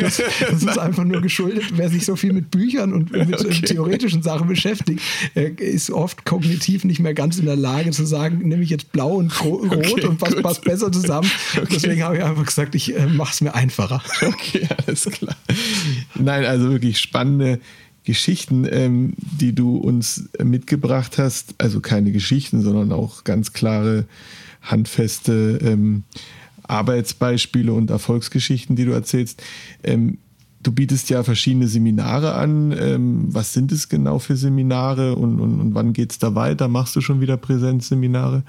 Das, 0.00 0.22
das 0.40 0.62
ist 0.62 0.78
einfach 0.78 1.04
nur 1.04 1.20
geschuldet, 1.20 1.64
wer 1.74 1.88
sich 1.88 2.04
so 2.04 2.16
viel 2.16 2.32
mit 2.32 2.50
Büchern 2.50 2.92
und 2.92 3.12
mit 3.12 3.40
okay. 3.40 3.60
theoretischen 3.62 4.07
Sachen 4.22 4.48
beschäftigt, 4.48 5.00
äh, 5.34 5.50
ist 5.50 5.90
oft 5.90 6.24
kognitiv 6.24 6.84
nicht 6.84 7.00
mehr 7.00 7.14
ganz 7.14 7.38
in 7.38 7.46
der 7.46 7.56
Lage 7.56 7.90
zu 7.90 8.04
sagen, 8.06 8.46
nehme 8.48 8.62
ich 8.62 8.70
jetzt 8.70 8.92
blau 8.92 9.14
und 9.14 9.44
rot 9.44 9.72
okay, 9.72 10.06
und 10.06 10.20
was 10.20 10.34
passt 10.36 10.64
besser 10.64 10.92
zusammen. 10.92 11.30
Okay. 11.58 11.66
Deswegen 11.72 12.02
habe 12.02 12.16
ich 12.16 12.22
einfach 12.22 12.44
gesagt, 12.44 12.74
ich 12.74 12.94
äh, 12.94 13.06
mache 13.06 13.32
es 13.32 13.40
mir 13.40 13.54
einfacher. 13.54 14.02
Okay, 14.22 14.68
alles 14.86 15.04
klar. 15.06 15.36
Nein, 16.14 16.44
also 16.44 16.70
wirklich 16.70 17.00
spannende 17.00 17.58
Geschichten, 18.04 18.66
ähm, 18.70 19.14
die 19.18 19.54
du 19.54 19.76
uns 19.76 20.28
mitgebracht 20.42 21.18
hast. 21.18 21.54
Also 21.58 21.80
keine 21.80 22.12
Geschichten, 22.12 22.62
sondern 22.62 22.92
auch 22.92 23.24
ganz 23.24 23.52
klare, 23.52 24.06
handfeste 24.62 25.58
ähm, 25.62 26.04
Arbeitsbeispiele 26.62 27.72
und 27.72 27.90
Erfolgsgeschichten, 27.90 28.76
die 28.76 28.84
du 28.84 28.92
erzählst. 28.92 29.42
Ähm, 29.82 30.18
du 30.62 30.72
bietest 30.72 31.10
ja 31.10 31.22
verschiedene 31.22 31.68
Seminare 31.68 32.34
an. 32.34 32.72
Ähm, 32.72 33.26
was 33.28 33.52
sind 33.52 33.72
es 33.72 33.88
genau 33.88 34.18
für 34.18 34.36
Seminare 34.36 35.14
und, 35.14 35.40
und, 35.40 35.60
und 35.60 35.74
wann 35.74 35.92
geht 35.92 36.12
es 36.12 36.18
da 36.18 36.34
weiter? 36.34 36.68
Machst 36.68 36.96
du 36.96 37.00
schon 37.00 37.20
wieder 37.20 37.36
Präsenzseminare? 37.36 38.42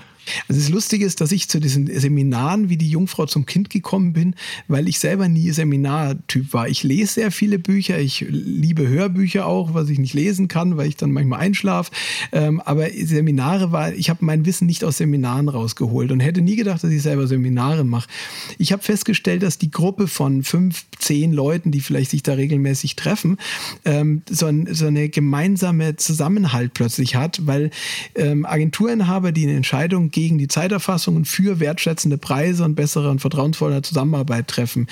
Also 0.48 0.62
das 0.62 0.70
Lustige 0.70 1.06
ist, 1.06 1.22
dass 1.22 1.32
ich 1.32 1.50
zu 1.50 1.60
diesen 1.60 1.88
Seminaren 2.00 2.70
wie 2.70 2.78
die 2.78 2.90
Jungfrau 2.90 3.26
zum 3.26 3.46
Kind 3.46 3.70
gekommen 3.70 4.14
bin, 4.14 4.36
weil 4.68 4.88
ich 4.88 5.00
selber 5.00 5.28
nie 5.28 5.52
Seminartyp 5.52 6.54
war. 6.54 6.68
Ich 6.68 6.84
lese 6.84 7.14
sehr 7.14 7.32
viele 7.32 7.60
Bücher, 7.60 8.00
ich 8.00 8.26
liebe 8.30 8.88
Hörbücher 8.88 9.46
auch, 9.46 9.74
was 9.74 9.90
ich 9.90 10.00
nicht 10.00 10.14
lesen 10.14 10.48
kann, 10.48 10.78
weil 10.78 10.88
ich 10.88 10.96
dann 10.96 11.12
manchmal 11.12 11.40
einschlafe. 11.40 11.92
Ähm, 12.32 12.62
aber 12.62 12.88
Seminare 12.90 13.72
war, 13.72 13.94
ich 13.94 14.10
habe 14.10 14.26
mein 14.26 14.46
Wissen 14.46 14.66
nicht 14.66 14.84
aus 14.84 14.98
Seminaren 14.98 15.50
rausgeholt 15.50 16.12
und 16.12 16.20
hätte 16.20 16.42
nie 16.42 16.56
gedacht, 16.56 16.84
dass 16.84 16.92
ich 16.92 17.02
selber 17.02 17.28
Seminare 17.28 17.84
mache. 17.84 18.10
Ich 18.58 18.72
habe 18.72 18.84
festgestellt, 18.84 19.44
dass 19.44 19.58
die 19.58 19.72
Gruppe 19.72 20.08
von 20.08 20.44
fünf, 20.44 20.86
zehn 21.00 21.34
Leuten, 21.34 21.72
die 21.72 21.82
vielleicht 21.82 22.12
sich 22.12 22.24
da 22.24 22.34
regelmäßig 22.34 22.96
treffen, 22.96 23.38
ähm, 23.86 24.22
so, 24.30 24.46
ein, 24.46 24.68
so 24.74 24.88
eine 24.88 25.10
gemeinsame 25.10 25.96
Zusammenhalt 25.96 26.74
plötzlich 26.74 27.16
hat, 27.16 27.46
weil 27.46 27.72
ähm, 28.16 28.46
Agenturinhaber, 28.46 29.32
die 29.32 29.44
eine 29.44 29.56
Entscheidung 29.56 30.12
gegen 30.20 30.38
die 30.38 30.50
Zeiterfassung 30.50 31.16
und 31.16 31.28
für 31.28 31.60
wertschätzende 31.62 32.18
Preise 32.18 32.66
und 32.66 32.76
bessere 32.76 33.10
und 33.10 33.22
vertrauensvolle 33.22 33.82
Zusammenarbeit 33.82 34.50
treffen. 34.50 34.88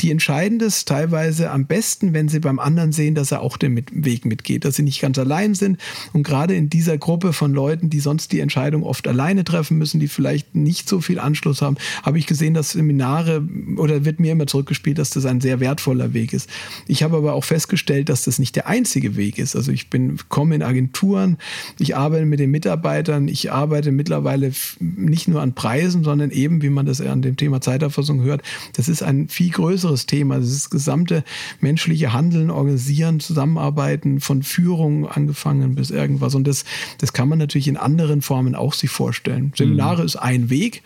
Die 0.00 0.10
entscheiden 0.10 0.58
das 0.58 0.84
teilweise 0.84 1.50
am 1.50 1.66
besten, 1.66 2.14
wenn 2.14 2.28
sie 2.28 2.40
beim 2.40 2.58
anderen 2.58 2.90
sehen, 2.90 3.14
dass 3.14 3.30
er 3.30 3.42
auch 3.42 3.56
den 3.56 3.84
Weg 3.92 4.24
mitgeht, 4.24 4.64
dass 4.64 4.74
sie 4.74 4.82
nicht 4.82 5.00
ganz 5.00 5.18
allein 5.18 5.54
sind. 5.54 5.78
Und 6.12 6.24
gerade 6.24 6.56
in 6.56 6.68
dieser 6.68 6.98
Gruppe 6.98 7.32
von 7.32 7.52
Leuten, 7.52 7.90
die 7.90 8.00
sonst 8.00 8.32
die 8.32 8.40
Entscheidung 8.40 8.82
oft 8.82 9.06
alleine 9.06 9.44
treffen 9.44 9.78
müssen, 9.78 10.00
die 10.00 10.08
vielleicht 10.08 10.56
nicht 10.56 10.88
so 10.88 11.00
viel 11.00 11.20
Anschluss 11.20 11.62
haben, 11.62 11.76
habe 12.02 12.18
ich 12.18 12.26
gesehen, 12.26 12.54
dass 12.54 12.72
Seminare 12.72 13.46
oder 13.76 14.04
wird 14.04 14.18
mir 14.18 14.32
immer 14.32 14.48
zurückgespielt, 14.48 14.98
dass 14.98 15.10
das 15.10 15.26
ein 15.26 15.40
sehr 15.40 15.60
wertvoller 15.60 16.12
Weg 16.12 16.32
ist. 16.32 16.50
Ich 16.88 17.04
habe 17.04 17.16
aber 17.16 17.34
auch 17.34 17.44
festgestellt, 17.44 18.08
dass 18.08 18.24
das 18.24 18.40
nicht 18.40 18.56
der 18.56 18.66
einzige 18.66 19.14
Weg 19.14 19.38
ist. 19.38 19.54
Also 19.54 19.70
ich 19.70 19.90
bin, 19.90 20.18
komme 20.28 20.56
in 20.56 20.62
Agenturen, 20.62 21.38
ich 21.78 21.94
arbeite 21.94 22.26
mit 22.26 22.40
den 22.40 22.50
Mitarbeitern, 22.50 23.28
ich 23.28 23.52
arbeite 23.52 23.92
mittlerweile 23.92 24.50
nicht 24.80 25.28
nur 25.28 25.40
an 25.42 25.54
Preisen, 25.54 26.04
sondern 26.04 26.30
eben, 26.30 26.62
wie 26.62 26.70
man 26.70 26.86
das 26.86 27.00
an 27.00 27.22
dem 27.22 27.36
Thema 27.36 27.60
Zeiterfassung 27.60 28.22
hört, 28.22 28.42
das 28.74 28.88
ist 28.88 29.02
ein 29.02 29.28
viel 29.28 29.50
größeres 29.50 30.06
Thema. 30.06 30.38
Das 30.38 30.48
ist 30.48 30.64
das 30.64 30.70
gesamte 30.70 31.24
menschliche 31.60 32.12
Handeln, 32.12 32.50
Organisieren, 32.50 33.20
Zusammenarbeiten, 33.20 34.20
von 34.20 34.42
Führung 34.42 35.08
angefangen 35.08 35.74
bis 35.74 35.90
irgendwas. 35.90 36.34
Und 36.34 36.46
das, 36.46 36.64
das 36.98 37.12
kann 37.12 37.28
man 37.28 37.38
natürlich 37.38 37.68
in 37.68 37.76
anderen 37.76 38.22
Formen 38.22 38.54
auch 38.54 38.74
sich 38.74 38.90
vorstellen. 38.90 39.52
Seminare 39.56 40.00
mhm. 40.00 40.06
ist 40.06 40.16
ein 40.16 40.50
Weg, 40.50 40.82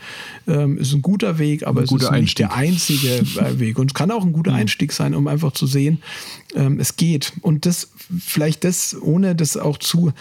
ähm, 0.47 0.79
ist 0.79 0.93
ein 0.93 1.03
guter 1.03 1.39
Weg, 1.39 1.67
aber 1.67 1.81
ein 1.81 1.85
es 1.85 1.93
ist 1.93 2.05
Einstieg. 2.05 2.21
nicht 2.21 2.39
der 2.39 2.55
einzige 2.55 3.09
äh, 3.41 3.59
Weg. 3.59 3.79
Und 3.79 3.91
es 3.91 3.95
kann 3.95 4.11
auch 4.11 4.25
ein 4.25 4.33
guter 4.33 4.53
mhm. 4.53 4.59
Einstieg 4.59 4.93
sein, 4.93 5.15
um 5.15 5.29
einfach 5.29 5.53
zu 5.53 5.67
sehen, 5.67 6.03
ähm, 6.55 6.81
es 6.81 6.97
geht. 6.97 7.33
Und 7.43 7.67
das 7.67 7.91
vielleicht 8.19 8.65
das, 8.65 8.97
ohne 9.01 9.35
das 9.35 9.57
auch 9.57 9.79
zu 9.79 10.13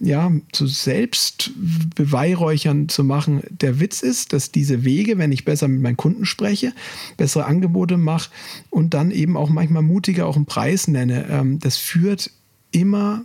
ja, 0.00 0.30
zu 0.52 0.66
selbst 0.66 1.50
beweihräuchern 1.96 2.88
zu 2.88 3.02
machen. 3.04 3.42
Der 3.50 3.80
Witz 3.80 4.02
ist, 4.02 4.32
dass 4.32 4.52
diese 4.52 4.84
Wege, 4.84 5.18
wenn 5.18 5.32
ich 5.32 5.44
besser 5.44 5.68
mit 5.68 5.82
meinen 5.82 5.96
Kunden 5.96 6.24
spreche, 6.24 6.72
bessere 7.16 7.46
Angebote 7.46 7.96
mache 7.96 8.30
und 8.70 8.94
dann 8.94 9.10
eben 9.10 9.36
auch 9.36 9.48
manchmal 9.48 9.82
mutiger 9.82 10.26
auch 10.26 10.36
einen 10.36 10.46
Preis 10.46 10.88
nenne, 10.88 11.26
ähm, 11.28 11.58
das 11.58 11.76
führt 11.76 12.30
immer 12.70 13.24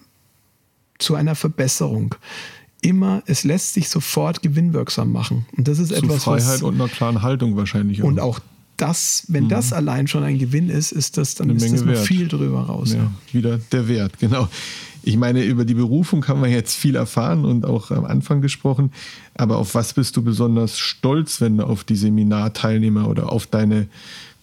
zu 0.97 1.15
einer 1.15 1.35
Verbesserung. 1.35 2.15
Immer, 2.81 3.23
es 3.27 3.43
lässt 3.43 3.75
sich 3.75 3.87
sofort 3.87 4.41
gewinnwirksam 4.41 5.11
machen. 5.11 5.45
Und 5.55 5.67
das 5.67 5.79
ist 5.79 5.89
zu 5.89 5.95
etwas. 5.95 6.23
Freiheit 6.23 6.63
und 6.63 6.75
einer 6.75 6.89
klaren 6.89 7.21
Haltung 7.21 7.55
wahrscheinlich. 7.55 8.01
Auch. 8.01 8.07
Und 8.07 8.19
auch 8.19 8.39
das, 8.77 9.25
wenn 9.27 9.45
mhm. 9.45 9.49
das 9.49 9.71
allein 9.71 10.07
schon 10.07 10.23
ein 10.23 10.39
Gewinn 10.39 10.69
ist, 10.69 10.91
ist 10.91 11.17
das 11.17 11.35
dann 11.35 11.49
ist 11.51 11.71
das 11.71 11.83
noch 11.83 11.95
viel 11.95 12.27
drüber 12.27 12.63
raus. 12.63 12.93
Ja, 12.93 13.11
wieder 13.31 13.59
der 13.71 13.87
Wert, 13.87 14.19
genau. 14.19 14.49
Ich 15.05 15.17
meine, 15.17 15.43
über 15.43 15.65
die 15.65 15.73
Berufung 15.73 16.27
haben 16.27 16.41
wir 16.41 16.49
jetzt 16.49 16.75
viel 16.75 16.95
erfahren 16.95 17.43
und 17.43 17.65
auch 17.65 17.91
am 17.91 18.05
Anfang 18.05 18.41
gesprochen. 18.41 18.91
Aber 19.35 19.57
auf 19.57 19.75
was 19.75 19.93
bist 19.93 20.15
du 20.15 20.23
besonders 20.23 20.79
stolz, 20.79 21.41
wenn 21.41 21.57
du 21.57 21.65
auf 21.65 21.83
die 21.83 21.97
Seminarteilnehmer 21.97 23.09
oder 23.09 23.31
auf 23.31 23.45
deine 23.45 23.87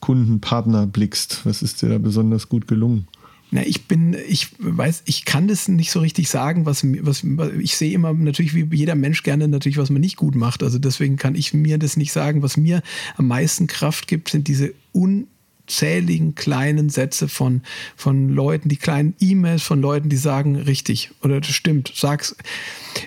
Kundenpartner 0.01 0.87
blickst? 0.87 1.47
Was 1.47 1.63
ist 1.63 1.81
dir 1.81 1.89
da 1.89 1.99
besonders 1.99 2.49
gut 2.51 2.69
gelungen? 2.69 3.09
Na, 3.53 3.67
ich 3.67 3.89
bin, 3.89 4.17
ich 4.29 4.49
weiß, 4.59 5.03
ich 5.07 5.25
kann 5.25 5.49
das 5.49 5.67
nicht 5.67 5.91
so 5.91 6.01
richtig 6.01 6.29
sagen, 6.29 6.67
was, 6.67 6.85
was, 6.85 7.25
ich 7.59 7.77
sehe 7.77 7.93
immer 7.93 8.13
natürlich 8.13 8.55
wie 8.55 8.69
jeder 8.77 8.95
Mensch 8.95 9.25
gerne 9.25 9.49
natürlich, 9.49 9.79
was 9.79 9.91
man 9.91 10.01
nicht 10.01 10.17
gut 10.17 10.37
macht. 10.37 10.63
Also 10.63 10.79
deswegen 10.79 11.17
kann 11.17 11.35
ich 11.35 11.53
mir 11.53 11.79
das 11.79 11.97
nicht 11.97 12.13
sagen. 12.13 12.43
Was 12.43 12.57
mir 12.57 12.83
am 13.17 13.27
meisten 13.27 13.67
Kraft 13.67 14.07
gibt, 14.07 14.29
sind 14.29 14.47
diese 14.47 14.73
un 14.95 15.27
unzähligen 15.71 16.35
kleinen 16.35 16.89
Sätze 16.89 17.29
von, 17.29 17.63
von 17.95 18.29
Leuten, 18.29 18.69
die 18.69 18.77
kleinen 18.77 19.15
E-Mails 19.21 19.63
von 19.63 19.81
Leuten, 19.81 20.09
die 20.09 20.17
sagen, 20.17 20.57
richtig 20.57 21.13
oder 21.23 21.41
das 21.41 21.51
stimmt, 21.51 21.93
sag's. 21.95 22.35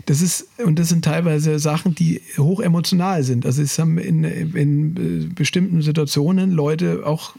Das 0.05 0.21
ist, 0.21 0.47
und 0.63 0.79
das 0.79 0.87
sind 0.87 1.03
teilweise 1.03 1.59
Sachen, 1.59 1.93
die 1.93 2.21
hoch 2.37 2.61
emotional 2.61 3.23
sind. 3.23 3.45
Also 3.45 3.61
es 3.61 3.77
haben 3.77 3.97
in, 3.97 4.23
in 4.23 5.35
bestimmten 5.35 5.81
Situationen 5.81 6.51
Leute 6.51 7.05
auch 7.05 7.35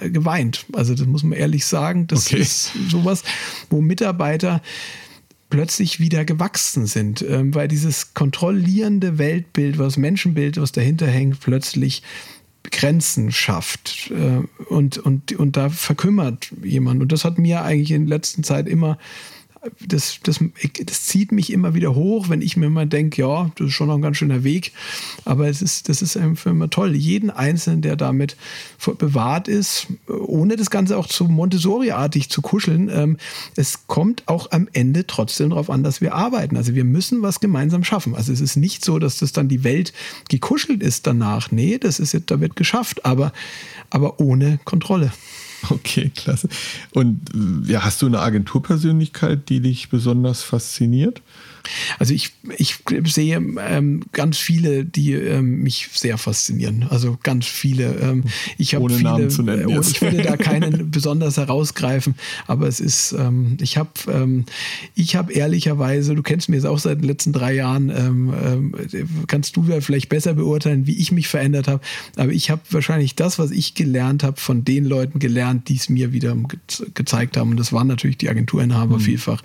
geweint. 0.00 0.66
Also 0.72 0.94
das 0.94 1.06
muss 1.06 1.24
man 1.24 1.36
ehrlich 1.36 1.66
sagen. 1.66 2.06
Das 2.06 2.28
okay. 2.28 2.40
ist 2.40 2.72
sowas, 2.88 3.24
wo 3.70 3.80
Mitarbeiter 3.80 4.62
plötzlich 5.50 5.98
wieder 5.98 6.24
gewachsen 6.24 6.86
sind, 6.86 7.22
ähm, 7.28 7.52
weil 7.56 7.66
dieses 7.66 8.14
kontrollierende 8.14 9.18
Weltbild, 9.18 9.78
was 9.78 9.96
Menschenbild, 9.96 10.60
was 10.60 10.70
dahinter 10.70 11.08
hängt, 11.08 11.40
plötzlich 11.40 12.04
Grenzen 12.70 13.32
schafft 13.32 14.10
äh, 14.10 14.42
und, 14.64 14.98
und, 14.98 15.32
und 15.32 15.56
da 15.56 15.70
verkümmert 15.70 16.52
jemand. 16.62 17.02
Und 17.02 17.12
das 17.12 17.24
hat 17.24 17.38
mir 17.38 17.62
eigentlich 17.62 17.92
in 17.92 18.06
letzter 18.06 18.42
Zeit 18.42 18.68
immer 18.68 18.98
das, 19.86 20.20
das, 20.22 20.40
das 20.84 21.04
zieht 21.04 21.32
mich 21.32 21.52
immer 21.52 21.74
wieder 21.74 21.94
hoch, 21.94 22.30
wenn 22.30 22.40
ich 22.40 22.56
mir 22.56 22.70
mal 22.70 22.86
denke, 22.86 23.20
ja, 23.20 23.50
das 23.56 23.68
ist 23.68 23.74
schon 23.74 23.88
noch 23.88 23.96
ein 23.96 24.02
ganz 24.02 24.16
schöner 24.16 24.42
Weg. 24.42 24.72
Aber 25.26 25.48
es 25.48 25.60
ist, 25.60 25.88
das 25.88 26.00
ist 26.00 26.16
einfach 26.16 26.50
immer 26.50 26.70
toll. 26.70 26.96
Jeden 26.96 27.30
Einzelnen, 27.30 27.82
der 27.82 27.96
damit 27.96 28.36
bewahrt 28.98 29.48
ist, 29.48 29.88
ohne 30.08 30.56
das 30.56 30.70
Ganze 30.70 30.96
auch 30.96 31.06
zu 31.06 31.24
Montessori-artig 31.24 32.30
zu 32.30 32.40
kuscheln, 32.40 32.90
ähm, 32.92 33.18
es 33.54 33.86
kommt 33.86 34.22
auch 34.26 34.50
am 34.50 34.66
Ende 34.72 35.06
trotzdem 35.06 35.50
darauf 35.50 35.68
an, 35.68 35.82
dass 35.82 36.00
wir 36.00 36.14
arbeiten. 36.14 36.56
Also 36.56 36.74
wir 36.74 36.84
müssen 36.84 37.20
was 37.20 37.40
gemeinsam 37.40 37.84
schaffen. 37.84 38.14
Also 38.14 38.32
es 38.32 38.40
ist 38.40 38.56
nicht 38.56 38.82
so, 38.84 38.98
dass 38.98 39.18
das 39.18 39.32
dann 39.32 39.48
die 39.48 39.62
Welt 39.62 39.92
gekuschelt 40.30 40.82
ist 40.82 41.06
danach. 41.06 41.50
Nee, 41.50 41.78
das 41.78 42.00
ist 42.00 42.16
da 42.26 42.40
wird 42.40 42.56
geschafft, 42.56 43.04
aber, 43.04 43.32
aber 43.90 44.20
ohne 44.20 44.58
Kontrolle. 44.64 45.12
Okay, 45.70 46.10
klasse. 46.14 46.48
Und 46.92 47.20
ja, 47.66 47.84
hast 47.84 48.02
du 48.02 48.06
eine 48.06 48.20
Agenturpersönlichkeit, 48.20 49.48
die 49.48 49.60
dich 49.60 49.88
besonders 49.88 50.42
fasziniert? 50.42 51.22
Also 51.98 52.14
ich, 52.14 52.32
ich 52.56 52.78
sehe 53.04 53.36
ähm, 53.36 54.02
ganz 54.12 54.38
viele, 54.38 54.84
die 54.84 55.12
ähm, 55.12 55.62
mich 55.62 55.88
sehr 55.92 56.18
faszinieren. 56.18 56.86
Also 56.88 57.18
ganz 57.22 57.46
viele. 57.46 57.94
Ähm, 57.96 58.24
ich 58.58 58.74
habe 58.74 58.88
viele. 58.88 59.02
Namen 59.02 59.30
zu 59.30 59.42
nennen 59.42 59.68
äh, 59.68 59.80
ich 59.80 60.00
würde 60.00 60.22
da 60.22 60.36
keinen 60.38 60.90
besonders 60.90 61.36
herausgreifen, 61.36 62.14
aber 62.46 62.66
es 62.66 62.80
ist, 62.80 63.12
ähm, 63.12 63.56
ich 63.60 63.76
habe, 63.76 63.90
ähm, 64.10 64.44
ich 64.94 65.16
habe 65.16 65.32
ehrlicherweise, 65.32 66.14
du 66.14 66.22
kennst 66.22 66.48
mich 66.48 66.56
jetzt 66.56 66.66
auch 66.66 66.78
seit 66.78 66.98
den 66.98 67.04
letzten 67.04 67.32
drei 67.32 67.54
Jahren, 67.54 67.90
ähm, 67.90 68.74
kannst 69.26 69.56
du 69.56 69.64
ja 69.64 69.80
vielleicht 69.80 70.08
besser 70.08 70.34
beurteilen, 70.34 70.86
wie 70.86 70.96
ich 70.96 71.12
mich 71.12 71.28
verändert 71.28 71.68
habe. 71.68 71.82
Aber 72.16 72.32
ich 72.32 72.50
habe 72.50 72.62
wahrscheinlich 72.70 73.14
das, 73.14 73.38
was 73.38 73.50
ich 73.50 73.74
gelernt 73.74 74.22
habe, 74.22 74.40
von 74.40 74.64
den 74.64 74.84
Leuten 74.84 75.18
gelernt 75.18 75.49
gelernt, 75.50 75.68
die 75.68 75.76
es 75.76 75.88
mir 75.88 76.12
wieder 76.12 76.34
ge 76.34 76.58
gezeigt 76.94 77.36
haben. 77.36 77.50
Und 77.50 77.60
das 77.60 77.72
waren 77.72 77.86
natürlich 77.86 78.18
die 78.18 78.28
Agenturinhaber 78.28 78.96
mhm. 78.96 79.00
vielfach. 79.00 79.42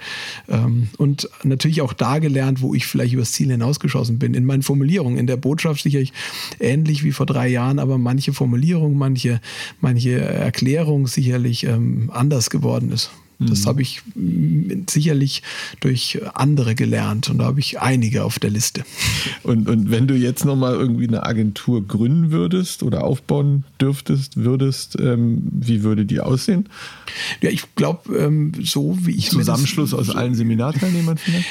Ähm, 0.48 0.90
und 0.98 1.30
natürlich 1.44 1.82
auch 1.82 1.94
da 1.94 2.20
gelernt, 2.20 2.62
wo 2.62 2.74
ich 2.74 2.86
vielleicht 2.86 3.14
übers 3.14 3.32
Ziel 3.32 3.52
hinausgeschossen 3.52 4.20
bin. 4.20 4.34
In 4.34 4.46
meinen 4.46 4.64
Formulierungen, 4.64 5.18
in 5.18 5.28
der 5.28 5.38
Botschaft 5.38 5.84
sicherlich 5.84 6.14
ähnlich 6.60 7.04
wie 7.04 7.12
vor 7.12 7.26
drei 7.26 7.48
Jahren, 7.48 7.80
aber 7.80 7.98
manche 7.98 8.34
Formulierung, 8.34 8.98
manche, 8.98 9.42
manche 9.82 10.20
Erklärung 10.20 11.08
sicherlich 11.08 11.64
ähm, 11.66 12.10
anders 12.14 12.50
geworden 12.50 12.92
ist. 12.92 13.12
Das 13.40 13.62
mhm. 13.62 13.66
habe 13.66 13.82
ich 13.82 14.02
mm, 14.16 14.84
sicherlich 14.90 15.44
durch 15.80 16.20
andere 16.34 16.76
gelernt 16.76 17.30
und 17.30 17.40
da 17.40 17.46
habe 17.46 17.60
ich 17.60 17.80
einige 17.80 18.24
auf 18.24 18.40
der 18.40 18.50
Liste. 18.50 18.84
Und, 19.44 19.70
und 19.70 19.92
wenn 19.92 20.08
du 20.08 20.16
jetzt 20.16 20.44
nochmal 20.44 20.74
irgendwie 20.74 21.08
eine 21.08 21.24
Agentur 21.24 21.86
gründen 21.86 22.32
würdest 22.32 22.84
oder 22.84 23.04
aufbauen 23.04 23.64
dürftest, 23.80 24.38
würdest, 24.38 24.98
ähm, 25.00 25.44
wie 25.52 25.84
würde 25.84 26.06
die 26.06 26.20
aussehen? 26.20 26.68
Ja, 27.42 27.50
ich 27.50 27.76
glaube, 27.76 28.16
ähm, 28.18 28.54
so 28.64 28.98
wie 29.02 29.12
ich. 29.12 29.30
Zusammenschluss 29.30 29.94
aus 29.94 30.10
allen 30.10 30.34
Seminarteilnehmern 30.34 31.18
vielleicht? 31.18 31.48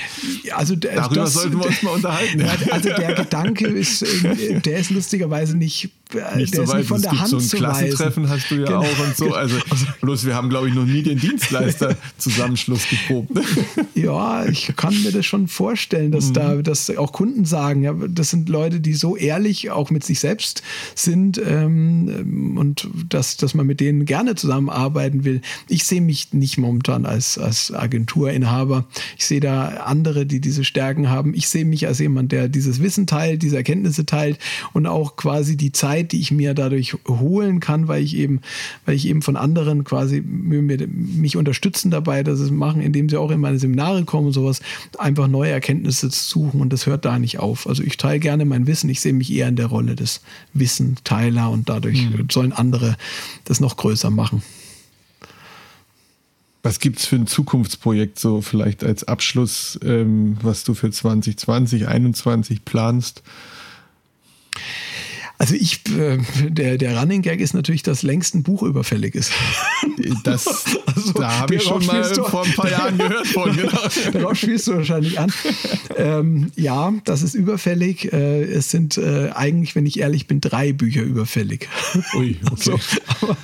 Also 0.55 0.77
der, 0.77 0.97
Darüber 0.97 1.21
das, 1.23 1.35
sollten 1.35 1.59
wir 1.59 1.67
uns 1.67 1.83
mal 1.83 1.91
unterhalten. 1.91 2.41
Ja, 2.41 2.57
also 2.71 2.89
der 2.89 3.15
Gedanke 3.15 3.67
ist, 3.69 4.03
äh, 4.03 4.61
der 4.61 4.79
ist 4.79 4.91
lustigerweise 4.91 5.57
nicht 5.57 5.91
äh, 6.15 6.37
nicht 6.37 6.55
so 6.55 6.67
weit. 6.69 6.85
von 6.85 7.01
der 7.01 7.19
Hand 7.19 7.29
so 7.29 7.39
ein 7.39 7.49
Klassentreffen 7.49 8.29
hast 8.29 8.51
du 8.51 8.57
ja 8.57 8.67
genau. 8.67 8.81
auch 8.81 8.99
und 8.99 9.17
so. 9.17 9.35
Also 9.45 9.57
bloß 10.01 10.27
wir 10.27 10.35
haben, 10.35 10.49
glaube 10.49 10.69
ich, 10.69 10.75
noch 10.75 10.85
nie 10.85 11.03
den 11.03 11.19
Dienstleister-Zusammenschluss 11.75 12.89
geprobt. 12.89 13.31
Ja, 13.95 14.45
ich 14.47 14.73
kann 14.77 14.95
mir 15.03 15.13
das 15.13 15.25
schon 15.25 15.47
vorstellen, 15.47 16.11
dass 16.11 16.29
mhm. 16.29 16.35
da 16.35 16.57
dass 16.57 16.91
auch 16.97 17.13
Kunden 17.13 17.45
sagen, 17.45 17.83
ja, 17.83 17.95
das 18.09 18.31
sind 18.31 18.49
Leute, 18.49 18.81
die 18.81 18.93
so 18.93 19.17
ehrlich 19.17 19.71
auch 19.71 19.91
mit 19.91 20.05
sich 20.05 20.21
selbst 20.21 20.63
sind 20.95 21.41
ähm, 21.45 22.57
und 22.59 22.89
dass, 23.09 23.37
dass 23.37 23.55
man 23.55 23.67
mit 23.67 23.81
denen 23.81 24.05
gerne 24.05 24.35
zusammenarbeiten 24.35 25.25
will. 25.25 25.41
Ich 25.69 25.85
sehe 25.85 26.01
mich 26.01 26.33
nicht 26.33 26.59
momentan 26.59 27.07
als, 27.07 27.39
als 27.39 27.73
Agenturinhaber. 27.73 28.85
Ich 29.17 29.27
sehe 29.27 29.41
da 29.41 29.69
andere, 29.85 30.27
die 30.27 30.41
diese 30.41 30.65
Stärken 30.65 31.09
haben. 31.09 31.33
Ich 31.35 31.49
sehe 31.49 31.65
mich 31.65 31.87
als 31.87 32.01
jemand, 32.01 32.33
der 32.33 32.49
dieses 32.49 32.83
Wissen 32.83 33.07
teilt, 33.07 33.43
diese 33.43 33.57
Erkenntnisse 33.57 34.05
teilt 34.05 34.39
und 34.73 34.87
auch 34.87 35.17
quasi 35.17 35.57
die 35.57 35.73
Zeit 35.73 36.13
die 36.13 36.21
ich 36.21 36.31
mir 36.31 36.55
dadurch 36.55 36.97
holen 37.09 37.61
kann, 37.61 37.89
weil 37.89 38.03
ich 38.03 38.17
eben, 38.17 38.41
weil 38.85 38.97
ich 38.97 39.07
eben 39.07 39.23
von 39.23 39.37
anderen 39.37 39.85
quasi 39.85 40.21
mich 40.21 41.37
unterstützen 41.65 41.91
dabei, 41.91 42.23
dass 42.23 42.41
es 42.41 42.51
machen, 42.51 42.83
indem 42.83 43.09
sie 43.09 43.17
auch 43.17 43.31
in 43.31 43.41
meine 43.41 43.59
Seminare 43.59 44.05
kommen 44.05 44.29
und 44.29 44.33
sowas, 44.33 44.61
einfach 44.99 45.29
neue 45.29 45.51
Erkenntnisse 45.51 46.11
zu 46.11 46.29
suchen 46.29 46.61
und 46.61 46.73
das 46.73 46.87
hört 46.87 47.05
da 47.05 47.19
nicht 47.19 47.39
auf. 47.39 47.67
Also 47.67 47.83
ich 47.83 47.97
teile 47.97 48.21
gerne 48.21 48.45
mein 48.45 48.67
Wissen, 48.67 48.91
ich 48.91 49.01
sehe 49.01 49.15
mich 49.15 49.33
eher 49.33 49.49
in 49.49 49.57
der 49.57 49.67
Rolle 49.67 49.95
des 49.95 50.21
Wissenteiler 50.53 51.51
und 51.51 51.69
dadurch 51.69 52.03
mhm. 52.03 52.29
sollen 52.31 52.53
andere 52.53 52.97
das 53.45 53.61
noch 53.61 53.77
größer 53.77 54.11
machen. 54.11 54.43
Was 56.63 56.81
gibt 56.81 56.99
es 56.99 57.07
für 57.07 57.17
ein 57.17 57.27
Zukunftsprojekt, 57.27 58.19
so 58.19 58.41
vielleicht 58.41 58.85
als 58.85 59.05
Abschluss, 59.05 59.79
ähm, 59.83 60.37
was 60.43 60.65
du 60.65 60.75
für 60.75 60.91
2020, 60.91 61.39
2021 61.39 62.65
planst? 62.65 63.23
Also 65.37 65.55
ich, 65.55 65.81
äh, 65.91 66.19
der, 66.49 66.79
der 66.79 66.99
Running 66.99 67.23
Gag 67.23 67.41
ist 67.41 67.55
natürlich, 67.55 67.83
dass 67.83 68.03
längst 68.03 68.35
ein 68.35 68.43
Buch 68.43 68.63
überfällig 68.63 69.15
ist. 69.15 69.33
Das, 70.25 70.47
also, 70.87 71.13
da 71.13 71.41
habe 71.41 71.55
ich 71.55 71.63
schon 71.63 71.85
mal 71.87 72.03
du, 72.03 72.25
vor 72.25 72.45
ein 72.45 72.53
paar 72.53 72.71
Jahren 72.71 72.99
gehört 72.99 73.27
von. 73.29 73.55
Genau. 73.65 73.79
Darauf 74.13 74.37
spielst 74.37 74.67
du 74.67 74.75
wahrscheinlich 74.75 75.19
an. 75.21 75.33
Ähm, 75.97 76.51
ja, 76.57 76.93
das 77.05 77.23
ist 77.23 77.35
überfällig. 77.35 78.13
Äh, 78.13 78.43
es 78.43 78.71
sind 78.71 78.99
äh, 78.99 79.31
eigentlich, 79.35 79.77
wenn 79.77 79.87
ich 79.87 80.01
ehrlich 80.01 80.27
bin, 80.27 80.41
drei 80.41 80.73
Bücher 80.73 81.03
überfällig. 81.03 81.69
Ui, 82.17 82.37
okay. 82.45 82.51
Also, 82.51 82.81
aber, 83.23 83.37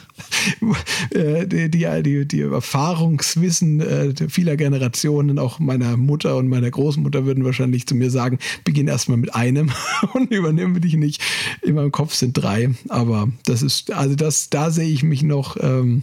äh, 1.14 1.46
die, 1.46 1.70
die, 1.70 2.26
die, 2.26 2.40
Erfahrungswissen 2.40 3.80
äh, 3.80 4.14
vieler 4.28 4.56
Generationen, 4.56 5.38
auch 5.38 5.58
meiner 5.58 5.96
Mutter 5.96 6.36
und 6.36 6.48
meiner 6.48 6.70
Großmutter 6.70 7.24
würden 7.24 7.44
wahrscheinlich 7.44 7.86
zu 7.86 7.94
mir 7.94 8.10
sagen, 8.10 8.38
beginn 8.64 8.88
erstmal 8.88 9.18
mit 9.18 9.34
einem 9.34 9.70
und 10.14 10.30
übernehme 10.30 10.80
dich 10.80 10.94
nicht. 10.94 11.22
In 11.62 11.76
meinem 11.80 11.92
Kopf 11.92 12.14
sind 12.14 12.32
drei, 12.34 12.70
aber 12.88 13.28
das 13.44 13.62
ist, 13.62 13.92
also 13.92 14.14
das, 14.14 14.50
da 14.50 14.70
sehe 14.70 14.88
ich 14.88 15.02
mich 15.02 15.22
noch 15.22 15.56
ähm, 15.60 16.02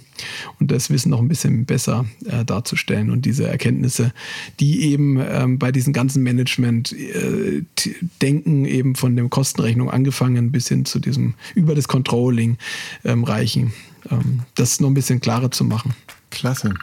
und 0.59 0.71
das 0.71 0.89
Wissen 0.89 1.09
noch 1.09 1.19
ein 1.19 1.27
bisschen 1.27 1.65
besser 1.65 2.05
äh, 2.25 2.45
darzustellen 2.45 3.09
und 3.09 3.25
diese 3.25 3.47
Erkenntnisse, 3.47 4.13
die 4.59 4.91
eben 4.91 5.19
ähm, 5.19 5.59
bei 5.59 5.71
diesen 5.71 5.93
ganzen 5.93 6.23
Management-Denken 6.23 8.65
äh, 8.65 8.69
eben 8.69 8.95
von 8.95 9.15
der 9.15 9.29
Kostenrechnung 9.29 9.89
angefangen 9.89 10.51
bis 10.51 10.67
hin 10.67 10.85
zu 10.85 10.99
diesem 10.99 11.33
über 11.55 11.75
das 11.75 11.87
Controlling 11.87 12.57
ähm, 13.03 13.23
reichen 13.23 13.73
ähm, 14.11 14.41
das 14.55 14.79
noch 14.79 14.89
ein 14.89 14.93
bisschen 14.93 15.21
klarer 15.21 15.51
zu 15.51 15.63
machen. 15.63 15.93
Klasse. 16.29 16.73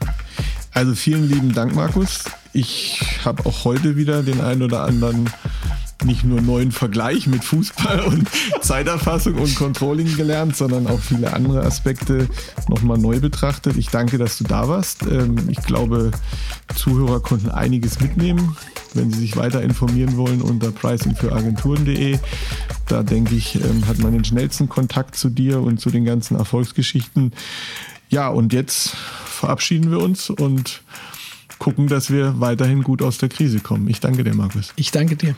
Also 0.75 0.97
vielen 0.97 1.29
lieben 1.29 1.53
Dank, 1.53 1.77
Markus. 1.77 2.25
Ich 2.53 3.01
habe 3.25 3.47
auch 3.47 3.65
heute 3.65 3.97
wieder 3.97 4.25
den 4.25 4.41
einen 4.41 4.63
oder 4.63 4.83
anderen 4.83 5.31
nicht 6.05 6.25
nur 6.25 6.41
neuen 6.41 6.73
Vergleich 6.73 7.29
mit 7.29 7.45
Fußball 7.45 8.01
und 8.01 8.29
Zeiterfassung 8.61 9.35
und 9.35 9.55
Controlling 9.55 10.17
gelernt, 10.17 10.57
sondern 10.57 10.89
auch 10.89 10.99
viele 10.99 11.33
andere 11.33 11.63
Aspekte 11.63 12.29
nochmal 12.69 12.99
neu 12.99 13.21
betrachtet. 13.21 13.77
Ich 13.77 13.89
danke, 13.89 14.19
dass 14.19 14.37
du 14.37 14.45
da 14.45 14.69
warst. 14.69 15.03
Ähm, 15.03 15.49
ich 15.49 15.63
glaube, 15.63 16.11
Zuhörer 16.75 17.21
konnten 17.21 17.51
einiges 17.51 18.01
mitnehmen, 18.01 18.57
wenn 18.95 19.13
sie 19.13 19.21
sich 19.21 19.37
weiter 19.37 19.63
informieren 19.63 20.17
wollen 20.17 20.43
unter 20.43 20.73
pricingfüragenturen.de. 20.73 22.19
Da 22.89 23.05
denke 23.05 23.37
ich, 23.37 23.55
ähm, 23.55 23.87
hat 23.87 23.99
man 23.99 24.13
den 24.13 24.25
schnellsten 24.25 24.69
Kontakt 24.69 25.15
zu 25.15 25.31
dir 25.31 25.61
und 25.61 25.81
zu 25.81 25.91
den 25.91 26.05
ganzen 26.05 26.37
Erfolgsgeschichten. 26.37 27.33
Ja, 28.11 28.29
und 28.29 28.53
jetzt 28.53 28.97
verabschieden 29.45 29.91
wir 29.91 29.99
uns 29.99 30.31
und 30.31 30.83
gucken, 31.59 31.87
dass 31.87 32.11
wir 32.11 32.41
weiterhin 32.41 32.83
gut 32.83 33.03
aus 33.03 33.19
der 33.19 33.29
Krise 33.29 33.61
kommen. 33.61 33.89
Ich 33.89 34.01
danke 34.01 34.25
dir, 34.25 34.35
Markus. 34.35 34.73
Ich 34.77 34.91
danke 34.91 35.17
dir. 35.17 35.37